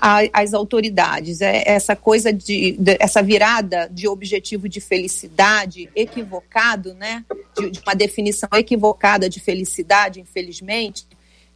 autoridades. 0.53 1.41
É 1.41 1.63
essa 1.65 1.95
coisa 1.95 2.31
de, 2.31 2.73
de, 2.73 2.95
essa 2.99 3.23
virada 3.23 3.89
de 3.91 4.07
objetivo 4.07 4.69
de 4.69 4.79
felicidade 4.79 5.89
equivocado, 5.95 6.93
né, 6.93 7.25
de, 7.57 7.71
de 7.71 7.79
uma 7.79 7.95
definição 7.95 8.47
equivocada 8.53 9.27
de 9.27 9.39
felicidade, 9.39 10.21
infelizmente, 10.21 11.07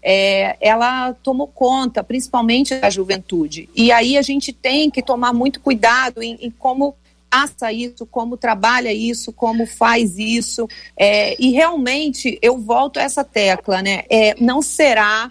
é, 0.01 0.57
ela 0.59 1.13
tomou 1.13 1.47
conta, 1.47 2.03
principalmente 2.03 2.73
da 2.79 2.89
juventude. 2.89 3.69
E 3.75 3.91
aí 3.91 4.17
a 4.17 4.21
gente 4.23 4.51
tem 4.51 4.89
que 4.89 5.03
tomar 5.03 5.31
muito 5.31 5.59
cuidado 5.59 6.23
em, 6.23 6.35
em 6.41 6.49
como 6.49 6.95
passa 7.29 7.71
isso, 7.71 8.07
como 8.07 8.37
trabalha 8.37 8.91
isso, 8.91 9.31
como 9.31 9.67
faz 9.67 10.17
isso. 10.17 10.67
É, 10.97 11.39
e 11.39 11.51
realmente 11.51 12.39
eu 12.41 12.57
volto 12.57 12.97
a 12.97 13.03
essa 13.03 13.23
tecla, 13.23 13.83
né? 13.83 14.03
É, 14.09 14.35
não 14.41 14.63
será 14.63 15.29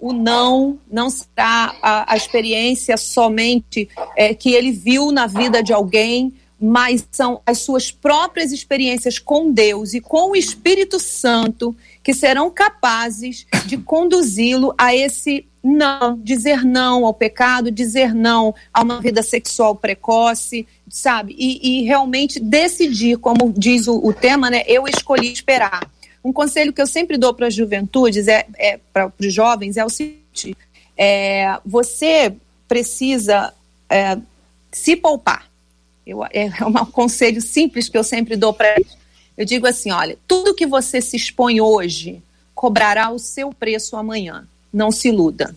o 0.00 0.12
não 0.12 0.78
não 0.90 1.10
será 1.10 1.76
a, 1.82 2.14
a 2.14 2.16
experiência 2.16 2.96
somente 2.96 3.88
é, 4.16 4.34
que 4.34 4.52
ele 4.52 4.72
viu 4.72 5.12
na 5.12 5.26
vida 5.26 5.62
de 5.62 5.72
alguém, 5.72 6.32
mas 6.60 7.06
são 7.10 7.40
as 7.46 7.58
suas 7.58 7.90
próprias 7.90 8.52
experiências 8.52 9.18
com 9.18 9.50
Deus 9.50 9.94
e 9.94 10.00
com 10.00 10.30
o 10.30 10.36
Espírito 10.36 10.98
Santo 10.98 11.74
que 12.02 12.14
serão 12.14 12.50
capazes 12.50 13.46
de 13.66 13.76
conduzi-lo 13.78 14.74
a 14.76 14.94
esse 14.94 15.46
não, 15.62 16.18
dizer 16.18 16.64
não 16.64 17.04
ao 17.04 17.12
pecado, 17.12 17.70
dizer 17.70 18.14
não 18.14 18.54
a 18.72 18.82
uma 18.82 19.00
vida 19.00 19.22
sexual 19.22 19.74
precoce, 19.74 20.66
sabe? 20.88 21.34
E, 21.38 21.80
e 21.80 21.84
realmente 21.84 22.40
decidir, 22.40 23.18
como 23.18 23.52
diz 23.54 23.86
o, 23.86 23.98
o 23.98 24.12
tema, 24.12 24.50
né? 24.50 24.62
Eu 24.66 24.88
escolhi 24.88 25.32
esperar. 25.32 25.90
Um 26.22 26.32
conselho 26.32 26.72
que 26.72 26.82
eu 26.82 26.86
sempre 26.86 27.16
dou 27.16 27.32
para 27.32 27.46
as 27.46 27.54
juventudes, 27.54 28.28
é, 28.28 28.46
é 28.58 28.78
para 28.92 29.12
os 29.18 29.32
jovens, 29.32 29.76
é 29.76 29.84
o 29.84 29.88
seguinte: 29.88 30.56
é, 30.96 31.58
você 31.64 32.34
precisa 32.68 33.52
é, 33.88 34.18
se 34.70 34.96
poupar. 34.96 35.50
Eu, 36.06 36.24
é, 36.24 36.46
é 36.46 36.64
um 36.66 36.84
conselho 36.92 37.40
simples 37.40 37.88
que 37.88 37.96
eu 37.96 38.04
sempre 38.04 38.36
dou 38.36 38.52
para 38.52 38.74
eles. 38.76 38.96
Eu 39.36 39.44
digo 39.44 39.66
assim: 39.66 39.90
olha, 39.90 40.18
tudo 40.28 40.54
que 40.54 40.66
você 40.66 41.00
se 41.00 41.16
expõe 41.16 41.60
hoje 41.60 42.22
cobrará 42.54 43.10
o 43.10 43.18
seu 43.18 43.52
preço 43.52 43.96
amanhã. 43.96 44.46
Não 44.70 44.90
se 44.90 45.08
iluda. 45.08 45.54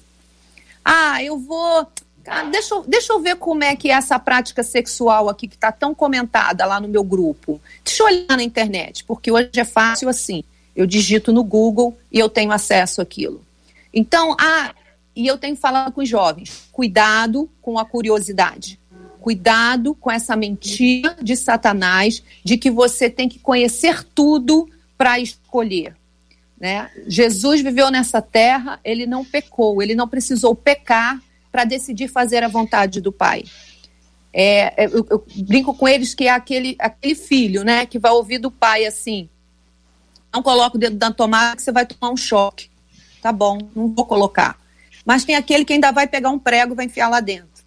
Ah, 0.84 1.22
eu 1.22 1.38
vou. 1.38 1.86
Cara, 2.24 2.50
deixa, 2.50 2.74
eu, 2.74 2.84
deixa 2.88 3.12
eu 3.12 3.20
ver 3.20 3.36
como 3.36 3.64
é 3.66 3.76
que 3.76 3.90
é 3.90 3.94
essa 3.94 4.18
prática 4.18 4.64
sexual 4.64 5.28
aqui 5.28 5.46
que 5.46 5.56
está 5.56 5.74
tão 5.74 5.94
comentada 5.94 6.66
lá 6.66 6.80
no 6.80 6.88
meu 6.88 7.04
grupo. 7.04 7.60
Deixa 7.84 8.04
eu 8.04 8.08
olhar 8.08 8.38
na 8.38 8.44
internet, 8.44 9.04
porque 9.04 9.30
hoje 9.30 9.50
é 9.58 9.66
fácil 9.66 10.08
assim. 10.08 10.44
Eu 10.76 10.86
digito 10.86 11.32
no 11.32 11.44
Google 11.44 11.98
e 12.12 12.20
eu 12.20 12.30
tenho 12.30 12.52
acesso 12.52 13.02
àquilo. 13.02 13.44
Então, 13.94 14.36
ah, 14.40 14.74
e 15.16 15.28
eu 15.28 15.38
tenho 15.38 15.56
falado 15.56 15.92
com 15.92 16.02
os 16.02 16.10
jovens: 16.10 16.68
cuidado 16.72 17.50
com 17.62 17.78
a 17.78 17.86
curiosidade. 17.86 18.80
Cuidado 19.20 19.96
com 19.96 20.12
essa 20.12 20.36
mentira 20.36 21.16
de 21.22 21.38
Satanás 21.38 22.22
de 22.44 22.58
que 22.58 22.70
você 22.70 23.10
tem 23.10 23.30
que 23.30 23.40
conhecer 23.40 24.04
tudo 24.04 24.70
para 24.98 25.18
escolher. 25.18 25.96
Né? 26.60 26.90
Jesus 27.08 27.62
viveu 27.62 27.90
nessa 27.90 28.22
terra, 28.22 28.80
ele 28.84 29.06
não 29.06 29.24
pecou, 29.24 29.82
ele 29.82 29.96
não 29.96 30.08
precisou 30.08 30.54
pecar 30.54 31.22
para 31.52 31.64
decidir 31.64 32.10
fazer 32.10 32.44
a 32.44 32.50
vontade 32.50 33.00
do 33.00 33.12
Pai. 33.14 33.44
É, 34.34 34.84
é, 34.84 34.86
eu, 34.88 35.06
eu, 35.10 35.24
brinco 35.44 35.76
com 35.76 35.88
eles 35.88 36.16
que 36.16 36.26
é 36.26 36.32
aquele, 36.32 36.76
aquele 36.80 37.14
filho, 37.14 37.64
né, 37.64 37.86
que 37.86 38.00
vai 38.00 38.12
ouvir 38.12 38.40
do 38.40 38.50
pai 38.50 38.84
assim: 38.84 39.30
não 40.34 40.42
coloca 40.42 40.76
o 40.76 40.80
dedo 40.80 40.98
na 41.00 41.12
tomada 41.12 41.56
que 41.56 41.62
você 41.62 41.72
vai 41.72 41.86
tomar 41.86 42.12
um 42.12 42.18
choque. 42.18 42.70
Tá 43.22 43.32
bom, 43.32 43.58
não 43.76 43.88
vou 43.90 44.06
colocar. 44.06 44.58
Mas 45.06 45.24
tem 45.24 45.36
aquele 45.36 45.64
que 45.64 45.74
ainda 45.74 45.92
vai 45.92 46.08
pegar 46.08 46.30
um 46.30 46.40
prego 46.40 46.74
e 46.74 46.76
vai 46.76 46.86
enfiar 46.86 47.10
lá 47.10 47.20
dentro. 47.20 47.64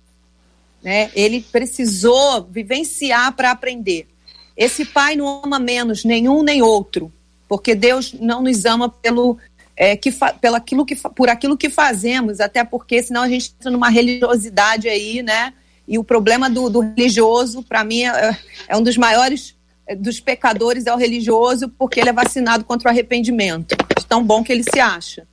Né? 0.83 1.11
Ele 1.14 1.41
precisou 1.41 2.45
vivenciar 2.45 3.33
para 3.33 3.51
aprender. 3.51 4.09
Esse 4.57 4.85
pai 4.85 5.17
não 5.17 5.43
ama 5.45 5.59
menos 5.59 6.05
nenhum 6.05 6.43
nem 6.43 6.62
outro, 6.62 7.12
porque 7.49 7.75
Deus 7.75 8.14
não 8.14 8.43
nos 8.43 8.64
ama 8.64 8.89
pelo 8.89 9.39
é, 9.77 9.97
que 9.97 10.11
pelo 10.41 10.57
aquilo 10.57 10.87
que, 10.87 10.97
por 10.97 11.29
aquilo 11.29 11.57
que 11.57 11.69
fazemos, 11.69 12.41
até 12.41 12.64
porque 12.64 13.03
senão 13.03 13.23
a 13.23 13.29
gente 13.29 13.55
entra 13.59 13.71
numa 13.71 13.91
religiosidade 13.91 14.89
aí, 14.89 15.23
né? 15.23 15.53
E 15.89 15.99
o 15.99 16.05
problema 16.05 16.49
do, 16.49 16.71
do 16.71 16.81
religioso, 16.81 17.62
para 17.62 17.85
mim, 17.85 18.05
é, 18.05 18.37
é, 18.69 18.77
um 18.77 18.83
dos 18.83 18.97
maiores 18.97 19.56
dos 19.95 20.18
pecadores, 20.18 20.87
é 20.87 20.93
o 20.93 20.97
religioso, 20.97 21.68
porque 21.68 22.01
ele 22.01 22.09
é 22.09 22.12
vacinado 22.12 22.64
contra 22.64 22.89
o 22.89 22.91
arrependimento, 22.91 23.76
tão 24.09 24.24
bom 24.24 24.43
que 24.43 24.53
ele 24.53 24.64
se 24.64 24.80
acha. 24.80 25.26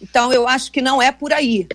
Então, 0.00 0.32
eu 0.32 0.48
acho 0.48 0.72
que 0.72 0.80
não 0.80 1.02
é 1.02 1.12
por 1.12 1.32
aí. 1.32 1.68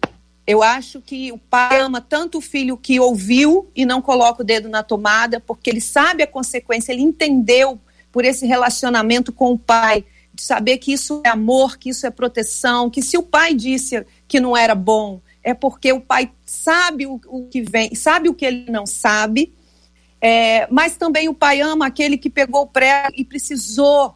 Eu 0.47 0.61
acho 0.61 1.01
que 1.01 1.31
o 1.31 1.37
pai 1.37 1.79
ama 1.79 1.99
tanto 1.99 2.37
o 2.37 2.41
filho 2.41 2.77
que 2.77 2.99
ouviu 2.99 3.69
e 3.75 3.85
não 3.85 4.01
coloca 4.01 4.41
o 4.41 4.45
dedo 4.45 4.69
na 4.69 4.83
tomada, 4.83 5.39
porque 5.39 5.69
ele 5.69 5.81
sabe 5.81 6.23
a 6.23 6.27
consequência, 6.27 6.91
ele 6.91 7.01
entendeu 7.01 7.79
por 8.11 8.23
esse 8.23 8.45
relacionamento 8.45 9.33
com 9.33 9.51
o 9.51 9.59
pai, 9.59 10.05
de 10.33 10.41
saber 10.41 10.77
que 10.77 10.91
isso 10.91 11.21
é 11.25 11.29
amor, 11.29 11.77
que 11.77 11.89
isso 11.89 12.05
é 12.05 12.11
proteção, 12.11 12.89
que 12.89 13.01
se 13.01 13.17
o 13.17 13.23
pai 13.23 13.53
disse 13.53 14.05
que 14.27 14.39
não 14.39 14.55
era 14.55 14.75
bom, 14.75 15.21
é 15.43 15.53
porque 15.53 15.93
o 15.93 16.01
pai 16.01 16.31
sabe 16.45 17.07
o, 17.07 17.19
o 17.27 17.47
que 17.47 17.61
vem, 17.61 17.95
sabe 17.95 18.29
o 18.29 18.33
que 18.33 18.45
ele 18.45 18.69
não 18.69 18.85
sabe, 18.85 19.53
é, 20.27 20.67
mas 20.71 20.97
também 20.97 21.29
o 21.29 21.35
pai 21.35 21.61
ama 21.61 21.85
aquele 21.85 22.17
que 22.17 22.31
pegou 22.31 22.63
o 22.63 22.67
pré 22.67 23.09
e 23.13 23.23
precisou 23.23 24.15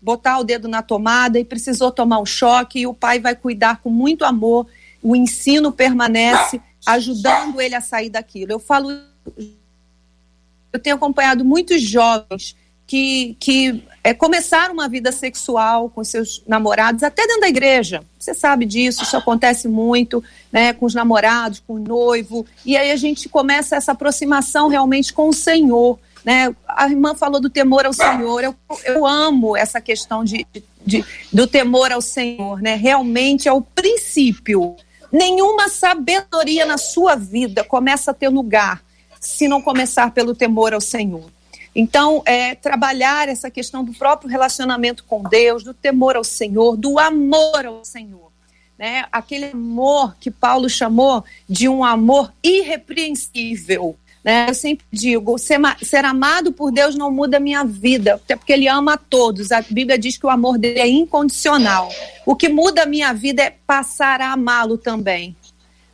botar 0.00 0.38
o 0.38 0.44
dedo 0.44 0.68
na 0.68 0.82
tomada 0.82 1.36
e 1.36 1.44
precisou 1.44 1.90
tomar 1.90 2.20
um 2.20 2.24
choque, 2.24 2.78
e 2.78 2.86
o 2.86 2.94
pai 2.94 3.18
vai 3.18 3.34
cuidar 3.34 3.82
com 3.82 3.90
muito 3.90 4.24
amor, 4.24 4.68
o 5.02 5.16
ensino 5.16 5.72
permanece, 5.72 6.60
ajudando 6.86 7.60
ele 7.60 7.74
a 7.74 7.80
sair 7.80 8.08
daquilo. 8.08 8.52
Eu 8.52 8.60
falo, 8.60 8.88
eu 10.72 10.78
tenho 10.80 10.94
acompanhado 10.94 11.44
muitos 11.44 11.82
jovens 11.82 12.54
que, 12.88 13.36
que 13.38 13.84
é, 14.02 14.14
começaram 14.14 14.72
uma 14.72 14.88
vida 14.88 15.12
sexual 15.12 15.90
com 15.90 16.02
seus 16.02 16.42
namorados, 16.48 17.02
até 17.02 17.26
dentro 17.26 17.42
da 17.42 17.48
igreja. 17.48 18.02
Você 18.18 18.32
sabe 18.32 18.64
disso, 18.64 19.02
isso 19.02 19.14
acontece 19.14 19.68
muito, 19.68 20.24
né, 20.50 20.72
com 20.72 20.86
os 20.86 20.94
namorados, 20.94 21.62
com 21.64 21.74
o 21.74 21.78
noivo. 21.78 22.46
E 22.64 22.78
aí 22.78 22.90
a 22.90 22.96
gente 22.96 23.28
começa 23.28 23.76
essa 23.76 23.92
aproximação 23.92 24.68
realmente 24.68 25.12
com 25.12 25.28
o 25.28 25.34
Senhor. 25.34 25.98
Né? 26.24 26.54
A 26.66 26.88
irmã 26.88 27.14
falou 27.14 27.38
do 27.38 27.50
temor 27.50 27.84
ao 27.84 27.92
Senhor. 27.92 28.42
Eu, 28.42 28.54
eu 28.86 29.06
amo 29.06 29.54
essa 29.54 29.82
questão 29.82 30.24
de, 30.24 30.46
de, 30.84 31.04
do 31.30 31.46
temor 31.46 31.92
ao 31.92 32.00
Senhor. 32.00 32.62
Né? 32.62 32.74
Realmente 32.74 33.48
é 33.48 33.52
o 33.52 33.60
princípio. 33.60 34.76
Nenhuma 35.12 35.68
sabedoria 35.68 36.64
na 36.64 36.78
sua 36.78 37.14
vida 37.14 37.62
começa 37.62 38.12
a 38.12 38.14
ter 38.14 38.30
lugar 38.30 38.82
se 39.20 39.46
não 39.46 39.60
começar 39.60 40.10
pelo 40.12 40.34
temor 40.34 40.72
ao 40.72 40.80
Senhor. 40.80 41.24
Então, 41.80 42.24
é, 42.26 42.56
trabalhar 42.56 43.28
essa 43.28 43.48
questão 43.48 43.84
do 43.84 43.92
próprio 43.92 44.28
relacionamento 44.28 45.04
com 45.04 45.22
Deus, 45.22 45.62
do 45.62 45.72
temor 45.72 46.16
ao 46.16 46.24
Senhor, 46.24 46.76
do 46.76 46.98
amor 46.98 47.64
ao 47.64 47.84
Senhor. 47.84 48.32
Né? 48.76 49.04
Aquele 49.12 49.52
amor 49.52 50.16
que 50.18 50.28
Paulo 50.28 50.68
chamou 50.68 51.24
de 51.48 51.68
um 51.68 51.84
amor 51.84 52.32
irrepreensível. 52.42 53.96
Né? 54.24 54.46
Eu 54.48 54.54
sempre 54.54 54.84
digo: 54.90 55.38
ser, 55.38 55.60
ser 55.80 56.04
amado 56.04 56.50
por 56.50 56.72
Deus 56.72 56.96
não 56.96 57.12
muda 57.12 57.36
a 57.36 57.40
minha 57.40 57.62
vida, 57.62 58.14
até 58.14 58.34
porque 58.34 58.54
Ele 58.54 58.66
ama 58.66 58.94
a 58.94 58.98
todos. 58.98 59.52
A 59.52 59.62
Bíblia 59.62 59.96
diz 59.96 60.18
que 60.18 60.26
o 60.26 60.30
amor 60.30 60.58
dele 60.58 60.80
é 60.80 60.88
incondicional. 60.88 61.88
O 62.26 62.34
que 62.34 62.48
muda 62.48 62.82
a 62.82 62.86
minha 62.86 63.12
vida 63.12 63.40
é 63.40 63.54
passar 63.64 64.20
a 64.20 64.32
amá-lo 64.32 64.78
também. 64.78 65.36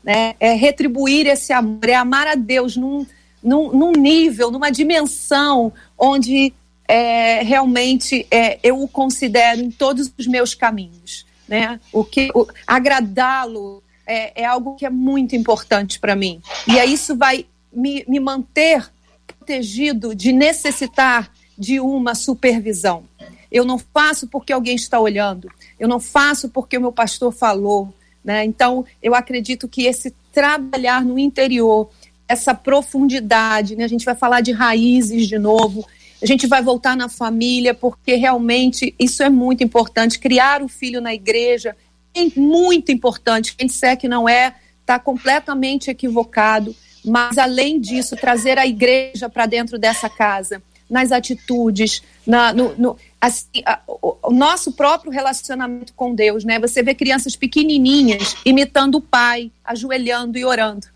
Né? 0.02 0.34
É 0.40 0.54
retribuir 0.54 1.26
esse 1.26 1.52
amor, 1.52 1.86
é 1.86 1.94
amar 1.94 2.26
a 2.26 2.34
Deus 2.36 2.74
num 2.74 3.04
num, 3.44 3.70
num 3.72 3.92
nível, 3.92 4.50
numa 4.50 4.70
dimensão 4.70 5.70
onde 5.98 6.54
é, 6.88 7.42
realmente 7.42 8.26
é, 8.30 8.58
eu 8.62 8.82
o 8.82 8.88
considero 8.88 9.60
em 9.60 9.70
todos 9.70 10.10
os 10.16 10.26
meus 10.26 10.54
caminhos. 10.54 11.26
Né? 11.46 11.78
O 11.92 12.02
que 12.02 12.30
agradá-lo 12.66 13.82
é, 14.06 14.42
é, 14.42 14.44
algo 14.46 14.74
que 14.74 14.86
é 14.86 14.90
muito 14.90 15.36
importante 15.36 16.00
para 16.00 16.16
mim. 16.16 16.40
E 16.66 16.78
aí 16.78 16.92
isso 16.94 17.14
vai 17.14 17.46
me, 17.72 18.04
me 18.08 18.18
manter 18.18 18.90
protegido 19.26 20.14
de 20.14 20.32
necessitar 20.32 21.30
de 21.56 21.78
uma 21.78 22.14
supervisão. 22.14 23.04
Eu 23.52 23.64
não 23.64 23.78
faço 23.78 24.26
porque 24.26 24.52
alguém 24.52 24.74
está 24.74 24.98
olhando. 24.98 25.48
Eu 25.78 25.86
não 25.86 26.00
faço 26.00 26.48
porque 26.48 26.76
o 26.76 26.80
meu 26.80 26.92
pastor 26.92 27.32
falou. 27.32 27.94
Né? 28.24 28.44
Então, 28.44 28.84
eu 29.02 29.14
acredito 29.14 29.68
que 29.68 29.84
esse 29.84 30.14
trabalhar 30.32 31.04
no 31.04 31.18
interior, 31.18 31.88
essa 32.28 32.54
profundidade, 32.54 33.76
né? 33.76 33.84
A 33.84 33.88
gente 33.88 34.04
vai 34.04 34.14
falar 34.14 34.40
de 34.40 34.52
raízes 34.52 35.26
de 35.28 35.38
novo. 35.38 35.86
A 36.22 36.26
gente 36.26 36.46
vai 36.46 36.62
voltar 36.62 36.96
na 36.96 37.08
família, 37.08 37.74
porque 37.74 38.14
realmente 38.14 38.94
isso 38.98 39.22
é 39.22 39.28
muito 39.28 39.62
importante. 39.62 40.18
Criar 40.18 40.62
o 40.62 40.68
filho 40.68 41.00
na 41.00 41.12
igreja 41.12 41.76
é 42.14 42.26
muito 42.38 42.90
importante. 42.90 43.54
Quem 43.54 43.66
disser 43.66 43.98
que 43.98 44.08
não 44.08 44.28
é, 44.28 44.54
está 44.80 44.98
completamente 44.98 45.90
equivocado. 45.90 46.74
Mas, 47.04 47.36
além 47.36 47.78
disso, 47.78 48.16
trazer 48.16 48.58
a 48.58 48.66
igreja 48.66 49.28
para 49.28 49.44
dentro 49.44 49.78
dessa 49.78 50.08
casa, 50.08 50.62
nas 50.88 51.12
atitudes, 51.12 52.02
na, 52.26 52.52
no, 52.52 52.74
no 52.78 52.96
assim, 53.20 53.62
a, 53.66 53.80
o, 53.86 54.16
o, 54.22 54.32
nosso 54.32 54.72
próprio 54.72 55.12
relacionamento 55.12 55.92
com 55.94 56.14
Deus, 56.14 56.44
né? 56.44 56.58
Você 56.58 56.82
vê 56.82 56.94
crianças 56.94 57.36
pequenininhas 57.36 58.36
imitando 58.44 58.96
o 58.96 59.00
pai, 59.00 59.50
ajoelhando 59.64 60.38
e 60.38 60.44
orando. 60.44 60.93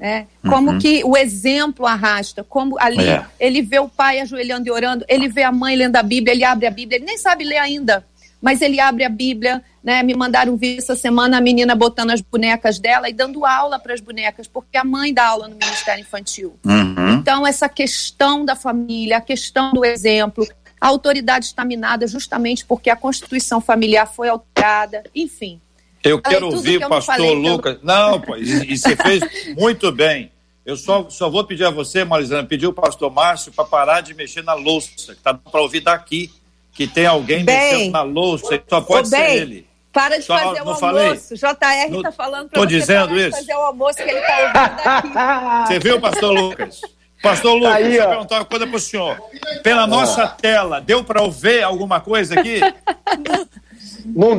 Né? 0.00 0.26
Como 0.48 0.70
uhum. 0.70 0.78
que 0.78 1.04
o 1.04 1.14
exemplo 1.14 1.84
arrasta, 1.84 2.42
como 2.42 2.78
ali 2.80 3.06
é. 3.06 3.22
ele 3.38 3.60
vê 3.60 3.78
o 3.78 3.88
pai 3.88 4.18
ajoelhando 4.20 4.66
e 4.66 4.70
orando, 4.70 5.04
ele 5.06 5.28
vê 5.28 5.42
a 5.42 5.52
mãe 5.52 5.76
lendo 5.76 5.96
a 5.96 6.02
Bíblia, 6.02 6.32
ele 6.32 6.42
abre 6.42 6.66
a 6.66 6.70
Bíblia, 6.70 6.96
ele 6.96 7.04
nem 7.04 7.18
sabe 7.18 7.44
ler 7.44 7.58
ainda, 7.58 8.02
mas 8.40 8.62
ele 8.62 8.80
abre 8.80 9.04
a 9.04 9.10
Bíblia, 9.10 9.62
né? 9.84 10.02
Me 10.02 10.14
mandaram 10.14 10.56
ver 10.56 10.78
essa 10.78 10.96
semana 10.96 11.36
a 11.36 11.40
menina 11.40 11.74
botando 11.74 12.12
as 12.12 12.22
bonecas 12.22 12.78
dela 12.78 13.10
e 13.10 13.12
dando 13.12 13.44
aula 13.44 13.78
para 13.78 13.92
as 13.92 14.00
bonecas, 14.00 14.48
porque 14.48 14.78
a 14.78 14.84
mãe 14.84 15.12
dá 15.12 15.26
aula 15.26 15.48
no 15.48 15.56
Ministério 15.56 16.00
Infantil. 16.00 16.58
Uhum. 16.64 17.16
Então, 17.16 17.46
essa 17.46 17.68
questão 17.68 18.42
da 18.42 18.56
família, 18.56 19.18
a 19.18 19.20
questão 19.20 19.70
do 19.70 19.84
exemplo, 19.84 20.48
a 20.80 20.86
autoridade 20.86 21.44
está 21.44 21.62
minada 21.62 22.06
justamente 22.06 22.64
porque 22.64 22.88
a 22.88 22.96
constituição 22.96 23.60
familiar 23.60 24.06
foi 24.06 24.30
alterada, 24.30 25.04
enfim. 25.14 25.60
Eu 26.02 26.20
quero 26.20 26.46
ouvir 26.46 26.78
o 26.78 26.88
pastor 26.88 27.16
falei, 27.16 27.34
Lucas. 27.34 27.78
Então... 27.82 28.10
Não, 28.10 28.20
pô, 28.20 28.36
e, 28.36 28.72
e, 28.72 28.78
você 28.78 28.96
fez 28.96 29.22
muito 29.56 29.92
bem. 29.92 30.32
Eu 30.64 30.76
só, 30.76 31.08
só 31.10 31.28
vou 31.28 31.44
pedir 31.44 31.64
a 31.64 31.70
você, 31.70 32.04
Marisana, 32.04 32.46
pedir 32.46 32.66
o 32.66 32.72
pastor 32.72 33.10
Márcio 33.10 33.52
para 33.52 33.64
parar 33.64 34.00
de 34.00 34.14
mexer 34.14 34.42
na 34.42 34.54
louça, 34.54 35.14
que 35.14 35.20
tá 35.20 35.34
para 35.34 35.60
ouvir 35.60 35.80
daqui, 35.80 36.30
que 36.72 36.86
tem 36.86 37.06
alguém 37.06 37.44
bem, 37.44 37.72
mexendo 37.72 37.92
na 37.92 38.02
louça, 38.02 38.62
só 38.68 38.80
pode 38.80 39.08
ser 39.08 39.16
bem, 39.16 39.36
ele. 39.36 39.66
Para 39.92 40.18
de 40.18 40.24
só, 40.24 40.38
fazer 40.38 40.58
o 40.58 40.58
almoço. 40.60 40.80
Falei? 40.80 41.14
JR 41.14 41.96
está 41.96 42.12
falando 42.12 42.48
para 42.48 42.60
você 42.60 42.66
dizendo 42.66 43.18
isso. 43.18 43.36
fazer 43.36 43.54
o 43.54 43.60
almoço 43.60 43.96
que 43.96 44.02
ele 44.02 44.18
está 44.20 44.38
ouvindo 44.38 45.14
daqui. 45.14 45.66
Você 45.66 45.78
viu, 45.80 46.00
pastor 46.00 46.32
Lucas? 46.32 46.80
Pastor 47.22 47.54
Lucas, 47.54 47.74
Aí, 47.74 47.84
deixa 47.84 48.02
eu 48.02 48.08
perguntar 48.08 48.36
uma 48.36 48.44
coisa 48.44 48.66
para 48.66 48.76
o 48.76 48.80
senhor. 48.80 49.18
Pela 49.62 49.86
nossa 49.86 50.26
tela, 50.28 50.80
deu 50.80 51.04
para 51.04 51.22
ouvir 51.22 51.62
alguma 51.62 52.00
coisa 52.00 52.38
aqui? 52.38 52.60
Não 52.60 53.48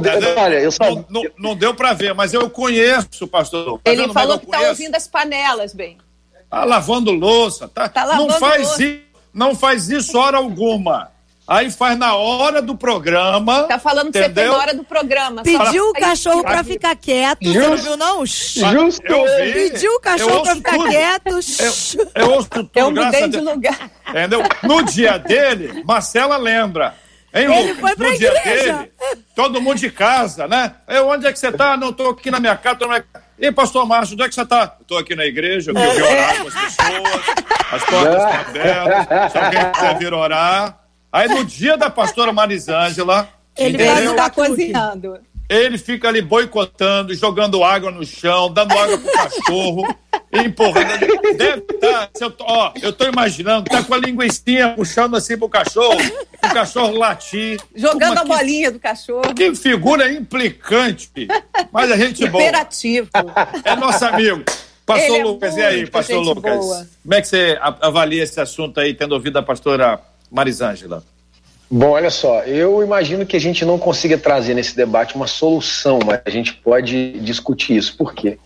deu, 0.01 0.37
olha, 0.37 0.59
eu 0.59 0.71
só... 0.71 0.89
não, 0.89 1.05
não, 1.09 1.23
não 1.37 1.55
deu 1.55 1.73
para 1.73 1.93
ver, 1.93 2.13
mas 2.13 2.33
eu 2.33 2.49
conheço 2.49 3.25
o 3.25 3.27
pastor. 3.27 3.79
Tá 3.83 3.91
Ele 3.91 4.11
falou 4.11 4.39
que 4.39 4.45
está 4.45 4.59
ouvindo 4.69 4.95
as 4.95 5.07
panelas, 5.07 5.73
bem. 5.73 5.97
Tá 6.49 6.63
lavando 6.65 7.11
louça, 7.11 7.67
tá? 7.67 7.87
tá 7.87 8.03
lavando 8.03 8.27
não 8.27 8.39
faz 8.39 8.67
louça. 8.67 8.83
isso, 8.83 8.99
não 9.33 9.55
faz 9.55 9.89
isso 9.89 10.17
hora 10.17 10.37
alguma. 10.37 11.11
Aí 11.47 11.69
faz 11.69 11.97
na 11.97 12.15
hora 12.15 12.61
do 12.61 12.77
programa. 12.77 13.63
Tá 13.63 13.77
falando 13.77 14.11
que 14.11 14.17
você 14.17 14.29
fez 14.29 14.47
na 14.47 14.57
hora 14.57 14.73
do 14.73 14.83
programa. 14.85 15.43
Pediu 15.43 15.89
o 15.89 15.93
cachorro 15.93 16.43
pra 16.43 16.63
ficar 16.63 16.95
quieto, 16.95 17.43
você 17.43 17.59
não 17.59 17.77
viu 17.77 17.97
não? 17.97 18.25
Justo. 18.25 19.05
Eu 19.05 19.25
vi. 19.43 19.69
Pediu 19.69 19.91
o 19.95 19.99
cachorro 19.99 20.43
pra 20.43 20.55
ficar 20.55 20.77
tudo. 20.77 20.89
quieto. 20.89 21.29
Eu, 21.29 22.11
eu 22.23 22.31
ouço 22.31 22.49
tudo, 22.49 22.69
Eu 22.73 22.91
mudei 22.91 23.27
de 23.27 23.41
lugar. 23.41 23.91
Entendeu? 24.07 24.43
No 24.63 24.81
dia 24.83 25.17
dele, 25.17 25.83
Marcela 25.83 26.37
lembra. 26.37 26.95
Hein, 27.33 27.45
Ele 27.45 27.61
Lucas? 27.73 27.79
foi 27.79 27.95
pra 27.95 28.09
no 28.09 28.17
dia 28.17 28.33
igreja. 28.39 28.73
dele, 28.77 28.91
todo 29.35 29.61
mundo 29.61 29.77
de 29.79 29.89
casa, 29.89 30.47
né? 30.47 30.75
Eu, 30.87 31.07
onde 31.07 31.25
é 31.25 31.31
que 31.31 31.39
você 31.39 31.51
tá? 31.51 31.77
Não, 31.77 31.93
tô 31.93 32.09
aqui 32.09 32.29
na 32.29 32.39
minha 32.39 32.55
casa, 32.57 32.75
tô 32.75 32.85
na 32.87 32.93
minha. 32.95 33.05
E 33.39 33.51
pastor 33.51 33.87
Márcio, 33.87 34.13
onde 34.13 34.23
é 34.23 34.29
que 34.29 34.35
você 34.35 34.45
tá? 34.45 34.75
Eu 34.79 34.85
tô 34.85 34.97
aqui 34.97 35.15
na 35.15 35.25
igreja, 35.25 35.71
eu 35.71 35.75
vim 35.75 35.81
orar 36.01 36.41
com 36.41 36.47
as 36.49 36.53
pessoas, 36.53 37.25
as 37.71 37.83
portas 37.83 38.15
estão 38.15 38.41
abertas, 38.41 39.31
se 39.31 39.37
alguém 39.37 39.71
quiser 39.71 39.97
vir 39.97 40.13
orar. 40.13 40.77
Aí 41.11 41.27
no 41.27 41.43
dia 41.45 41.77
da 41.77 41.89
pastora 41.89 42.31
Marisângela, 42.33 43.27
Ele 43.57 43.77
tá 43.77 44.13
batuque. 44.29 44.47
cozinhando. 44.49 45.19
Ele 45.51 45.77
fica 45.77 46.07
ali 46.07 46.21
boicotando, 46.21 47.13
jogando 47.13 47.61
água 47.61 47.91
no 47.91 48.05
chão, 48.05 48.49
dando 48.49 48.71
água 48.71 48.97
pro 48.97 49.11
cachorro, 49.11 49.95
empurrando. 50.31 51.35
Deve 51.35 51.61
tá, 51.61 52.09
se 52.13 52.23
eu, 52.23 52.31
tô, 52.31 52.45
ó, 52.47 52.71
eu 52.81 52.93
tô 52.93 53.05
imaginando, 53.05 53.65
tá 53.69 53.83
com 53.83 53.93
a 53.93 53.97
linguicinha 53.97 54.69
puxando 54.69 55.17
assim 55.17 55.37
pro 55.37 55.49
cachorro, 55.49 55.99
o 56.41 56.53
cachorro 56.53 56.97
latir. 56.97 57.59
Jogando 57.75 58.19
a 58.19 58.23
bolinha 58.23 58.71
do 58.71 58.79
cachorro. 58.79 59.35
Que 59.35 59.53
figura 59.53 60.09
implicante. 60.09 61.27
Mas 61.69 61.91
a 61.91 61.97
gente 61.97 62.25
boa. 62.29 62.41
Imperativo. 62.41 63.09
É 63.65 63.75
nosso 63.75 64.05
amigo. 64.05 64.45
Pastor 64.85 65.05
Ele 65.05 65.17
é 65.17 65.23
Lucas, 65.23 65.57
e 65.57 65.61
aí, 65.61 65.85
pastor 65.85 66.21
Lucas? 66.21 66.57
boa. 66.59 66.87
Como 67.03 67.13
é 67.13 67.21
que 67.21 67.27
você 67.27 67.57
avalia 67.61 68.23
esse 68.23 68.39
assunto 68.39 68.79
aí, 68.79 68.93
tendo 68.93 69.11
ouvido 69.11 69.37
a 69.37 69.43
pastora 69.43 69.99
Marisângela? 70.31 71.03
Bom, 71.73 71.91
olha 71.91 72.09
só, 72.09 72.43
eu 72.43 72.83
imagino 72.83 73.25
que 73.25 73.37
a 73.37 73.39
gente 73.39 73.63
não 73.63 73.79
consiga 73.79 74.17
trazer 74.17 74.53
nesse 74.53 74.75
debate 74.75 75.15
uma 75.15 75.25
solução, 75.25 75.99
mas 76.05 76.19
a 76.25 76.29
gente 76.29 76.53
pode 76.53 77.17
discutir 77.21 77.77
isso. 77.77 77.95
Por 77.95 78.13
quê? 78.13 78.37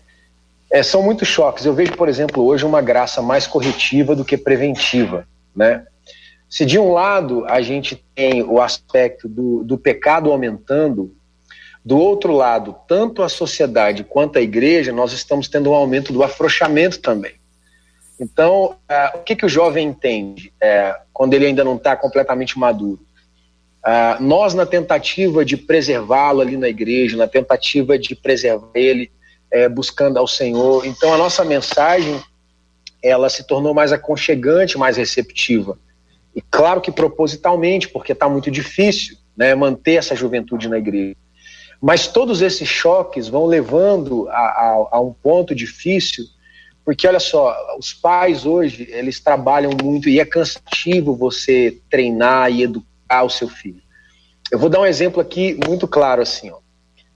É, 0.70 0.80
são 0.80 1.02
muitos 1.02 1.26
choques. 1.26 1.66
Eu 1.66 1.74
vejo, 1.74 1.96
por 1.96 2.08
exemplo, 2.08 2.44
hoje 2.44 2.64
uma 2.64 2.80
graça 2.80 3.20
mais 3.20 3.44
corretiva 3.44 4.14
do 4.14 4.24
que 4.24 4.38
preventiva, 4.38 5.26
né? 5.56 5.84
Se 6.48 6.64
de 6.64 6.78
um 6.78 6.92
lado 6.92 7.44
a 7.46 7.60
gente 7.60 8.00
tem 8.14 8.44
o 8.44 8.62
aspecto 8.62 9.28
do, 9.28 9.64
do 9.64 9.76
pecado 9.76 10.30
aumentando, 10.30 11.12
do 11.84 11.98
outro 11.98 12.32
lado, 12.32 12.76
tanto 12.86 13.24
a 13.24 13.28
sociedade 13.28 14.04
quanto 14.04 14.38
a 14.38 14.42
igreja, 14.42 14.92
nós 14.92 15.12
estamos 15.12 15.48
tendo 15.48 15.70
um 15.70 15.74
aumento 15.74 16.12
do 16.12 16.22
afrouxamento 16.22 17.00
também. 17.00 17.34
Então, 18.20 18.76
ah, 18.88 19.14
o 19.16 19.18
que, 19.24 19.34
que 19.34 19.44
o 19.44 19.48
jovem 19.48 19.88
entende 19.88 20.52
é, 20.60 20.96
quando 21.12 21.34
ele 21.34 21.46
ainda 21.46 21.64
não 21.64 21.74
está 21.74 21.96
completamente 21.96 22.56
maduro? 22.56 23.04
Ah, 23.88 24.18
nós, 24.20 24.52
na 24.52 24.66
tentativa 24.66 25.44
de 25.44 25.56
preservá-lo 25.56 26.40
ali 26.40 26.56
na 26.56 26.68
igreja, 26.68 27.16
na 27.16 27.28
tentativa 27.28 27.96
de 27.96 28.16
preservar 28.16 28.72
ele, 28.74 29.12
eh, 29.48 29.68
buscando 29.68 30.18
ao 30.18 30.26
Senhor, 30.26 30.84
então 30.84 31.14
a 31.14 31.16
nossa 31.16 31.44
mensagem 31.44 32.20
ela 33.00 33.28
se 33.28 33.46
tornou 33.46 33.72
mais 33.72 33.92
aconchegante, 33.92 34.76
mais 34.76 34.96
receptiva. 34.96 35.78
E 36.34 36.42
claro 36.42 36.80
que 36.80 36.90
propositalmente, 36.90 37.88
porque 37.88 38.10
está 38.10 38.28
muito 38.28 38.50
difícil 38.50 39.16
né, 39.36 39.54
manter 39.54 39.94
essa 39.94 40.16
juventude 40.16 40.68
na 40.68 40.78
igreja. 40.78 41.14
Mas 41.80 42.08
todos 42.08 42.42
esses 42.42 42.68
choques 42.68 43.28
vão 43.28 43.46
levando 43.46 44.28
a, 44.30 44.32
a, 44.32 44.88
a 44.96 45.00
um 45.00 45.12
ponto 45.12 45.54
difícil, 45.54 46.24
porque 46.84 47.06
olha 47.06 47.20
só, 47.20 47.54
os 47.78 47.94
pais 47.94 48.44
hoje, 48.44 48.88
eles 48.90 49.20
trabalham 49.20 49.70
muito 49.80 50.08
e 50.08 50.18
é 50.18 50.24
cansativo 50.24 51.14
você 51.14 51.78
treinar 51.88 52.50
e 52.50 52.64
educar 52.64 52.95
o 53.10 53.30
seu 53.30 53.48
filho. 53.48 53.82
Eu 54.50 54.58
vou 54.58 54.68
dar 54.68 54.80
um 54.80 54.86
exemplo 54.86 55.20
aqui 55.20 55.58
muito 55.66 55.88
claro 55.88 56.22
assim, 56.22 56.50
ó. 56.50 56.58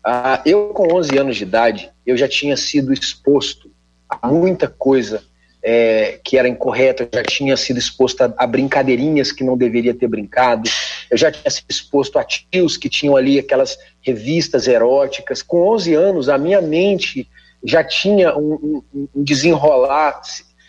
Ah, 0.05 0.43
eu 0.47 0.69
com 0.69 0.95
11 0.95 1.19
anos 1.19 1.37
de 1.37 1.43
idade, 1.43 1.91
eu 2.07 2.17
já 2.17 2.27
tinha 2.27 2.57
sido 2.57 2.93
exposto 2.93 3.71
a 4.09 4.29
muita 4.29 4.67
coisa 4.67 5.23
é, 5.63 6.19
que 6.25 6.39
era 6.39 6.49
incorreta, 6.49 7.03
eu 7.03 7.09
já 7.13 7.23
tinha 7.23 7.57
sido 7.57 7.79
exposto 7.79 8.23
a, 8.23 8.33
a 8.37 8.47
brincadeirinhas 8.47 9.31
que 9.31 9.45
não 9.45 9.57
deveria 9.57 9.95
ter 9.95 10.09
brincado, 10.09 10.69
eu 11.11 11.19
já 11.19 11.31
tinha 11.31 11.51
sido 11.51 11.67
exposto 11.69 12.19
a 12.19 12.25
tios 12.25 12.77
que 12.77 12.89
tinham 12.89 13.15
ali 13.15 13.39
aquelas 13.39 13.77
revistas 14.01 14.67
eróticas. 14.67 15.43
Com 15.43 15.69
11 15.69 15.95
anos, 15.95 16.29
a 16.29 16.39
minha 16.39 16.63
mente 16.63 17.29
já 17.63 17.85
tinha 17.85 18.37
um, 18.37 18.83
um, 18.95 19.09
um 19.15 19.23
desenrolar 19.23 20.21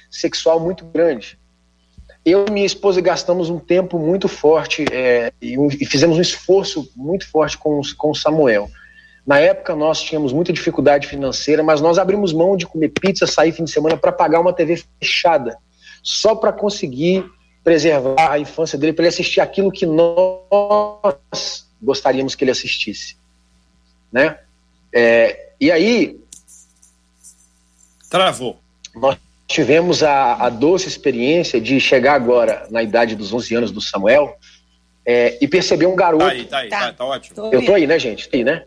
sexual 0.09 0.59
muito 0.59 0.83
grande. 0.85 1.39
Eu 2.23 2.45
e 2.47 2.51
minha 2.51 2.65
esposa 2.65 3.01
gastamos 3.01 3.49
um 3.49 3.57
tempo 3.57 3.97
muito 3.97 4.27
forte 4.27 4.85
é, 4.91 5.33
e, 5.41 5.57
um, 5.57 5.67
e, 5.67 5.85
fizemos 5.85 6.17
um 6.17 6.21
esforço 6.21 6.91
muito 6.95 7.27
forte 7.27 7.57
com, 7.57 7.81
com 7.97 8.11
o 8.11 8.15
Samuel. 8.15 8.69
Na 9.25 9.39
época 9.39 9.75
nós 9.75 10.01
tínhamos 10.01 10.31
muita 10.31 10.53
dificuldade 10.53 11.07
financeira, 11.07 11.63
mas 11.63 11.81
nós 11.81 11.97
abrimos 11.97 12.31
mão 12.31 12.55
de 12.55 12.67
comer 12.67 12.89
pizza, 12.89 13.25
sair 13.25 13.51
fim 13.51 13.63
de 13.63 13.71
semana 13.71 13.97
para 13.97 14.11
pagar 14.11 14.39
uma 14.39 14.53
TV 14.53 14.83
fechada, 14.99 15.57
só 16.03 16.35
para 16.35 16.51
conseguir 16.51 17.25
preservar 17.63 18.31
a 18.31 18.39
infância 18.39 18.77
dele, 18.77 18.93
para 18.93 19.03
ele 19.03 19.09
assistir 19.09 19.39
aquilo 19.39 19.71
que 19.71 19.85
nós 19.85 21.67
gostaríamos 21.81 22.35
que 22.35 22.43
ele 22.43 22.51
assistisse, 22.51 23.15
né? 24.11 24.39
É, 24.93 25.51
e 25.59 25.71
aí 25.71 26.19
travou. 28.09 28.59
Nós 28.95 29.17
tivemos 29.51 30.01
a, 30.03 30.33
a, 30.35 30.49
doce 30.49 30.87
experiência 30.87 31.59
de 31.59 31.79
chegar 31.79 32.13
agora 32.13 32.67
na 32.69 32.81
idade 32.81 33.15
dos 33.15 33.33
11 33.33 33.55
anos 33.55 33.71
do 33.71 33.81
Samuel 33.81 34.35
é, 35.05 35.37
e 35.41 35.47
perceber 35.47 35.85
um 35.85 35.95
garoto. 35.95 36.25
Tá 36.25 36.31
aí, 36.31 36.45
tá 36.45 36.57
aí, 36.57 36.69
tá, 36.69 36.79
tá, 36.79 36.93
tá 36.93 37.05
ótimo. 37.05 37.35
Tô 37.35 37.51
Eu 37.51 37.65
tô 37.65 37.73
aí, 37.73 37.85
né, 37.85 37.99
gente? 37.99 38.29
Tô 38.29 38.37
aí, 38.37 38.43
né? 38.43 38.63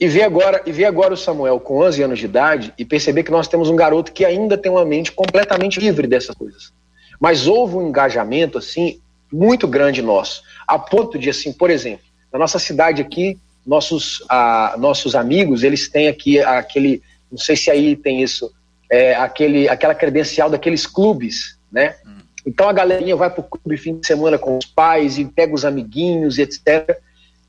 E 0.00 0.08
ver 0.08 0.24
agora, 0.24 0.62
e 0.66 0.72
ver 0.72 0.86
agora 0.86 1.14
o 1.14 1.16
Samuel 1.16 1.60
com 1.60 1.78
11 1.78 2.02
anos 2.02 2.18
de 2.18 2.24
idade 2.24 2.74
e 2.76 2.84
perceber 2.84 3.22
que 3.22 3.30
nós 3.30 3.46
temos 3.46 3.70
um 3.70 3.76
garoto 3.76 4.12
que 4.12 4.24
ainda 4.24 4.58
tem 4.58 4.72
uma 4.72 4.84
mente 4.84 5.12
completamente 5.12 5.78
livre 5.78 6.06
dessas 6.06 6.34
coisas. 6.34 6.72
Mas 7.20 7.46
houve 7.46 7.76
um 7.76 7.88
engajamento 7.88 8.58
assim 8.58 9.00
muito 9.32 9.68
grande 9.68 10.02
nosso, 10.02 10.42
a 10.66 10.78
ponto 10.78 11.18
de 11.18 11.30
assim, 11.30 11.52
por 11.52 11.70
exemplo, 11.70 12.04
na 12.32 12.38
nossa 12.38 12.58
cidade 12.58 13.00
aqui, 13.00 13.38
nossos 13.64 14.24
ah, 14.28 14.74
nossos 14.78 15.14
amigos, 15.14 15.62
eles 15.62 15.88
têm 15.88 16.08
aqui 16.08 16.40
aquele, 16.40 17.00
não 17.30 17.38
sei 17.38 17.56
se 17.56 17.70
aí 17.70 17.94
tem 17.94 18.22
isso, 18.22 18.52
é, 18.92 19.14
aquele 19.14 19.68
aquela 19.68 19.94
credencial 19.94 20.50
daqueles 20.50 20.86
clubes, 20.86 21.58
né? 21.70 21.96
Hum. 22.06 22.18
Então 22.46 22.68
a 22.68 22.72
galerinha 22.72 23.16
vai 23.16 23.30
pro 23.30 23.42
clube 23.42 23.76
fim 23.76 23.98
de 23.98 24.06
semana 24.06 24.38
com 24.38 24.58
os 24.58 24.66
pais 24.66 25.18
e 25.18 25.24
pega 25.24 25.54
os 25.54 25.64
amiguinhos, 25.64 26.38
etc. 26.38 26.98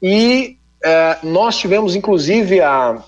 E 0.02 0.58
Uh, 0.84 1.26
nós 1.26 1.56
tivemos, 1.56 1.96
inclusive, 1.96 2.60
a, 2.60 3.02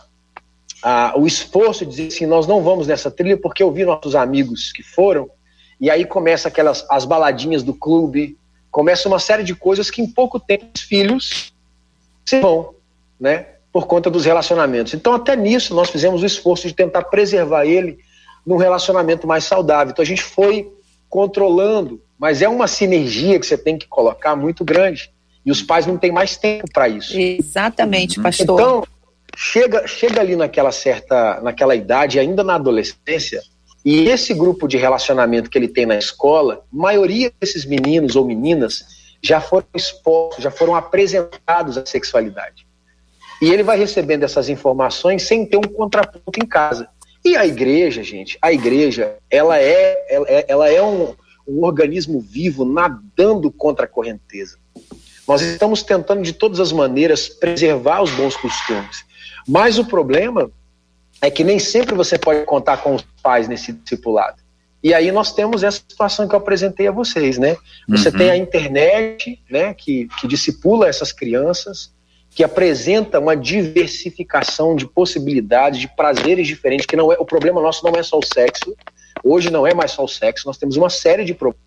a, 0.81 1.13
o 1.17 1.27
esforço 1.27 1.85
de 1.85 1.91
dizer 1.91 2.07
assim, 2.07 2.25
nós 2.25 2.47
não 2.47 2.63
vamos 2.63 2.87
nessa 2.87 3.11
trilha 3.11 3.35
porque 3.35 3.61
eu 3.61 3.69
vi 3.69 3.83
nossos 3.83 4.15
amigos 4.15 4.71
que 4.71 4.81
foram, 4.81 5.29
e 5.79 5.89
aí 5.89 6.05
começa 6.05 6.47
aquelas 6.47 6.85
as 6.89 7.03
baladinhas 7.03 7.63
do 7.63 7.73
clube, 7.73 8.37
começa 8.71 9.09
uma 9.09 9.19
série 9.19 9.43
de 9.43 9.53
coisas 9.53 9.91
que 9.91 10.01
em 10.01 10.07
pouco 10.09 10.39
tempo 10.39 10.67
os 10.73 10.81
filhos 10.83 11.53
se 12.25 12.39
vão, 12.39 12.73
né, 13.19 13.45
por 13.73 13.87
conta 13.87 14.09
dos 14.09 14.23
relacionamentos. 14.23 14.93
Então, 14.93 15.13
até 15.13 15.35
nisso, 15.35 15.75
nós 15.75 15.89
fizemos 15.89 16.23
o 16.23 16.25
esforço 16.25 16.65
de 16.65 16.73
tentar 16.73 17.03
preservar 17.03 17.65
ele 17.65 17.99
num 18.45 18.57
relacionamento 18.57 19.25
mais 19.25 19.43
saudável. 19.43 19.91
Então, 19.91 20.03
a 20.03 20.05
gente 20.05 20.23
foi 20.23 20.71
controlando, 21.09 22.01
mas 22.17 22.41
é 22.41 22.49
uma 22.49 22.67
sinergia 22.67 23.39
que 23.39 23.45
você 23.45 23.57
tem 23.57 23.77
que 23.77 23.87
colocar 23.87 24.35
muito 24.35 24.63
grande. 24.63 25.09
E 25.45 25.51
os 25.51 25.61
pais 25.61 25.85
não 25.85 25.97
têm 25.97 26.11
mais 26.11 26.37
tempo 26.37 26.65
para 26.73 26.87
isso. 26.89 27.17
Exatamente, 27.17 28.21
pastor. 28.21 28.59
Então, 28.59 28.83
chega, 29.35 29.87
chega 29.87 30.21
ali 30.21 30.35
naquela 30.35 30.71
certa, 30.71 31.39
naquela 31.41 31.75
idade, 31.75 32.19
ainda 32.19 32.43
na 32.43 32.55
adolescência, 32.55 33.41
e 33.85 34.09
esse 34.09 34.33
grupo 34.33 34.67
de 34.67 34.77
relacionamento 34.77 35.47
que 35.47 35.57
ele 35.57 35.67
tem 35.67 35.85
na 35.85 35.95
escola, 35.95 36.63
maioria 36.71 37.31
desses 37.39 37.65
meninos 37.65 38.15
ou 38.15 38.25
meninas 38.25 38.83
já 39.21 39.39
foram 39.39 39.67
expostos, 39.75 40.43
já 40.43 40.49
foram 40.49 40.75
apresentados 40.75 41.77
à 41.77 41.85
sexualidade. 41.85 42.65
E 43.39 43.51
ele 43.51 43.61
vai 43.61 43.77
recebendo 43.77 44.23
essas 44.23 44.49
informações 44.49 45.23
sem 45.23 45.45
ter 45.45 45.57
um 45.57 45.61
contraponto 45.61 46.39
em 46.41 46.47
casa. 46.47 46.89
E 47.25 47.35
a 47.35 47.43
igreja, 47.43 48.03
gente, 48.03 48.37
a 48.39 48.53
igreja, 48.53 49.15
ela 49.31 49.59
é, 49.59 49.97
ela 50.07 50.29
é, 50.29 50.45
ela 50.47 50.69
é 50.69 50.81
um, 50.83 51.15
um 51.47 51.63
organismo 51.63 52.21
vivo 52.21 52.63
nadando 52.63 53.51
contra 53.51 53.85
a 53.85 53.87
correnteza. 53.87 54.59
Nós 55.27 55.41
estamos 55.41 55.81
tentando 55.81 56.21
de 56.21 56.33
todas 56.33 56.59
as 56.59 56.71
maneiras 56.71 57.27
preservar 57.27 58.03
os 58.03 58.11
bons 58.11 58.37
costumes. 58.37 59.03
Mas 59.47 59.79
o 59.79 59.85
problema 59.85 60.51
é 61.19 61.31
que 61.31 61.43
nem 61.43 61.57
sempre 61.57 61.95
você 61.95 62.15
pode 62.15 62.45
contar 62.45 62.77
com 62.77 62.93
os 62.93 63.01
pais 63.23 63.47
nesse 63.47 63.73
discipulado. 63.73 64.37
E 64.83 64.93
aí 64.93 65.11
nós 65.11 65.33
temos 65.33 65.63
essa 65.63 65.79
situação 65.79 66.27
que 66.27 66.35
eu 66.35 66.39
apresentei 66.39 66.87
a 66.87 66.91
vocês, 66.91 67.39
né? 67.39 67.57
Você 67.89 68.09
uhum. 68.09 68.17
tem 68.17 68.29
a 68.29 68.37
internet, 68.37 69.41
né, 69.49 69.73
que, 69.73 70.07
que 70.19 70.27
discipula 70.27 70.87
essas 70.87 71.11
crianças, 71.11 71.91
que 72.35 72.43
apresenta 72.43 73.17
uma 73.17 73.35
diversificação 73.35 74.75
de 74.75 74.85
possibilidades, 74.85 75.79
de 75.79 75.87
prazeres 75.87 76.45
diferentes, 76.45 76.85
que 76.85 76.97
não 76.97 77.09
é 77.09 77.15
o 77.17 77.25
problema 77.25 77.61
nosso 77.61 77.83
não 77.85 77.97
é 77.97 78.03
só 78.03 78.19
o 78.19 78.25
sexo. 78.25 78.75
Hoje 79.23 79.49
não 79.49 79.65
é 79.65 79.73
mais 79.73 79.91
só 79.91 80.03
o 80.03 80.07
sexo, 80.07 80.45
nós 80.45 80.57
temos 80.57 80.75
uma 80.75 80.89
série 80.89 81.23
de 81.23 81.33
problemas 81.33 81.63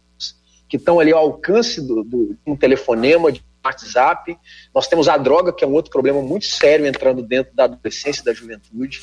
que 0.68 0.76
estão 0.76 1.00
ali 1.00 1.10
ao 1.10 1.20
alcance 1.20 1.80
do, 1.80 2.04
do, 2.04 2.36
um 2.46 2.54
telefonema, 2.54 3.32
de 3.32 3.42
WhatsApp. 3.64 4.36
Nós 4.74 4.86
temos 4.86 5.08
a 5.08 5.16
droga, 5.16 5.54
que 5.54 5.64
é 5.64 5.66
um 5.66 5.72
outro 5.72 5.90
problema 5.90 6.20
muito 6.20 6.44
sério 6.44 6.86
entrando 6.86 7.22
dentro 7.22 7.56
da 7.56 7.64
adolescência 7.64 8.20
e 8.20 8.24
da 8.26 8.34
juventude. 8.34 9.00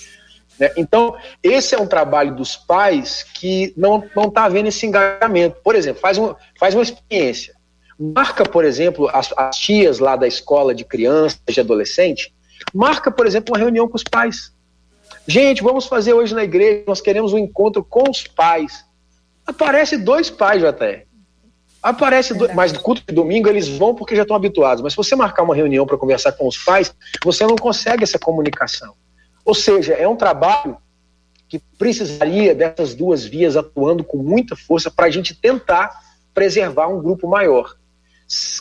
Né? 0.60 0.72
Então, 0.78 1.18
esse 1.42 1.74
é 1.74 1.82
um 1.82 1.88
trabalho 1.88 2.36
dos 2.36 2.56
pais 2.56 3.24
que 3.24 3.74
não 3.76 4.06
está 4.28 4.46
havendo 4.46 4.70
esse 4.70 4.86
engajamento. 4.86 5.58
Por 5.64 5.74
exemplo, 5.74 6.00
faz, 6.00 6.20
um, 6.20 6.36
faz 6.60 6.76
uma 6.76 6.84
experiência. 6.84 7.55
Marca, 7.98 8.44
por 8.44 8.66
exemplo, 8.66 9.10
as, 9.14 9.34
as 9.38 9.58
tias 9.58 10.00
lá 10.00 10.16
da 10.16 10.28
escola 10.28 10.76
de 10.76 10.84
crianças, 10.84 11.40
de 11.48 11.60
adolescente, 11.60 12.34
marca, 12.74 13.10
por 13.10 13.26
exemplo, 13.26 13.54
uma 13.54 13.60
reunião 13.60 13.88
com 13.88 13.96
os 13.96 14.04
pais. 14.04 14.54
Gente, 15.28 15.64
vamos 15.64 15.86
fazer 15.86 16.14
hoje 16.14 16.36
na 16.36 16.44
igreja, 16.44 16.84
nós 16.88 17.02
queremos 17.02 17.34
um 17.34 17.38
encontro 17.38 17.84
com 17.84 18.10
os 18.10 18.24
pais. 18.24 18.86
Aparece 19.46 19.98
dois 19.98 20.30
pais, 20.30 20.62
JR. 20.62 21.06
Aparece, 21.82 22.34
do, 22.34 22.54
mas 22.54 22.74
no 22.74 22.80
culto 22.80 23.04
de 23.08 23.14
domingo 23.14 23.48
eles 23.48 23.68
vão 23.68 23.94
porque 23.94 24.16
já 24.16 24.24
estão 24.24 24.36
habituados. 24.36 24.84
Mas 24.84 24.94
se 24.94 24.98
você 24.98 25.16
marcar 25.16 25.44
uma 25.44 25.56
reunião 25.56 25.86
para 25.86 25.98
conversar 25.98 26.32
com 26.34 26.48
os 26.48 26.58
pais, 26.58 26.94
você 27.24 27.46
não 27.46 27.56
consegue 27.56 28.04
essa 28.04 28.20
comunicação. 28.20 28.94
Ou 29.46 29.54
seja, 29.54 29.94
é 29.94 30.08
um 30.08 30.16
trabalho 30.16 30.78
que 31.48 31.60
precisaria 31.78 32.56
dessas 32.56 32.96
duas 32.96 33.24
vias 33.24 33.56
atuando 33.56 34.04
com 34.04 34.18
muita 34.18 34.56
força 34.56 34.90
para 34.90 35.06
a 35.06 35.10
gente 35.12 35.36
tentar 35.36 35.92
preservar 36.34 36.88
um 36.88 37.02
grupo 37.02 37.28
maior. 37.28 37.76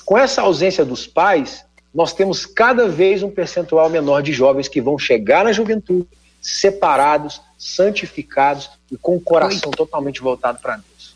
Com 0.05 0.19
essa 0.19 0.43
ausência 0.43 0.85
dos 0.85 1.07
pais, 1.07 1.65
nós 1.95 2.13
temos 2.13 2.45
cada 2.45 2.89
vez 2.89 3.23
um 3.23 3.31
percentual 3.31 3.89
menor 3.89 4.23
de 4.23 4.33
jovens 4.33 4.69
que 4.69 4.81
vão 4.81 4.99
chegar 4.99 5.45
na 5.45 5.53
juventude 5.53 6.07
separados, 6.43 7.41
santificados 7.57 8.69
e 8.93 8.97
com 8.99 9.17
o 9.17 9.21
coração 9.21 9.71
Oi. 9.71 9.77
totalmente 9.77 10.21
voltado 10.21 10.59
para 10.61 10.77
Deus. 10.77 11.15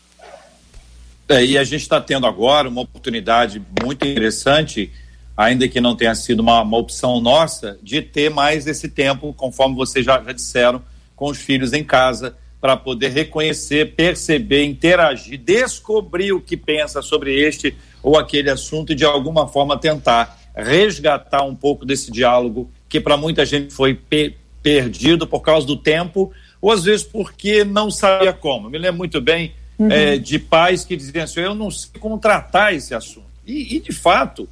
É, 1.29 1.45
e 1.45 1.57
a 1.57 1.63
gente 1.63 1.83
está 1.83 2.01
tendo 2.01 2.25
agora 2.25 2.67
uma 2.67 2.81
oportunidade 2.81 3.61
muito 3.83 4.07
interessante, 4.07 4.91
ainda 5.37 5.67
que 5.67 5.79
não 5.79 5.95
tenha 5.95 6.15
sido 6.15 6.39
uma, 6.39 6.61
uma, 6.63 6.77
opção 6.77 7.21
nossa, 7.21 7.77
de 7.83 8.01
ter 8.01 8.31
mais 8.31 8.65
esse 8.65 8.89
tempo, 8.89 9.31
conforme 9.33 9.75
vocês 9.75 10.03
já, 10.03 10.19
já 10.23 10.31
disseram, 10.31 10.81
com 11.15 11.27
os 11.27 11.37
filhos 11.37 11.71
em 11.71 11.83
casa, 11.83 12.35
para 12.59 12.75
poder 12.75 13.09
reconhecer, 13.09 13.93
perceber, 13.93 14.65
interagir, 14.65 15.37
descobrir 15.37 16.33
o 16.33 16.41
que 16.41 16.57
pensa 16.57 17.03
sobre 17.03 17.39
este 17.39 17.77
ou 18.01 18.17
aquele 18.17 18.49
assunto 18.49 18.91
e 18.91 18.95
de 18.95 19.05
alguma 19.05 19.47
forma 19.47 19.77
tentar 19.77 20.39
resgatar 20.55 21.43
um 21.43 21.55
pouco 21.55 21.85
desse 21.85 22.11
diálogo 22.11 22.69
que 22.87 22.99
para 22.99 23.15
muita 23.15 23.45
gente 23.45 23.73
foi 23.73 23.93
pe 23.93 24.35
perdido 24.61 25.25
por 25.25 25.39
causa 25.39 25.65
do 25.65 25.77
tempo 25.77 26.33
ou 26.61 26.71
às 26.71 26.83
vezes 26.83 27.05
porque 27.05 27.63
não 27.63 27.89
sabia 27.89 28.33
como. 28.33 28.67
Eu 28.67 28.71
me 28.71 28.77
lembro 28.77 28.97
muito 28.97 29.21
bem 29.21 29.53
uhum. 29.77 29.89
é, 29.89 30.17
de 30.17 30.37
pais 30.37 30.83
que 30.83 30.95
diziam 30.95 31.23
assim: 31.23 31.39
eu 31.39 31.55
não 31.55 31.71
sei 31.71 31.91
como 31.99 32.17
tratar 32.17 32.73
esse 32.73 32.93
assunto. 32.93 33.29
E, 33.47 33.77
e, 33.77 33.79
de 33.79 33.91
fato, 33.91 34.47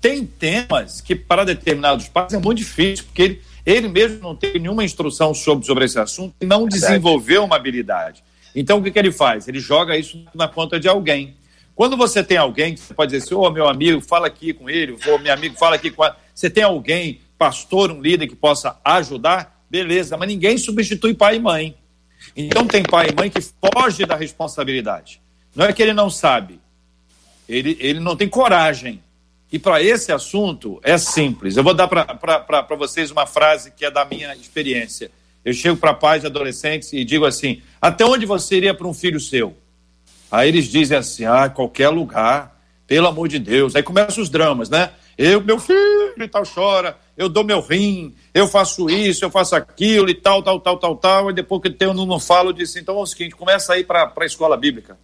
tem 0.00 0.24
temas 0.24 1.00
que 1.00 1.14
para 1.14 1.44
determinados 1.44 2.08
pais 2.08 2.32
é 2.32 2.38
muito 2.38 2.58
difícil, 2.58 3.04
porque 3.04 3.22
ele, 3.22 3.42
ele 3.64 3.88
mesmo 3.88 4.20
não 4.20 4.34
tem 4.34 4.58
nenhuma 4.58 4.84
instrução 4.84 5.32
sobre, 5.32 5.64
sobre 5.66 5.84
esse 5.84 5.98
assunto 5.98 6.34
e 6.40 6.46
não 6.46 6.66
desenvolveu 6.66 7.44
uma 7.44 7.56
habilidade. 7.56 8.24
Então, 8.54 8.78
o 8.78 8.82
que, 8.82 8.90
que 8.90 8.98
ele 8.98 9.12
faz? 9.12 9.46
Ele 9.46 9.60
joga 9.60 9.96
isso 9.96 10.22
na 10.34 10.48
conta 10.48 10.80
de 10.80 10.88
alguém. 10.88 11.34
Quando 11.74 11.96
você 11.96 12.22
tem 12.22 12.36
alguém 12.36 12.74
que 12.74 12.80
você 12.80 12.94
pode 12.94 13.12
dizer 13.12 13.24
assim, 13.24 13.34
ô 13.34 13.40
oh, 13.40 13.50
meu 13.50 13.66
amigo, 13.66 14.00
fala 14.00 14.26
aqui 14.26 14.52
com 14.52 14.68
ele, 14.68 14.96
ô 15.06 15.18
meu 15.18 15.32
amigo, 15.32 15.56
fala 15.56 15.76
aqui 15.76 15.90
com 15.90 16.02
a... 16.02 16.14
Você 16.34 16.50
tem 16.50 16.62
alguém, 16.62 17.20
pastor, 17.38 17.90
um 17.90 18.00
líder 18.00 18.26
que 18.26 18.36
possa 18.36 18.78
ajudar, 18.84 19.64
beleza, 19.70 20.16
mas 20.16 20.28
ninguém 20.28 20.58
substitui 20.58 21.14
pai 21.14 21.36
e 21.36 21.40
mãe. 21.40 21.76
Então 22.36 22.66
tem 22.66 22.82
pai 22.82 23.08
e 23.10 23.14
mãe 23.14 23.30
que 23.30 23.40
foge 23.40 24.04
da 24.04 24.14
responsabilidade. 24.14 25.20
Não 25.54 25.64
é 25.64 25.72
que 25.72 25.82
ele 25.82 25.92
não 25.92 26.08
sabe, 26.08 26.60
ele, 27.48 27.76
ele 27.80 28.00
não 28.00 28.16
tem 28.16 28.28
coragem. 28.28 29.02
E 29.50 29.58
para 29.58 29.82
esse 29.82 30.10
assunto 30.10 30.80
é 30.82 30.96
simples. 30.96 31.56
Eu 31.56 31.62
vou 31.62 31.74
dar 31.74 31.86
para 31.86 32.76
vocês 32.76 33.10
uma 33.10 33.26
frase 33.26 33.70
que 33.70 33.84
é 33.84 33.90
da 33.90 34.04
minha 34.04 34.34
experiência. 34.34 35.10
Eu 35.44 35.52
chego 35.52 35.76
para 35.76 35.92
pais 35.92 36.22
e 36.22 36.26
adolescentes 36.26 36.92
e 36.92 37.04
digo 37.04 37.26
assim: 37.26 37.60
até 37.80 38.04
onde 38.04 38.24
você 38.24 38.56
iria 38.56 38.72
para 38.72 38.86
um 38.86 38.94
filho 38.94 39.20
seu? 39.20 39.54
Aí 40.32 40.48
eles 40.48 40.64
dizem 40.64 40.96
assim: 40.96 41.26
ah, 41.26 41.50
qualquer 41.50 41.90
lugar, 41.90 42.58
pelo 42.86 43.06
amor 43.06 43.28
de 43.28 43.38
Deus. 43.38 43.76
Aí 43.76 43.82
começam 43.82 44.22
os 44.22 44.30
dramas, 44.30 44.70
né? 44.70 44.90
Eu, 45.18 45.42
meu 45.42 45.58
filho 45.58 46.14
e 46.16 46.26
tal, 46.26 46.42
chora, 46.46 46.96
eu 47.18 47.28
dou 47.28 47.44
meu 47.44 47.60
rim, 47.60 48.14
eu 48.32 48.48
faço 48.48 48.88
isso, 48.88 49.22
eu 49.22 49.30
faço 49.30 49.54
aquilo 49.54 50.08
e 50.08 50.14
tal, 50.14 50.42
tal, 50.42 50.58
tal, 50.58 50.78
tal, 50.78 50.96
tal. 50.96 51.30
E 51.30 51.34
depois 51.34 51.60
que 51.60 51.76
eu 51.84 51.92
não, 51.92 52.06
não 52.06 52.18
falo, 52.18 52.48
eu 52.48 52.54
disse: 52.54 52.80
então 52.80 52.98
é 52.98 53.02
o 53.02 53.06
seguinte, 53.06 53.36
começa 53.36 53.74
a 53.74 53.78
ir 53.78 53.84
para 53.84 54.10
a 54.16 54.24
escola 54.24 54.56
bíblica. 54.56 54.98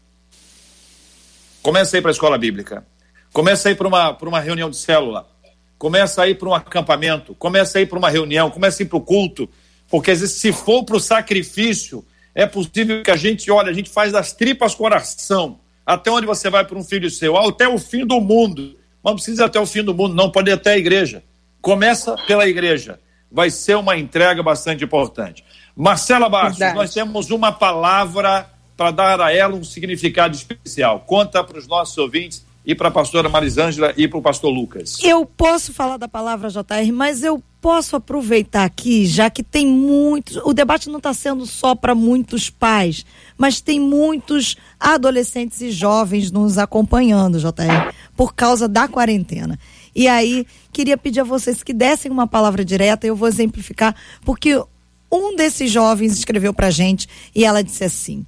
Começa 1.60 1.94
a 1.94 1.98
ir 1.98 2.00
para 2.00 2.10
a 2.10 2.12
escola 2.12 2.38
bíblica. 2.38 2.86
Começa 3.30 3.68
a 3.68 3.72
ir 3.72 3.74
para 3.74 3.86
uma, 3.86 4.16
uma 4.22 4.40
reunião 4.40 4.70
de 4.70 4.78
célula. 4.78 5.28
Começa 5.76 6.22
a 6.22 6.28
ir 6.28 6.36
para 6.36 6.48
um 6.48 6.54
acampamento. 6.54 7.34
Começa 7.34 7.78
a 7.78 7.82
ir 7.82 7.86
para 7.86 7.98
uma 7.98 8.08
reunião. 8.08 8.50
Começa 8.50 8.82
a 8.82 8.84
ir 8.84 8.86
para 8.86 8.96
o 8.96 9.02
culto. 9.02 9.46
Porque 9.90 10.10
às 10.10 10.20
vezes, 10.20 10.36
se 10.36 10.52
for 10.52 10.84
para 10.84 10.96
o 10.96 11.00
sacrifício, 11.00 12.02
é 12.34 12.46
possível 12.46 13.02
que 13.02 13.10
a 13.10 13.16
gente, 13.16 13.50
olha, 13.50 13.70
a 13.70 13.74
gente 13.74 13.90
faz 13.90 14.12
das 14.12 14.32
tripas 14.32 14.74
coração. 14.74 15.58
Até 15.84 16.10
onde 16.10 16.26
você 16.26 16.50
vai 16.50 16.64
para 16.64 16.78
um 16.78 16.84
filho 16.84 17.10
seu? 17.10 17.36
Até 17.36 17.66
o 17.66 17.78
fim 17.78 18.04
do 18.04 18.20
mundo. 18.20 18.76
Mas 19.02 19.12
não 19.12 19.14
precisa 19.14 19.42
ir 19.42 19.46
até 19.46 19.58
o 19.58 19.66
fim 19.66 19.82
do 19.82 19.94
mundo, 19.94 20.14
não. 20.14 20.30
Pode 20.30 20.50
ir 20.50 20.54
até 20.54 20.72
a 20.72 20.78
igreja. 20.78 21.22
Começa 21.60 22.14
pela 22.26 22.46
igreja. 22.46 23.00
Vai 23.30 23.50
ser 23.50 23.76
uma 23.76 23.96
entrega 23.96 24.42
bastante 24.42 24.84
importante. 24.84 25.44
Marcela 25.74 26.28
Bastos, 26.28 26.58
Verdade. 26.58 26.78
nós 26.78 26.92
temos 26.92 27.30
uma 27.30 27.52
palavra 27.52 28.48
para 28.76 28.90
dar 28.90 29.20
a 29.20 29.32
ela 29.32 29.54
um 29.54 29.64
significado 29.64 30.34
especial. 30.34 31.00
Conta 31.00 31.42
para 31.42 31.58
os 31.58 31.66
nossos 31.66 31.96
ouvintes 31.98 32.44
e 32.68 32.74
para 32.74 32.88
a 32.88 32.90
pastora 32.90 33.30
Marisângela 33.30 33.94
e 33.96 34.06
para 34.06 34.18
o 34.18 34.22
pastor 34.22 34.52
Lucas. 34.52 34.98
Eu 35.02 35.24
posso 35.24 35.72
falar 35.72 35.96
da 35.96 36.06
palavra 36.06 36.50
JR, 36.50 36.92
mas 36.92 37.24
eu 37.24 37.42
posso 37.62 37.96
aproveitar 37.96 38.62
aqui, 38.64 39.06
já 39.06 39.30
que 39.30 39.42
tem 39.42 39.66
muitos. 39.66 40.36
O 40.44 40.52
debate 40.52 40.90
não 40.90 40.98
está 40.98 41.14
sendo 41.14 41.46
só 41.46 41.74
para 41.74 41.94
muitos 41.94 42.50
pais, 42.50 43.06
mas 43.38 43.62
tem 43.62 43.80
muitos 43.80 44.54
adolescentes 44.78 45.62
e 45.62 45.70
jovens 45.70 46.30
nos 46.30 46.58
acompanhando, 46.58 47.38
JR, 47.38 47.90
por 48.14 48.34
causa 48.34 48.68
da 48.68 48.86
quarentena. 48.86 49.58
E 49.96 50.06
aí, 50.06 50.46
queria 50.70 50.98
pedir 50.98 51.20
a 51.20 51.24
vocês 51.24 51.62
que 51.62 51.72
dessem 51.72 52.10
uma 52.10 52.26
palavra 52.26 52.62
direta, 52.62 53.06
eu 53.06 53.16
vou 53.16 53.28
exemplificar, 53.28 53.96
porque 54.26 54.62
um 55.10 55.34
desses 55.34 55.70
jovens 55.70 56.12
escreveu 56.12 56.52
para 56.52 56.70
gente 56.70 57.08
e 57.34 57.46
ela 57.46 57.64
disse 57.64 57.82
assim. 57.82 58.26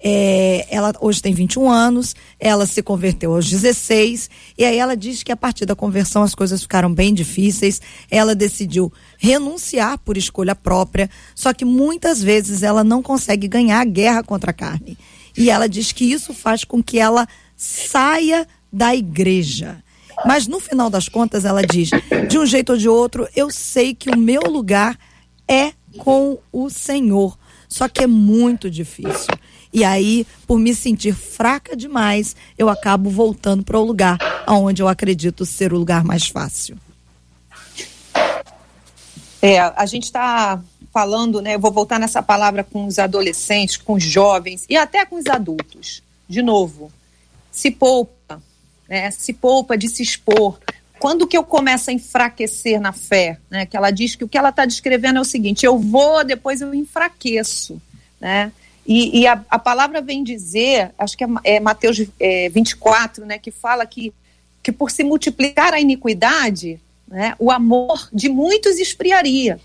É, 0.00 0.66
ela 0.70 0.92
hoje 1.00 1.20
tem 1.20 1.34
21 1.34 1.68
anos, 1.68 2.14
ela 2.38 2.66
se 2.66 2.82
converteu 2.82 3.34
aos 3.34 3.50
16, 3.50 4.30
e 4.56 4.64
aí 4.64 4.78
ela 4.78 4.96
diz 4.96 5.24
que 5.24 5.32
a 5.32 5.36
partir 5.36 5.66
da 5.66 5.74
conversão 5.74 6.22
as 6.22 6.34
coisas 6.34 6.62
ficaram 6.62 6.92
bem 6.92 7.12
difíceis. 7.12 7.80
Ela 8.10 8.34
decidiu 8.34 8.92
renunciar 9.18 9.98
por 9.98 10.16
escolha 10.16 10.54
própria, 10.54 11.10
só 11.34 11.52
que 11.52 11.64
muitas 11.64 12.22
vezes 12.22 12.62
ela 12.62 12.84
não 12.84 13.02
consegue 13.02 13.48
ganhar 13.48 13.80
a 13.80 13.84
guerra 13.84 14.22
contra 14.22 14.50
a 14.50 14.54
carne. 14.54 14.96
E 15.36 15.50
ela 15.50 15.68
diz 15.68 15.92
que 15.92 16.04
isso 16.04 16.32
faz 16.32 16.64
com 16.64 16.82
que 16.82 16.98
ela 16.98 17.26
saia 17.56 18.46
da 18.72 18.94
igreja. 18.94 19.82
Mas 20.24 20.46
no 20.46 20.60
final 20.60 20.90
das 20.90 21.08
contas, 21.08 21.44
ela 21.44 21.62
diz: 21.62 21.90
de 22.28 22.38
um 22.38 22.46
jeito 22.46 22.72
ou 22.72 22.78
de 22.78 22.88
outro, 22.88 23.28
eu 23.34 23.50
sei 23.50 23.94
que 23.94 24.10
o 24.10 24.18
meu 24.18 24.42
lugar 24.42 24.98
é 25.46 25.72
com 25.98 26.38
o 26.52 26.68
Senhor. 26.70 27.38
Só 27.68 27.88
que 27.88 28.02
é 28.02 28.06
muito 28.06 28.70
difícil. 28.70 29.32
E 29.72 29.84
aí, 29.84 30.26
por 30.46 30.58
me 30.58 30.74
sentir 30.74 31.14
fraca 31.14 31.76
demais, 31.76 32.34
eu 32.56 32.68
acabo 32.68 33.10
voltando 33.10 33.64
para 33.64 33.78
o 33.78 33.84
lugar 33.84 34.18
onde 34.48 34.82
eu 34.82 34.88
acredito 34.88 35.44
ser 35.44 35.72
o 35.72 35.78
lugar 35.78 36.04
mais 36.04 36.28
fácil. 36.28 36.76
É, 39.40 39.60
a 39.60 39.86
gente 39.86 40.04
está 40.04 40.60
falando, 40.92 41.40
né? 41.40 41.54
Eu 41.54 41.60
vou 41.60 41.70
voltar 41.70 41.98
nessa 41.98 42.22
palavra 42.22 42.64
com 42.64 42.86
os 42.86 42.98
adolescentes, 42.98 43.76
com 43.76 43.94
os 43.94 44.02
jovens 44.02 44.64
e 44.68 44.76
até 44.76 45.04
com 45.04 45.16
os 45.16 45.26
adultos. 45.26 46.02
De 46.28 46.42
novo, 46.42 46.90
se 47.50 47.70
poupa, 47.70 48.42
né? 48.88 49.10
Se 49.10 49.32
poupa 49.32 49.76
de 49.76 49.88
se 49.88 50.02
expor. 50.02 50.58
Quando 50.98 51.26
que 51.28 51.38
eu 51.38 51.44
começo 51.44 51.90
a 51.90 51.92
enfraquecer 51.92 52.80
na 52.80 52.92
fé, 52.92 53.38
né? 53.48 53.64
Que 53.64 53.76
ela 53.76 53.90
diz 53.90 54.16
que 54.16 54.24
o 54.24 54.28
que 54.28 54.36
ela 54.36 54.48
está 54.48 54.64
descrevendo 54.64 55.18
é 55.18 55.20
o 55.20 55.24
seguinte: 55.24 55.64
eu 55.64 55.78
vou, 55.78 56.24
depois 56.24 56.60
eu 56.60 56.74
enfraqueço, 56.74 57.80
né? 58.20 58.50
E, 58.88 59.20
e 59.20 59.26
a, 59.26 59.44
a, 59.50 59.58
palavra 59.58 60.00
vem 60.00 60.24
dizer, 60.24 60.92
acho 60.96 61.14
que 61.14 61.22
é, 61.22 61.28
é 61.44 61.60
Mateus 61.60 62.02
é, 62.18 62.48
24, 62.48 63.26
né, 63.26 63.38
que 63.38 63.50
fala 63.50 63.84
que, 63.84 64.14
que 64.62 64.72
por 64.72 64.90
se 64.90 65.04
multiplicar 65.04 65.74
a 65.74 65.80
iniquidade, 65.80 66.80
né, 67.06 67.34
o 67.38 67.50
amor 67.50 68.08
de 68.10 68.30
muitos 68.30 68.78
esfriaria. 68.78 69.60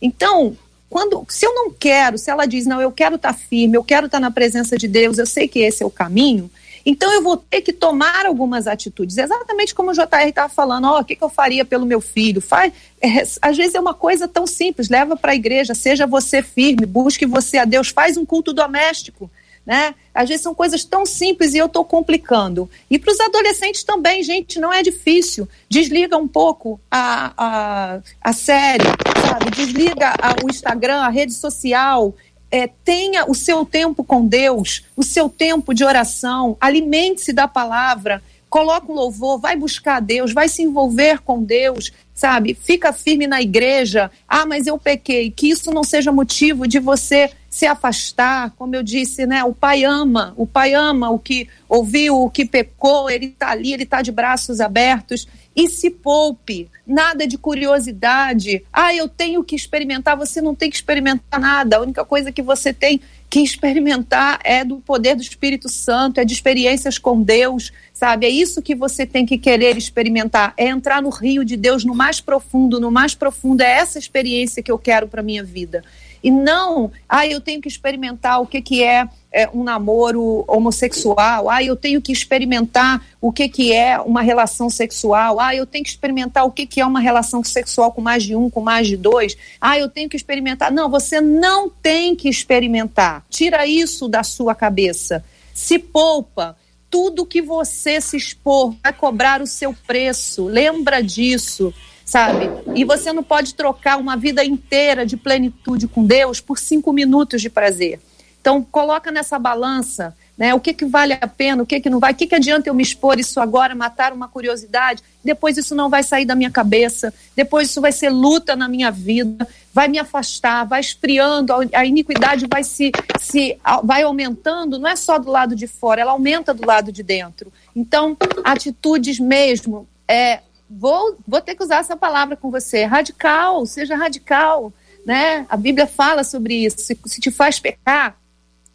Então, 0.00 0.56
quando, 0.88 1.26
se 1.28 1.44
eu 1.44 1.52
não 1.52 1.72
quero, 1.72 2.16
se 2.16 2.30
ela 2.30 2.46
diz, 2.46 2.64
não, 2.64 2.80
eu 2.80 2.92
quero 2.92 3.16
estar 3.16 3.32
tá 3.32 3.38
firme, 3.38 3.76
eu 3.76 3.82
quero 3.82 4.06
estar 4.06 4.18
tá 4.18 4.22
na 4.22 4.30
presença 4.30 4.78
de 4.78 4.86
Deus, 4.86 5.18
eu 5.18 5.26
sei 5.26 5.48
que 5.48 5.58
esse 5.58 5.82
é 5.82 5.86
o 5.86 5.90
caminho, 5.90 6.48
então 6.84 7.12
eu 7.12 7.22
vou 7.22 7.36
ter 7.36 7.60
que 7.60 7.72
tomar 7.72 8.26
algumas 8.26 8.66
atitudes, 8.66 9.18
exatamente 9.18 9.74
como 9.74 9.90
o 9.90 9.94
JR 9.94 10.28
estava 10.28 10.48
falando, 10.48 10.86
ó, 10.86 10.96
oh, 10.96 11.00
o 11.00 11.04
que, 11.04 11.16
que, 11.16 11.24
eu 11.24 11.28
faria 11.28 11.64
pelo 11.64 11.86
meu 11.86 12.00
filho? 12.00 12.40
Faz, 12.40 12.72
é, 13.00 13.22
às 13.42 13.56
vezes 13.56 13.74
é 13.74 13.80
uma 13.80 13.94
coisa 13.94 14.26
tão 14.26 14.46
simples, 14.46 14.88
leva 14.88 15.16
para 15.16 15.32
a 15.32 15.34
igreja, 15.34 15.74
seja 15.74 16.06
você 16.06 16.42
firme, 16.42 16.86
busque 16.86 17.26
você 17.26 17.58
a 17.58 17.64
Deus, 17.64 17.88
faz 17.88 18.16
um 18.16 18.24
culto 18.24 18.52
doméstico, 18.52 19.30
né? 19.64 19.94
Às 20.12 20.28
vezes 20.28 20.42
são 20.42 20.54
coisas 20.54 20.84
tão 20.84 21.06
simples 21.06 21.54
e 21.54 21.58
eu 21.58 21.66
estou 21.66 21.84
complicando. 21.84 22.68
E 22.90 22.98
para 22.98 23.12
os 23.12 23.20
adolescentes 23.20 23.84
também, 23.84 24.22
gente, 24.22 24.58
não 24.58 24.72
é 24.72 24.82
difícil. 24.82 25.48
Desliga 25.68 26.16
um 26.16 26.26
pouco 26.26 26.80
a, 26.90 27.32
a, 27.36 28.00
a 28.20 28.32
série, 28.32 28.84
sabe? 29.28 29.50
Desliga 29.50 30.14
a, 30.20 30.44
o 30.44 30.50
Instagram, 30.50 31.00
a 31.00 31.08
rede 31.08 31.34
social. 31.34 32.14
É, 32.50 32.66
tenha 32.66 33.30
o 33.30 33.34
seu 33.34 33.64
tempo 33.64 34.02
com 34.02 34.26
Deus, 34.26 34.84
o 34.96 35.02
seu 35.02 35.28
tempo 35.28 35.72
de 35.72 35.84
oração, 35.84 36.56
alimente-se 36.60 37.32
da 37.32 37.46
palavra, 37.46 38.20
coloca 38.50 38.90
um 38.90 38.94
louvor, 38.94 39.38
vai 39.38 39.54
buscar 39.54 40.00
Deus, 40.00 40.32
vai 40.32 40.48
se 40.48 40.62
envolver 40.62 41.20
com 41.20 41.42
Deus, 41.42 41.92
sabe? 42.12 42.52
Fica 42.52 42.92
firme 42.92 43.26
na 43.28 43.40
igreja. 43.40 44.10
Ah, 44.28 44.44
mas 44.44 44.66
eu 44.66 44.76
pequei. 44.76 45.30
Que 45.30 45.48
isso 45.48 45.70
não 45.70 45.84
seja 45.84 46.10
motivo 46.10 46.66
de 46.66 46.80
você 46.80 47.30
se 47.48 47.64
afastar. 47.64 48.50
Como 48.58 48.74
eu 48.74 48.82
disse, 48.82 49.24
né? 49.24 49.44
O 49.44 49.54
pai 49.54 49.84
ama, 49.84 50.34
o 50.36 50.46
pai 50.46 50.74
ama 50.74 51.10
o 51.10 51.18
que 51.18 51.48
ouviu, 51.68 52.16
o 52.24 52.28
que 52.28 52.44
pecou, 52.44 53.08
ele 53.08 53.26
está 53.26 53.50
ali, 53.50 53.72
ele 53.72 53.84
está 53.84 54.02
de 54.02 54.10
braços 54.10 54.60
abertos. 54.60 55.28
E 55.54 55.68
se 55.68 55.90
poupe, 55.90 56.68
nada 56.86 57.26
de 57.26 57.36
curiosidade. 57.36 58.64
Ah, 58.72 58.94
eu 58.94 59.08
tenho 59.08 59.42
que 59.42 59.56
experimentar. 59.56 60.16
Você 60.16 60.40
não 60.40 60.54
tem 60.54 60.70
que 60.70 60.76
experimentar 60.76 61.40
nada. 61.40 61.76
A 61.76 61.80
única 61.80 62.04
coisa 62.04 62.30
que 62.30 62.40
você 62.40 62.72
tem 62.72 63.00
que 63.28 63.40
experimentar 63.40 64.40
é 64.42 64.64
do 64.64 64.78
poder 64.78 65.14
do 65.14 65.22
Espírito 65.22 65.68
Santo, 65.68 66.18
é 66.18 66.24
de 66.24 66.34
experiências 66.34 66.98
com 66.98 67.22
Deus, 67.22 67.72
sabe? 67.92 68.26
É 68.26 68.28
isso 68.28 68.60
que 68.60 68.74
você 68.74 69.06
tem 69.06 69.24
que 69.24 69.38
querer 69.38 69.76
experimentar, 69.76 70.52
é 70.56 70.66
entrar 70.66 71.00
no 71.00 71.10
rio 71.10 71.44
de 71.44 71.56
Deus 71.56 71.84
no 71.84 71.94
mais 71.94 72.20
profundo, 72.20 72.80
no 72.80 72.90
mais 72.90 73.14
profundo, 73.14 73.60
é 73.60 73.70
essa 73.70 74.00
experiência 74.00 74.62
que 74.64 74.70
eu 74.70 74.78
quero 74.78 75.06
para 75.06 75.22
minha 75.22 75.44
vida. 75.44 75.84
E 76.22 76.30
não, 76.30 76.90
ah, 77.08 77.24
eu 77.24 77.40
tenho 77.40 77.60
que 77.60 77.68
experimentar 77.68 78.42
o 78.42 78.46
que, 78.46 78.60
que 78.60 78.82
é, 78.82 79.08
é 79.32 79.48
um 79.52 79.62
namoro 79.62 80.44
homossexual, 80.48 81.48
ah, 81.48 81.62
eu 81.62 81.76
tenho 81.76 82.02
que 82.02 82.12
experimentar 82.12 83.04
o 83.20 83.30
que, 83.30 83.48
que 83.48 83.72
é 83.72 83.98
uma 84.00 84.22
relação 84.22 84.68
sexual, 84.68 85.38
ah, 85.38 85.54
eu 85.54 85.66
tenho 85.66 85.84
que 85.84 85.90
experimentar 85.90 86.44
o 86.44 86.50
que, 86.50 86.66
que 86.66 86.80
é 86.80 86.86
uma 86.86 87.00
relação 87.00 87.44
sexual 87.44 87.92
com 87.92 88.00
mais 88.00 88.24
de 88.24 88.34
um, 88.34 88.50
com 88.50 88.60
mais 88.60 88.88
de 88.88 88.96
dois, 88.96 89.36
ah, 89.60 89.78
eu 89.78 89.88
tenho 89.88 90.08
que 90.08 90.16
experimentar. 90.16 90.72
Não, 90.72 90.90
você 90.90 91.20
não 91.20 91.68
tem 91.68 92.16
que 92.16 92.28
experimentar. 92.28 93.24
Tira 93.30 93.66
isso 93.66 94.08
da 94.08 94.22
sua 94.22 94.54
cabeça. 94.54 95.24
Se 95.54 95.78
poupa. 95.78 96.56
Tudo 96.88 97.24
que 97.24 97.40
você 97.40 98.00
se 98.00 98.16
expor 98.16 98.74
vai 98.82 98.92
cobrar 98.92 99.40
o 99.40 99.46
seu 99.46 99.72
preço. 99.86 100.46
Lembra 100.46 101.00
disso 101.00 101.72
sabe? 102.04 102.50
E 102.74 102.84
você 102.84 103.12
não 103.12 103.22
pode 103.22 103.54
trocar 103.54 103.96
uma 103.96 104.16
vida 104.16 104.44
inteira 104.44 105.06
de 105.06 105.16
plenitude 105.16 105.86
com 105.86 106.04
Deus 106.04 106.40
por 106.40 106.58
cinco 106.58 106.92
minutos 106.92 107.40
de 107.40 107.48
prazer. 107.48 108.00
Então, 108.40 108.62
coloca 108.62 109.10
nessa 109.10 109.38
balança 109.38 110.16
né, 110.36 110.54
o 110.54 110.60
que, 110.60 110.72
que 110.72 110.86
vale 110.86 111.12
a 111.12 111.28
pena, 111.28 111.62
o 111.62 111.66
que, 111.66 111.78
que 111.80 111.90
não 111.90 112.00
vai, 112.00 112.12
o 112.12 112.14
que, 112.14 112.26
que 112.26 112.34
adianta 112.34 112.70
eu 112.70 112.74
me 112.74 112.82
expor 112.82 113.20
isso 113.20 113.38
agora, 113.38 113.74
matar 113.74 114.10
uma 114.14 114.26
curiosidade, 114.26 115.02
depois 115.22 115.58
isso 115.58 115.74
não 115.74 115.90
vai 115.90 116.02
sair 116.02 116.24
da 116.24 116.34
minha 116.34 116.50
cabeça, 116.50 117.12
depois 117.36 117.68
isso 117.68 117.78
vai 117.78 117.92
ser 117.92 118.08
luta 118.08 118.56
na 118.56 118.66
minha 118.66 118.90
vida, 118.90 119.46
vai 119.72 119.86
me 119.86 119.98
afastar, 119.98 120.64
vai 120.64 120.80
esfriando, 120.80 121.52
a 121.74 121.84
iniquidade 121.84 122.46
vai 122.50 122.64
se, 122.64 122.90
se 123.20 123.58
vai 123.84 124.02
aumentando, 124.02 124.78
não 124.78 124.88
é 124.88 124.96
só 124.96 125.18
do 125.18 125.30
lado 125.30 125.54
de 125.54 125.66
fora, 125.66 126.00
ela 126.00 126.12
aumenta 126.12 126.54
do 126.54 126.66
lado 126.66 126.90
de 126.90 127.02
dentro. 127.02 127.52
Então, 127.76 128.16
atitudes 128.42 129.20
mesmo, 129.20 129.86
é, 130.08 130.40
vou, 130.70 131.18
vou 131.28 131.42
ter 131.42 131.54
que 131.54 131.62
usar 131.62 131.80
essa 131.80 131.96
palavra 131.96 132.34
com 132.34 132.50
você. 132.50 132.84
Radical, 132.84 133.66
seja 133.66 133.96
radical. 133.96 134.72
Né? 135.04 135.46
A 135.48 135.56
Bíblia 135.56 135.86
fala 135.86 136.22
sobre 136.22 136.54
isso. 136.64 136.78
Se, 136.78 136.98
se 137.06 137.20
te 137.20 137.30
faz 137.30 137.58
pecar, 137.58 138.19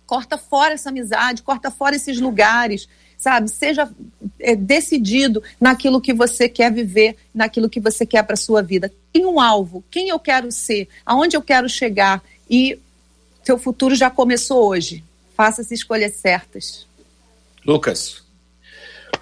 corta 0.05 0.37
fora 0.37 0.73
essa 0.73 0.89
amizade, 0.89 1.41
corta 1.41 1.71
fora 1.71 1.95
esses 1.95 2.19
lugares, 2.19 2.87
sabe? 3.17 3.49
Seja 3.49 3.89
é, 4.39 4.55
decidido 4.55 5.41
naquilo 5.59 6.01
que 6.01 6.13
você 6.13 6.47
quer 6.47 6.71
viver, 6.71 7.15
naquilo 7.33 7.69
que 7.69 7.79
você 7.79 8.05
quer 8.05 8.23
para 8.23 8.35
sua 8.35 8.61
vida. 8.61 8.91
Tem 9.11 9.25
um 9.25 9.39
alvo, 9.39 9.83
quem 9.89 10.09
eu 10.09 10.19
quero 10.19 10.51
ser, 10.51 10.87
aonde 11.05 11.35
eu 11.35 11.41
quero 11.41 11.67
chegar 11.67 12.21
e 12.49 12.79
seu 13.43 13.57
futuro 13.57 13.95
já 13.95 14.09
começou 14.09 14.67
hoje. 14.67 15.03
Faça 15.35 15.61
as 15.61 15.71
escolhas 15.71 16.13
certas. 16.13 16.87
Lucas. 17.65 18.23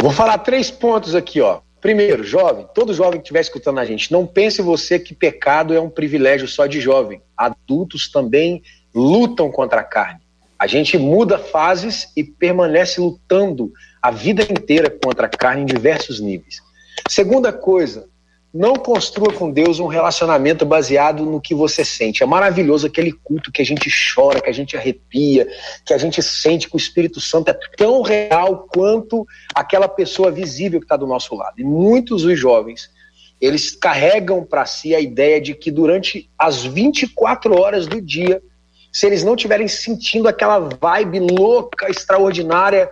Vou 0.01 0.11
falar 0.11 0.37
três 0.39 0.69
pontos 0.69 1.15
aqui, 1.15 1.41
ó. 1.41 1.61
Primeiro, 1.79 2.23
jovem, 2.23 2.65
todo 2.73 2.93
jovem 2.93 3.19
que 3.19 3.25
estiver 3.25 3.41
escutando 3.41 3.79
a 3.79 3.85
gente, 3.85 4.09
não 4.09 4.25
pense 4.25 4.61
você 4.61 4.97
que 4.97 5.13
pecado 5.13 5.73
é 5.73 5.81
um 5.81 5.89
privilégio 5.89 6.47
só 6.47 6.65
de 6.65 6.79
jovem. 6.79 7.21
Adultos 7.35 8.09
também 8.09 8.63
lutam 8.95 9.51
contra 9.51 9.81
a 9.81 9.83
carne. 9.83 10.22
A 10.63 10.67
gente 10.67 10.97
muda 10.97 11.37
fases 11.37 12.09
e 12.15 12.23
permanece 12.23 13.01
lutando 13.01 13.73
a 14.01 14.09
vida 14.09 14.43
inteira 14.43 14.89
contra 14.89 15.25
a 15.25 15.29
carne 15.29 15.63
em 15.63 15.65
diversos 15.65 16.21
níveis. 16.21 16.61
Segunda 17.09 17.51
coisa, 17.51 18.07
não 18.53 18.77
construa 18.77 19.33
com 19.33 19.51
Deus 19.51 19.81
um 19.81 19.87
relacionamento 19.87 20.65
baseado 20.65 21.25
no 21.25 21.41
que 21.41 21.53
você 21.53 21.83
sente. 21.83 22.23
É 22.23 22.25
maravilhoso 22.25 22.87
aquele 22.87 23.11
culto 23.11 23.51
que 23.51 23.61
a 23.61 23.65
gente 23.65 23.91
chora, 24.15 24.39
que 24.39 24.49
a 24.49 24.53
gente 24.53 24.77
arrepia, 24.77 25.45
que 25.85 25.93
a 25.93 25.97
gente 25.97 26.23
sente 26.23 26.69
que 26.69 26.75
o 26.75 26.77
Espírito 26.77 27.19
Santo 27.19 27.51
é 27.51 27.59
tão 27.75 28.01
real 28.01 28.65
quanto 28.73 29.27
aquela 29.53 29.89
pessoa 29.89 30.31
visível 30.31 30.79
que 30.79 30.85
está 30.85 30.95
do 30.95 31.05
nosso 31.05 31.35
lado. 31.35 31.59
E 31.59 31.63
muitos 31.65 32.23
dos 32.23 32.39
jovens, 32.39 32.89
eles 33.41 33.75
carregam 33.75 34.45
para 34.45 34.65
si 34.65 34.95
a 34.95 35.01
ideia 35.01 35.41
de 35.41 35.55
que 35.55 35.69
durante 35.69 36.29
as 36.39 36.63
24 36.63 37.59
horas 37.59 37.85
do 37.85 37.99
dia, 37.99 38.41
se 38.93 39.07
eles 39.07 39.23
não 39.23 39.33
estiverem 39.33 39.67
sentindo 39.67 40.27
aquela 40.27 40.59
vibe 40.59 41.19
louca, 41.19 41.89
extraordinária, 41.89 42.87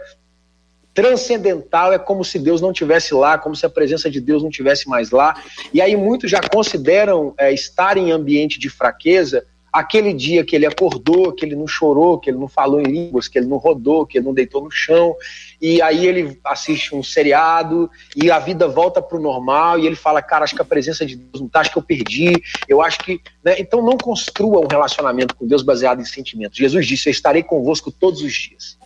transcendental, 0.95 1.93
é 1.93 1.99
como 1.99 2.25
se 2.25 2.39
Deus 2.39 2.59
não 2.59 2.73
tivesse 2.73 3.13
lá, 3.13 3.37
como 3.37 3.55
se 3.55 3.65
a 3.65 3.69
presença 3.69 4.09
de 4.09 4.19
Deus 4.19 4.41
não 4.43 4.49
tivesse 4.49 4.89
mais 4.89 5.11
lá. 5.11 5.41
E 5.71 5.79
aí 5.79 5.95
muitos 5.95 6.29
já 6.29 6.41
consideram 6.41 7.35
é, 7.37 7.53
estar 7.53 7.97
em 7.97 8.11
ambiente 8.11 8.59
de 8.59 8.67
fraqueza 8.67 9.45
aquele 9.71 10.13
dia 10.13 10.43
que 10.43 10.55
ele 10.55 10.65
acordou, 10.65 11.31
que 11.31 11.45
ele 11.45 11.55
não 11.55 11.67
chorou, 11.67 12.19
que 12.19 12.29
ele 12.29 12.37
não 12.37 12.47
falou 12.47 12.81
em 12.81 12.85
línguas, 12.85 13.27
que 13.27 13.39
ele 13.39 13.47
não 13.47 13.57
rodou, 13.57 14.05
que 14.05 14.17
ele 14.17 14.25
não 14.25 14.33
deitou 14.33 14.63
no 14.63 14.71
chão, 14.71 15.15
e 15.61 15.81
aí 15.81 16.05
ele 16.05 16.37
assiste 16.43 16.93
um 16.93 17.01
seriado 17.01 17.89
e 18.15 18.29
a 18.29 18.39
vida 18.39 18.67
volta 18.67 19.01
para 19.01 19.17
o 19.17 19.21
normal 19.21 19.79
e 19.79 19.85
ele 19.85 19.95
fala, 19.95 20.21
cara, 20.21 20.43
acho 20.43 20.55
que 20.55 20.61
a 20.61 20.65
presença 20.65 21.05
de 21.05 21.15
Deus 21.15 21.39
não 21.39 21.47
está, 21.47 21.61
acho 21.61 21.71
que 21.71 21.77
eu 21.77 21.83
perdi, 21.83 22.33
eu 22.67 22.81
acho 22.81 22.99
que. 22.99 23.21
Né? 23.43 23.55
Então 23.59 23.81
não 23.81 23.97
construa 23.97 24.59
um 24.59 24.67
relacionamento 24.67 25.35
com 25.35 25.47
Deus 25.47 25.61
baseado 25.61 26.01
em 26.01 26.05
sentimentos. 26.05 26.57
Jesus 26.57 26.85
disse: 26.85 27.07
Eu 27.07 27.11
estarei 27.11 27.43
convosco 27.43 27.91
todos 27.91 28.21
os 28.21 28.33
dias. 28.33 28.77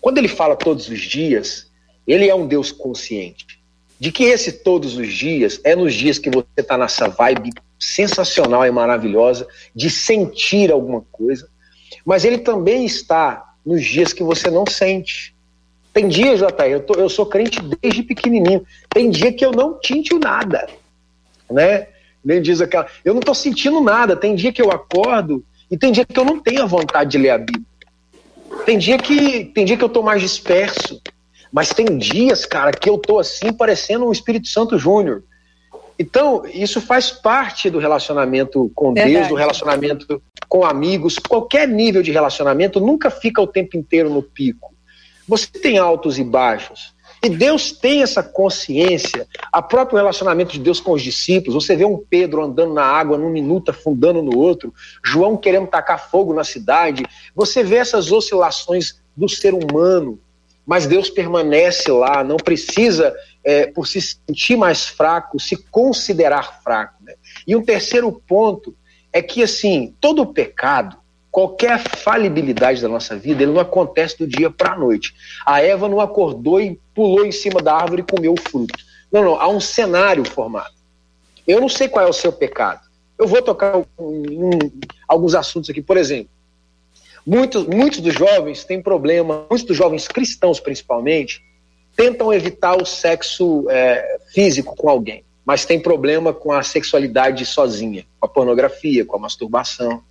Quando 0.00 0.18
ele 0.18 0.28
fala 0.28 0.56
todos 0.56 0.88
os 0.88 1.00
dias, 1.00 1.70
ele 2.06 2.28
é 2.28 2.34
um 2.34 2.46
Deus 2.46 2.72
consciente. 2.72 3.60
De 3.98 4.10
que 4.10 4.24
esse 4.24 4.52
todos 4.52 4.96
os 4.96 5.12
dias 5.12 5.60
é 5.62 5.76
nos 5.76 5.94
dias 5.94 6.18
que 6.18 6.30
você 6.30 6.46
está 6.56 6.76
nessa 6.76 7.06
vibe 7.06 7.52
sensacional 7.80 8.66
e 8.66 8.70
maravilhosa 8.70 9.48
de 9.74 9.88
sentir 9.88 10.70
alguma 10.70 11.00
coisa, 11.10 11.48
mas 12.04 12.24
ele 12.24 12.38
também 12.38 12.84
está 12.84 13.54
nos 13.64 13.82
dias 13.82 14.12
que 14.12 14.22
você 14.22 14.50
não 14.50 14.64
sente. 14.66 15.34
Tem 15.92 16.06
dias, 16.06 16.38
Jataí, 16.38 16.72
eu, 16.72 16.84
eu 16.96 17.08
sou 17.08 17.26
crente 17.26 17.60
desde 17.80 18.02
pequenininho. 18.02 18.64
Tem 18.88 19.10
dia 19.10 19.32
que 19.32 19.44
eu 19.44 19.50
não 19.50 19.78
tinto 19.80 20.18
nada, 20.18 20.68
né? 21.50 21.88
Nem 22.24 22.40
diz 22.40 22.60
aquela. 22.60 22.86
Eu 23.04 23.14
não 23.14 23.20
estou 23.20 23.34
sentindo 23.34 23.80
nada. 23.80 24.14
Tem 24.14 24.34
dia 24.34 24.52
que 24.52 24.62
eu 24.62 24.70
acordo 24.70 25.42
e 25.70 25.76
tem 25.76 25.90
dia 25.90 26.04
que 26.04 26.18
eu 26.18 26.24
não 26.24 26.38
tenho 26.38 26.62
a 26.62 26.66
vontade 26.66 27.10
de 27.10 27.18
ler 27.18 27.30
a 27.30 27.38
Bíblia. 27.38 27.64
Tem 28.66 28.78
dia 28.78 28.98
que 28.98 29.46
tem 29.46 29.64
dia 29.64 29.76
que 29.76 29.82
eu 29.84 29.88
tô 29.88 30.02
mais 30.02 30.20
disperso, 30.20 31.00
mas 31.52 31.70
tem 31.70 31.98
dias, 31.98 32.44
cara, 32.44 32.72
que 32.72 32.88
eu 32.88 32.98
tô 32.98 33.18
assim 33.18 33.52
parecendo 33.52 34.06
um 34.06 34.12
Espírito 34.12 34.48
Santo 34.48 34.78
Júnior. 34.78 35.24
Então, 36.00 36.44
isso 36.46 36.80
faz 36.80 37.10
parte 37.10 37.68
do 37.68 37.78
relacionamento 37.78 38.72
com 38.74 38.94
Verdade. 38.94 39.16
Deus, 39.16 39.28
do 39.28 39.34
relacionamento 39.34 40.22
com 40.48 40.64
amigos, 40.64 41.18
qualquer 41.18 41.68
nível 41.68 42.02
de 42.02 42.10
relacionamento 42.10 42.80
nunca 42.80 43.10
fica 43.10 43.42
o 43.42 43.46
tempo 43.46 43.76
inteiro 43.76 44.08
no 44.08 44.22
pico. 44.22 44.72
Você 45.28 45.46
tem 45.46 45.76
altos 45.76 46.18
e 46.18 46.24
baixos. 46.24 46.94
E 47.22 47.28
Deus 47.28 47.72
tem 47.72 48.02
essa 48.02 48.22
consciência, 48.22 49.28
a 49.52 49.60
próprio 49.60 49.98
relacionamento 49.98 50.52
de 50.52 50.60
Deus 50.60 50.80
com 50.80 50.92
os 50.92 51.02
discípulos. 51.02 51.62
Você 51.62 51.76
vê 51.76 51.84
um 51.84 51.98
Pedro 51.98 52.42
andando 52.42 52.72
na 52.72 52.82
água 52.82 53.18
num 53.18 53.28
minuto, 53.28 53.68
afundando 53.70 54.22
no 54.22 54.38
outro, 54.38 54.72
João 55.04 55.36
querendo 55.36 55.66
tacar 55.66 56.08
fogo 56.10 56.32
na 56.32 56.44
cidade. 56.44 57.04
Você 57.36 57.62
vê 57.62 57.76
essas 57.76 58.10
oscilações 58.10 59.02
do 59.14 59.28
ser 59.28 59.52
humano, 59.52 60.18
mas 60.70 60.86
Deus 60.86 61.10
permanece 61.10 61.90
lá, 61.90 62.22
não 62.22 62.36
precisa, 62.36 63.12
é, 63.42 63.66
por 63.66 63.88
se 63.88 64.00
sentir 64.00 64.54
mais 64.56 64.86
fraco, 64.86 65.40
se 65.40 65.56
considerar 65.56 66.62
fraco. 66.62 66.94
Né? 67.02 67.14
E 67.44 67.56
um 67.56 67.60
terceiro 67.60 68.12
ponto 68.12 68.72
é 69.12 69.20
que, 69.20 69.42
assim, 69.42 69.92
todo 70.00 70.24
pecado, 70.32 70.96
qualquer 71.28 71.80
falibilidade 71.80 72.80
da 72.80 72.86
nossa 72.86 73.16
vida, 73.16 73.42
ele 73.42 73.50
não 73.50 73.60
acontece 73.60 74.16
do 74.16 74.28
dia 74.28 74.48
para 74.48 74.74
a 74.74 74.78
noite. 74.78 75.12
A 75.44 75.60
Eva 75.60 75.88
não 75.88 75.98
acordou 75.98 76.60
e 76.60 76.78
pulou 76.94 77.26
em 77.26 77.32
cima 77.32 77.60
da 77.60 77.74
árvore 77.74 78.02
e 78.02 78.08
comeu 78.08 78.34
o 78.34 78.40
fruto. 78.40 78.78
Não, 79.10 79.24
não, 79.24 79.40
há 79.40 79.48
um 79.48 79.58
cenário 79.58 80.24
formado. 80.24 80.72
Eu 81.48 81.60
não 81.60 81.68
sei 81.68 81.88
qual 81.88 82.06
é 82.06 82.08
o 82.08 82.12
seu 82.12 82.30
pecado. 82.30 82.82
Eu 83.18 83.26
vou 83.26 83.42
tocar 83.42 83.82
alguns 85.08 85.34
assuntos 85.34 85.68
aqui. 85.68 85.82
Por 85.82 85.96
exemplo, 85.96 86.30
Muitos, 87.30 87.64
muitos 87.64 88.00
dos 88.00 88.12
jovens 88.12 88.64
têm 88.64 88.82
problema, 88.82 89.46
muitos 89.48 89.62
dos 89.62 89.76
jovens 89.76 90.08
cristãos 90.08 90.58
principalmente, 90.58 91.40
tentam 91.94 92.32
evitar 92.32 92.74
o 92.74 92.84
sexo 92.84 93.70
é, 93.70 94.18
físico 94.34 94.74
com 94.74 94.88
alguém, 94.90 95.22
mas 95.46 95.64
tem 95.64 95.78
problema 95.78 96.32
com 96.32 96.50
a 96.50 96.64
sexualidade 96.64 97.46
sozinha, 97.46 98.04
com 98.18 98.26
a 98.26 98.28
pornografia, 98.28 99.04
com 99.04 99.14
a 99.14 99.20
masturbação. 99.20 100.02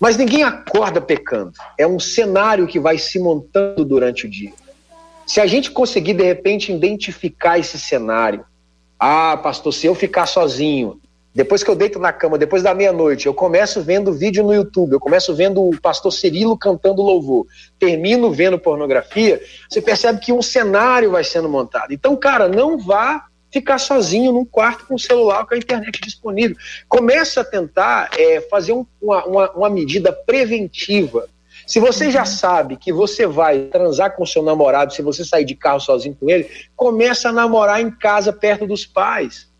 Mas 0.00 0.16
ninguém 0.16 0.44
acorda 0.44 1.00
pecando. 1.00 1.54
É 1.76 1.88
um 1.88 1.98
cenário 1.98 2.68
que 2.68 2.78
vai 2.78 2.98
se 2.98 3.18
montando 3.18 3.84
durante 3.84 4.24
o 4.24 4.30
dia. 4.30 4.52
Se 5.26 5.40
a 5.40 5.46
gente 5.48 5.72
conseguir, 5.72 6.14
de 6.14 6.22
repente, 6.22 6.72
identificar 6.72 7.58
esse 7.58 7.80
cenário, 7.80 8.44
ah, 8.96 9.36
pastor, 9.36 9.74
se 9.74 9.88
eu 9.88 9.94
ficar 9.96 10.26
sozinho, 10.26 11.00
depois 11.34 11.64
que 11.64 11.70
eu 11.70 11.74
deito 11.74 11.98
na 11.98 12.12
cama, 12.12 12.38
depois 12.38 12.62
da 12.62 12.72
meia-noite, 12.72 13.26
eu 13.26 13.34
começo 13.34 13.82
vendo 13.82 14.12
vídeo 14.12 14.44
no 14.44 14.54
YouTube, 14.54 14.92
eu 14.92 15.00
começo 15.00 15.34
vendo 15.34 15.68
o 15.68 15.80
pastor 15.80 16.12
Cirilo 16.12 16.56
cantando 16.56 17.02
louvor, 17.02 17.44
termino 17.76 18.30
vendo 18.30 18.56
pornografia, 18.56 19.42
você 19.68 19.82
percebe 19.82 20.20
que 20.20 20.32
um 20.32 20.40
cenário 20.40 21.10
vai 21.10 21.24
sendo 21.24 21.48
montado. 21.48 21.92
Então, 21.92 22.14
cara, 22.14 22.46
não 22.46 22.78
vá 22.78 23.24
ficar 23.50 23.78
sozinho 23.78 24.32
num 24.32 24.44
quarto 24.44 24.86
com 24.86 24.94
o 24.94 24.98
celular 24.98 25.44
com 25.44 25.54
a 25.54 25.58
internet 25.58 26.00
disponível. 26.00 26.56
Comece 26.88 27.40
a 27.40 27.44
tentar 27.44 28.10
é, 28.16 28.40
fazer 28.42 28.72
um, 28.72 28.86
uma, 29.02 29.24
uma, 29.24 29.50
uma 29.52 29.70
medida 29.70 30.12
preventiva. 30.12 31.28
Se 31.66 31.80
você 31.80 32.12
já 32.12 32.24
sabe 32.24 32.76
que 32.76 32.92
você 32.92 33.26
vai 33.26 33.62
transar 33.66 34.14
com 34.14 34.24
seu 34.24 34.42
namorado 34.42 34.92
se 34.92 35.02
você 35.02 35.24
sair 35.24 35.44
de 35.44 35.56
carro 35.56 35.80
sozinho 35.80 36.16
com 36.18 36.30
ele, 36.30 36.48
comece 36.76 37.26
a 37.26 37.32
namorar 37.32 37.80
em 37.80 37.90
casa 37.90 38.32
perto 38.32 38.66
dos 38.66 38.86
pais 38.86 39.52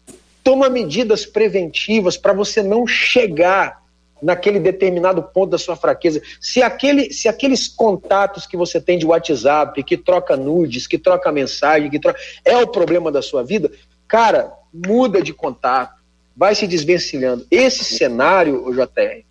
toma 0.45 0.69
medidas 0.69 1.25
preventivas 1.25 2.19
para 2.19 2.35
você 2.35 2.63
não 2.63 2.87
chegar 2.87 3.83
naquele 4.23 4.61
determinado 4.61 5.23
ponto 5.23 5.51
da 5.51 5.59
sua 5.59 5.75
fraqueza. 5.75 6.21
Se, 6.41 6.63
aquele, 6.63 7.13
se 7.13 7.29
aqueles 7.29 7.67
contatos 7.67 8.47
que 8.47 8.57
você 8.57 8.81
tem 8.81 8.99
de 8.99 9.07
WhatsApp, 9.07 9.83
que 9.83 9.97
troca 9.97 10.37
nudes, 10.37 10.87
que 10.87 10.99
troca 10.99 11.33
mensagem, 11.33 11.91
que 11.91 11.99
troca, 11.99 12.19
é 12.45 12.57
o 12.57 12.67
problema 12.67 13.11
da 13.11 13.21
sua 13.21 13.43
vida, 13.43 13.71
cara, 14.07 14.53
muda 14.73 15.21
de 15.21 15.33
contato, 15.33 16.03
vai 16.37 16.55
se 16.55 16.67
desvencilhando. 16.67 17.47
Esse 17.51 17.85
cenário, 17.85 18.67
o 18.67 18.73
JR, 18.73 19.25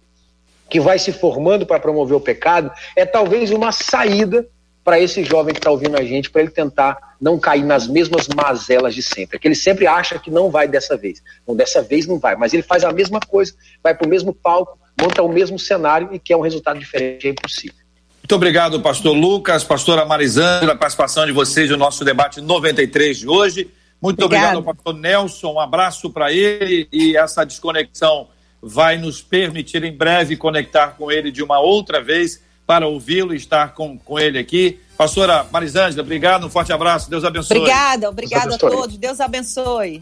que 0.70 0.80
vai 0.80 0.98
se 0.98 1.12
formando 1.12 1.66
para 1.66 1.80
promover 1.80 2.18
o 2.18 2.22
pecado, 2.22 2.72
é 2.96 3.06
talvez 3.06 3.52
uma 3.52 3.72
saída 3.72 4.48
para 4.84 5.00
esse 5.00 5.24
jovem 5.24 5.54
que 5.54 5.60
está 5.60 5.72
ouvindo 5.72 5.98
a 5.98 6.04
gente, 6.04 6.30
para 6.30 6.42
ele 6.42 6.52
tentar 6.52 7.13
não 7.24 7.40
cair 7.40 7.64
nas 7.64 7.88
mesmas 7.88 8.28
mazelas 8.28 8.94
de 8.94 9.02
sempre. 9.02 9.38
É 9.38 9.40
que 9.40 9.48
ele 9.48 9.56
sempre 9.56 9.88
acha 9.88 10.20
que 10.20 10.30
não 10.30 10.52
vai 10.52 10.68
dessa 10.68 10.98
vez. 10.98 11.24
Não, 11.48 11.56
dessa 11.56 11.82
vez 11.82 12.06
não 12.06 12.20
vai, 12.20 12.36
mas 12.36 12.54
ele 12.54 12.62
faz 12.62 12.84
a 12.84 12.92
mesma 12.92 13.22
coisa, 13.22 13.54
vai 13.82 13.96
para 13.96 14.06
o 14.06 14.10
mesmo 14.10 14.34
palco, 14.34 14.78
monta 15.00 15.24
o 15.24 15.30
mesmo 15.30 15.58
cenário 15.58 16.10
e 16.12 16.20
quer 16.20 16.36
um 16.36 16.42
resultado 16.42 16.78
diferente, 16.78 17.26
é 17.26 17.32
impossível. 17.32 17.78
Muito 18.22 18.36
obrigado, 18.36 18.82
pastor 18.82 19.16
Lucas, 19.16 19.64
pastora 19.64 20.06
Marisângela, 20.06 20.74
a 20.74 20.76
participação 20.76 21.26
de 21.26 21.32
vocês 21.32 21.70
no 21.70 21.78
nosso 21.78 22.04
debate 22.04 22.42
93 22.42 23.20
de 23.20 23.28
hoje. 23.30 23.72
Muito 24.02 24.26
obrigado, 24.26 24.58
obrigado 24.58 24.76
pastor 24.76 24.94
Nelson, 24.94 25.54
um 25.54 25.60
abraço 25.62 26.10
para 26.10 26.30
ele 26.34 26.90
e 26.92 27.16
essa 27.16 27.46
desconexão 27.46 28.28
vai 28.62 28.98
nos 28.98 29.22
permitir 29.22 29.82
em 29.86 29.96
breve 29.96 30.36
conectar 30.36 30.96
com 30.98 31.10
ele 31.10 31.32
de 31.32 31.42
uma 31.42 31.60
outra 31.62 32.02
vez 32.02 32.44
para 32.68 32.86
ouvi-lo 32.86 33.34
e 33.34 33.38
estar 33.38 33.74
com, 33.74 33.98
com 33.98 34.20
ele 34.20 34.38
aqui. 34.38 34.80
Pastora 34.98 35.46
Marisângela, 35.52 36.02
obrigado, 36.02 36.46
um 36.46 36.50
forte 36.50 36.72
abraço, 36.72 37.10
Deus 37.10 37.24
abençoe. 37.24 37.58
Obrigada, 37.58 38.10
obrigada 38.10 38.56
a 38.56 38.58
todos, 38.58 38.98
Deus 38.98 39.20
abençoe. 39.20 40.02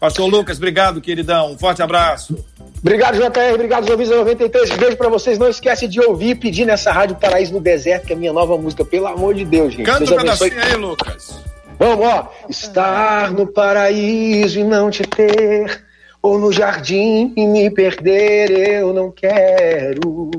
Pastor 0.00 0.26
Lucas, 0.28 0.56
obrigado, 0.56 1.00
queridão, 1.00 1.52
um 1.52 1.58
forte 1.58 1.82
abraço. 1.82 2.36
Obrigado, 2.78 3.16
JR, 3.16 3.54
obrigado, 3.54 3.88
ouvintes 3.90 4.14
93. 4.14 4.76
Beijo 4.76 4.96
para 4.96 5.08
vocês. 5.08 5.38
Não 5.38 5.48
esquece 5.48 5.88
de 5.88 6.00
ouvir 6.00 6.30
e 6.30 6.34
pedir 6.34 6.66
nessa 6.66 6.92
Rádio 6.92 7.16
Paraíso 7.16 7.54
no 7.54 7.60
Deserto, 7.60 8.06
que 8.06 8.12
é 8.12 8.16
a 8.16 8.18
minha 8.18 8.32
nova 8.32 8.58
música, 8.58 8.84
pelo 8.84 9.06
amor 9.06 9.34
de 9.34 9.44
Deus, 9.44 9.72
gente. 9.72 9.86
Canta 9.86 10.12
um 10.12 10.16
pedacinho 10.16 10.62
aí, 10.62 10.76
Lucas. 10.76 11.42
Vamos, 11.78 12.06
ó. 12.06 12.30
Estar 12.48 13.32
no 13.32 13.46
paraíso 13.46 14.58
e 14.58 14.64
não 14.64 14.90
te 14.90 15.02
ter, 15.04 15.84
ou 16.20 16.38
no 16.38 16.52
jardim 16.52 17.32
e 17.34 17.46
me 17.46 17.70
perder, 17.70 18.50
eu 18.50 18.92
não 18.92 19.10
quero 19.10 20.30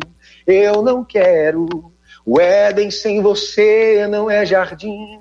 eu 0.45 0.81
não 0.81 1.03
quero. 1.03 1.91
O 2.25 2.39
Éden 2.39 2.89
sem 2.89 3.21
você 3.21 4.07
não 4.09 4.29
é 4.31 4.45
jardim, 4.45 5.19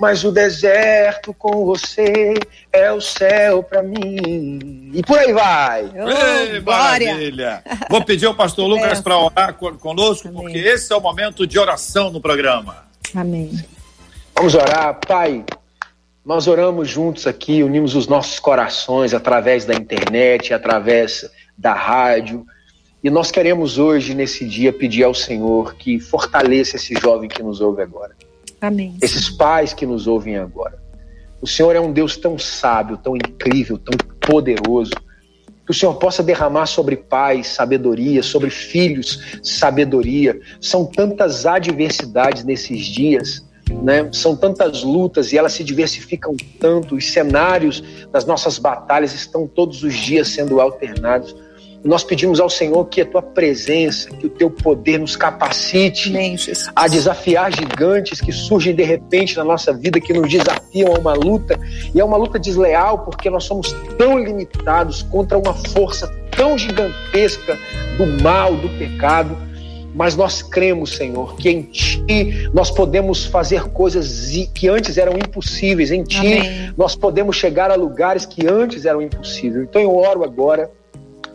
mas 0.00 0.24
o 0.24 0.32
deserto 0.32 1.34
com 1.34 1.64
você 1.66 2.34
é 2.72 2.90
o 2.90 3.00
céu 3.00 3.62
para 3.62 3.82
mim. 3.82 4.90
E 4.94 5.02
por 5.02 5.18
aí 5.18 5.32
vai. 5.32 5.90
Oh, 5.94 6.08
Ei, 6.08 6.60
maravilha. 6.60 7.62
Vou 7.90 8.02
pedir 8.04 8.26
ao 8.26 8.34
pastor 8.34 8.66
Lucas 8.66 9.00
para 9.00 9.18
orar 9.18 9.54
conosco, 9.54 10.28
Amém. 10.28 10.40
porque 10.42 10.58
esse 10.58 10.92
é 10.92 10.96
o 10.96 11.00
momento 11.00 11.46
de 11.46 11.58
oração 11.58 12.10
no 12.10 12.20
programa. 12.20 12.86
Amém. 13.14 13.52
Vamos 14.34 14.54
orar, 14.54 14.98
Pai. 15.06 15.44
Nós 16.24 16.48
oramos 16.48 16.88
juntos 16.88 17.26
aqui, 17.26 17.62
unimos 17.62 17.94
os 17.94 18.08
nossos 18.08 18.40
corações 18.40 19.14
através 19.14 19.64
da 19.64 19.74
internet, 19.74 20.52
através 20.52 21.24
da 21.56 21.72
rádio, 21.72 22.44
e 23.06 23.10
nós 23.10 23.30
queremos 23.30 23.78
hoje, 23.78 24.16
nesse 24.16 24.44
dia, 24.44 24.72
pedir 24.72 25.04
ao 25.04 25.14
Senhor 25.14 25.76
que 25.76 26.00
fortaleça 26.00 26.74
esse 26.74 26.92
jovem 26.94 27.28
que 27.28 27.40
nos 27.40 27.60
ouve 27.60 27.80
agora. 27.80 28.16
Amém. 28.60 28.96
Esses 29.00 29.30
pais 29.30 29.72
que 29.72 29.86
nos 29.86 30.08
ouvem 30.08 30.36
agora. 30.36 30.76
O 31.40 31.46
Senhor 31.46 31.76
é 31.76 31.80
um 31.80 31.92
Deus 31.92 32.16
tão 32.16 32.36
sábio, 32.36 32.96
tão 32.96 33.14
incrível, 33.14 33.78
tão 33.78 33.96
poderoso. 34.20 34.90
Que 35.64 35.70
o 35.70 35.72
Senhor 35.72 35.94
possa 35.94 36.20
derramar 36.20 36.66
sobre 36.66 36.96
pais 36.96 37.46
sabedoria, 37.46 38.24
sobre 38.24 38.50
filhos 38.50 39.38
sabedoria. 39.40 40.40
São 40.60 40.84
tantas 40.84 41.46
adversidades 41.46 42.42
nesses 42.42 42.86
dias, 42.86 43.46
né? 43.84 44.08
São 44.10 44.34
tantas 44.34 44.82
lutas 44.82 45.32
e 45.32 45.38
elas 45.38 45.52
se 45.52 45.62
diversificam 45.62 46.34
tanto. 46.58 46.96
Os 46.96 47.12
cenários 47.12 47.84
das 48.10 48.24
nossas 48.24 48.58
batalhas 48.58 49.14
estão 49.14 49.46
todos 49.46 49.84
os 49.84 49.94
dias 49.94 50.26
sendo 50.26 50.60
alternados. 50.60 51.45
Nós 51.86 52.02
pedimos 52.02 52.40
ao 52.40 52.50
Senhor 52.50 52.84
que 52.86 53.00
a 53.00 53.06
tua 53.06 53.22
presença, 53.22 54.10
que 54.10 54.26
o 54.26 54.30
teu 54.30 54.50
poder 54.50 54.98
nos 54.98 55.14
capacite 55.14 56.08
Amém, 56.10 56.36
a 56.74 56.88
desafiar 56.88 57.54
gigantes 57.54 58.20
que 58.20 58.32
surgem 58.32 58.74
de 58.74 58.82
repente 58.82 59.36
na 59.36 59.44
nossa 59.44 59.72
vida, 59.72 60.00
que 60.00 60.12
nos 60.12 60.28
desafiam 60.28 60.94
a 60.94 60.98
uma 60.98 61.14
luta. 61.14 61.58
E 61.94 62.00
é 62.00 62.04
uma 62.04 62.16
luta 62.16 62.38
desleal 62.38 62.98
porque 63.00 63.30
nós 63.30 63.44
somos 63.44 63.72
tão 63.96 64.18
limitados 64.18 65.02
contra 65.02 65.38
uma 65.38 65.54
força 65.54 66.12
tão 66.36 66.56
gigantesca 66.58 67.58
do 67.96 68.22
mal, 68.22 68.54
do 68.54 68.68
pecado. 68.78 69.36
Mas 69.94 70.14
nós 70.14 70.42
cremos, 70.42 70.94
Senhor, 70.94 71.36
que 71.36 71.48
em 71.48 71.62
Ti 71.62 72.50
nós 72.52 72.70
podemos 72.70 73.24
fazer 73.24 73.62
coisas 73.70 74.28
que 74.54 74.68
antes 74.68 74.98
eram 74.98 75.14
impossíveis. 75.14 75.90
Em 75.90 76.02
Ti 76.02 76.18
Amém. 76.18 76.74
nós 76.76 76.94
podemos 76.94 77.36
chegar 77.36 77.70
a 77.70 77.76
lugares 77.76 78.26
que 78.26 78.46
antes 78.46 78.84
eram 78.84 79.00
impossíveis. 79.00 79.64
Então 79.64 79.80
eu 79.80 79.96
oro 79.96 80.22
agora 80.22 80.70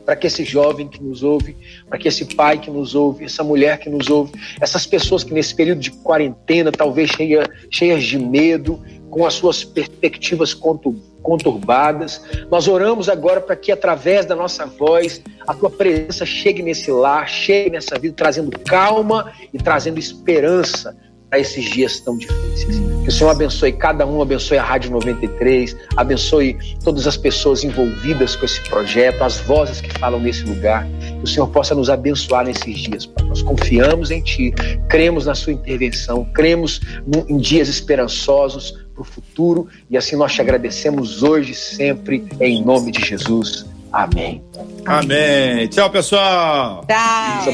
para 0.06 0.16
que 0.16 0.28
esse 0.28 0.44
jovem 0.44 0.88
que 0.88 1.02
nos 1.02 1.24
ouve, 1.24 1.56
para 1.88 1.98
que 1.98 2.08
esse 2.08 2.26
pai 2.26 2.60
que 2.60 2.70
nos 2.70 2.96
ouve, 2.96 3.26
essa 3.26 3.44
mulher 3.44 3.80
que 3.80 3.90
nos 3.90 4.10
ouve, 4.10 4.34
essas 4.60 4.86
pessoas 4.86 5.24
que 5.24 5.34
nesse 5.34 5.56
período 5.56 5.80
de 5.80 5.92
quarentena, 5.92 6.72
talvez 6.72 7.12
cheia, 7.12 7.50
cheias 7.70 8.04
de 8.04 8.18
medo, 8.18 8.82
com 9.10 9.26
as 9.26 9.34
suas 9.34 9.64
perspectivas 9.64 10.54
conturbadas, 10.54 12.22
nós 12.50 12.68
oramos 12.68 13.10
agora 13.10 13.42
para 13.42 13.58
que 13.58 13.72
através 13.72 14.26
da 14.26 14.36
nossa 14.36 14.66
voz 14.66 15.22
a 15.46 15.54
tua 15.54 15.70
presença 15.70 16.26
chegue 16.26 16.64
nesse 16.64 16.90
lar, 16.90 17.28
chegue 17.28 17.72
nessa 17.72 18.00
vida, 18.00 18.16
trazendo 18.16 18.58
calma 18.60 19.32
e 19.54 19.58
trazendo 19.58 20.00
esperança 20.00 20.96
a 21.32 21.40
esses 21.40 21.66
dias 21.66 22.00
tão 22.00 22.18
difíceis. 22.18 22.78
Que 23.04 23.10
o 23.10 23.12
Senhor 23.12 23.30
abençoe 23.30 23.72
cada 23.72 24.06
um, 24.06 24.22
abençoe 24.22 24.58
a 24.58 24.64
Rádio 24.64 24.92
93, 24.92 25.76
abençoe 25.96 26.58
todas 26.84 27.08
as 27.08 27.16
pessoas 27.16 27.64
envolvidas 27.64 28.36
com 28.36 28.46
esse 28.46 28.62
projeto, 28.62 29.24
as 29.24 29.40
vozes 29.40 29.80
que 29.80 29.92
falam 29.98 30.20
nesse 30.20 30.44
lugar. 30.44 30.86
Que 31.00 31.24
o 31.24 31.28
Senhor 31.28 31.48
possa 31.48 31.74
nos 31.74 31.90
abençoar 31.90 32.46
nesses 32.46 32.78
dias, 32.80 33.06
Pai. 33.06 33.26
Nós 33.26 33.42
confiamos 33.42 34.12
em 34.12 34.22
Ti, 34.22 34.54
cremos 34.90 35.26
na 35.26 35.34
Sua 35.34 35.54
intervenção, 35.54 36.26
cremos 36.34 36.82
em 37.28 37.38
dias 37.38 37.70
esperançosos 37.70 38.72
para 38.94 39.02
o 39.02 39.06
futuro 39.06 39.68
e 39.90 39.98
assim 39.98 40.16
nós 40.16 40.34
te 40.34 40.42
agradecemos 40.42 41.24
hoje 41.24 41.54
e 41.54 41.56
sempre, 41.56 42.28
em 42.40 42.64
nome 42.64 42.92
de 42.92 43.06
Jesus. 43.06 43.66
Amém. 43.92 44.42
Amém. 44.86 45.68
Tchau, 45.68 45.90
pessoal. 45.90 46.86
Tchau 47.44 47.54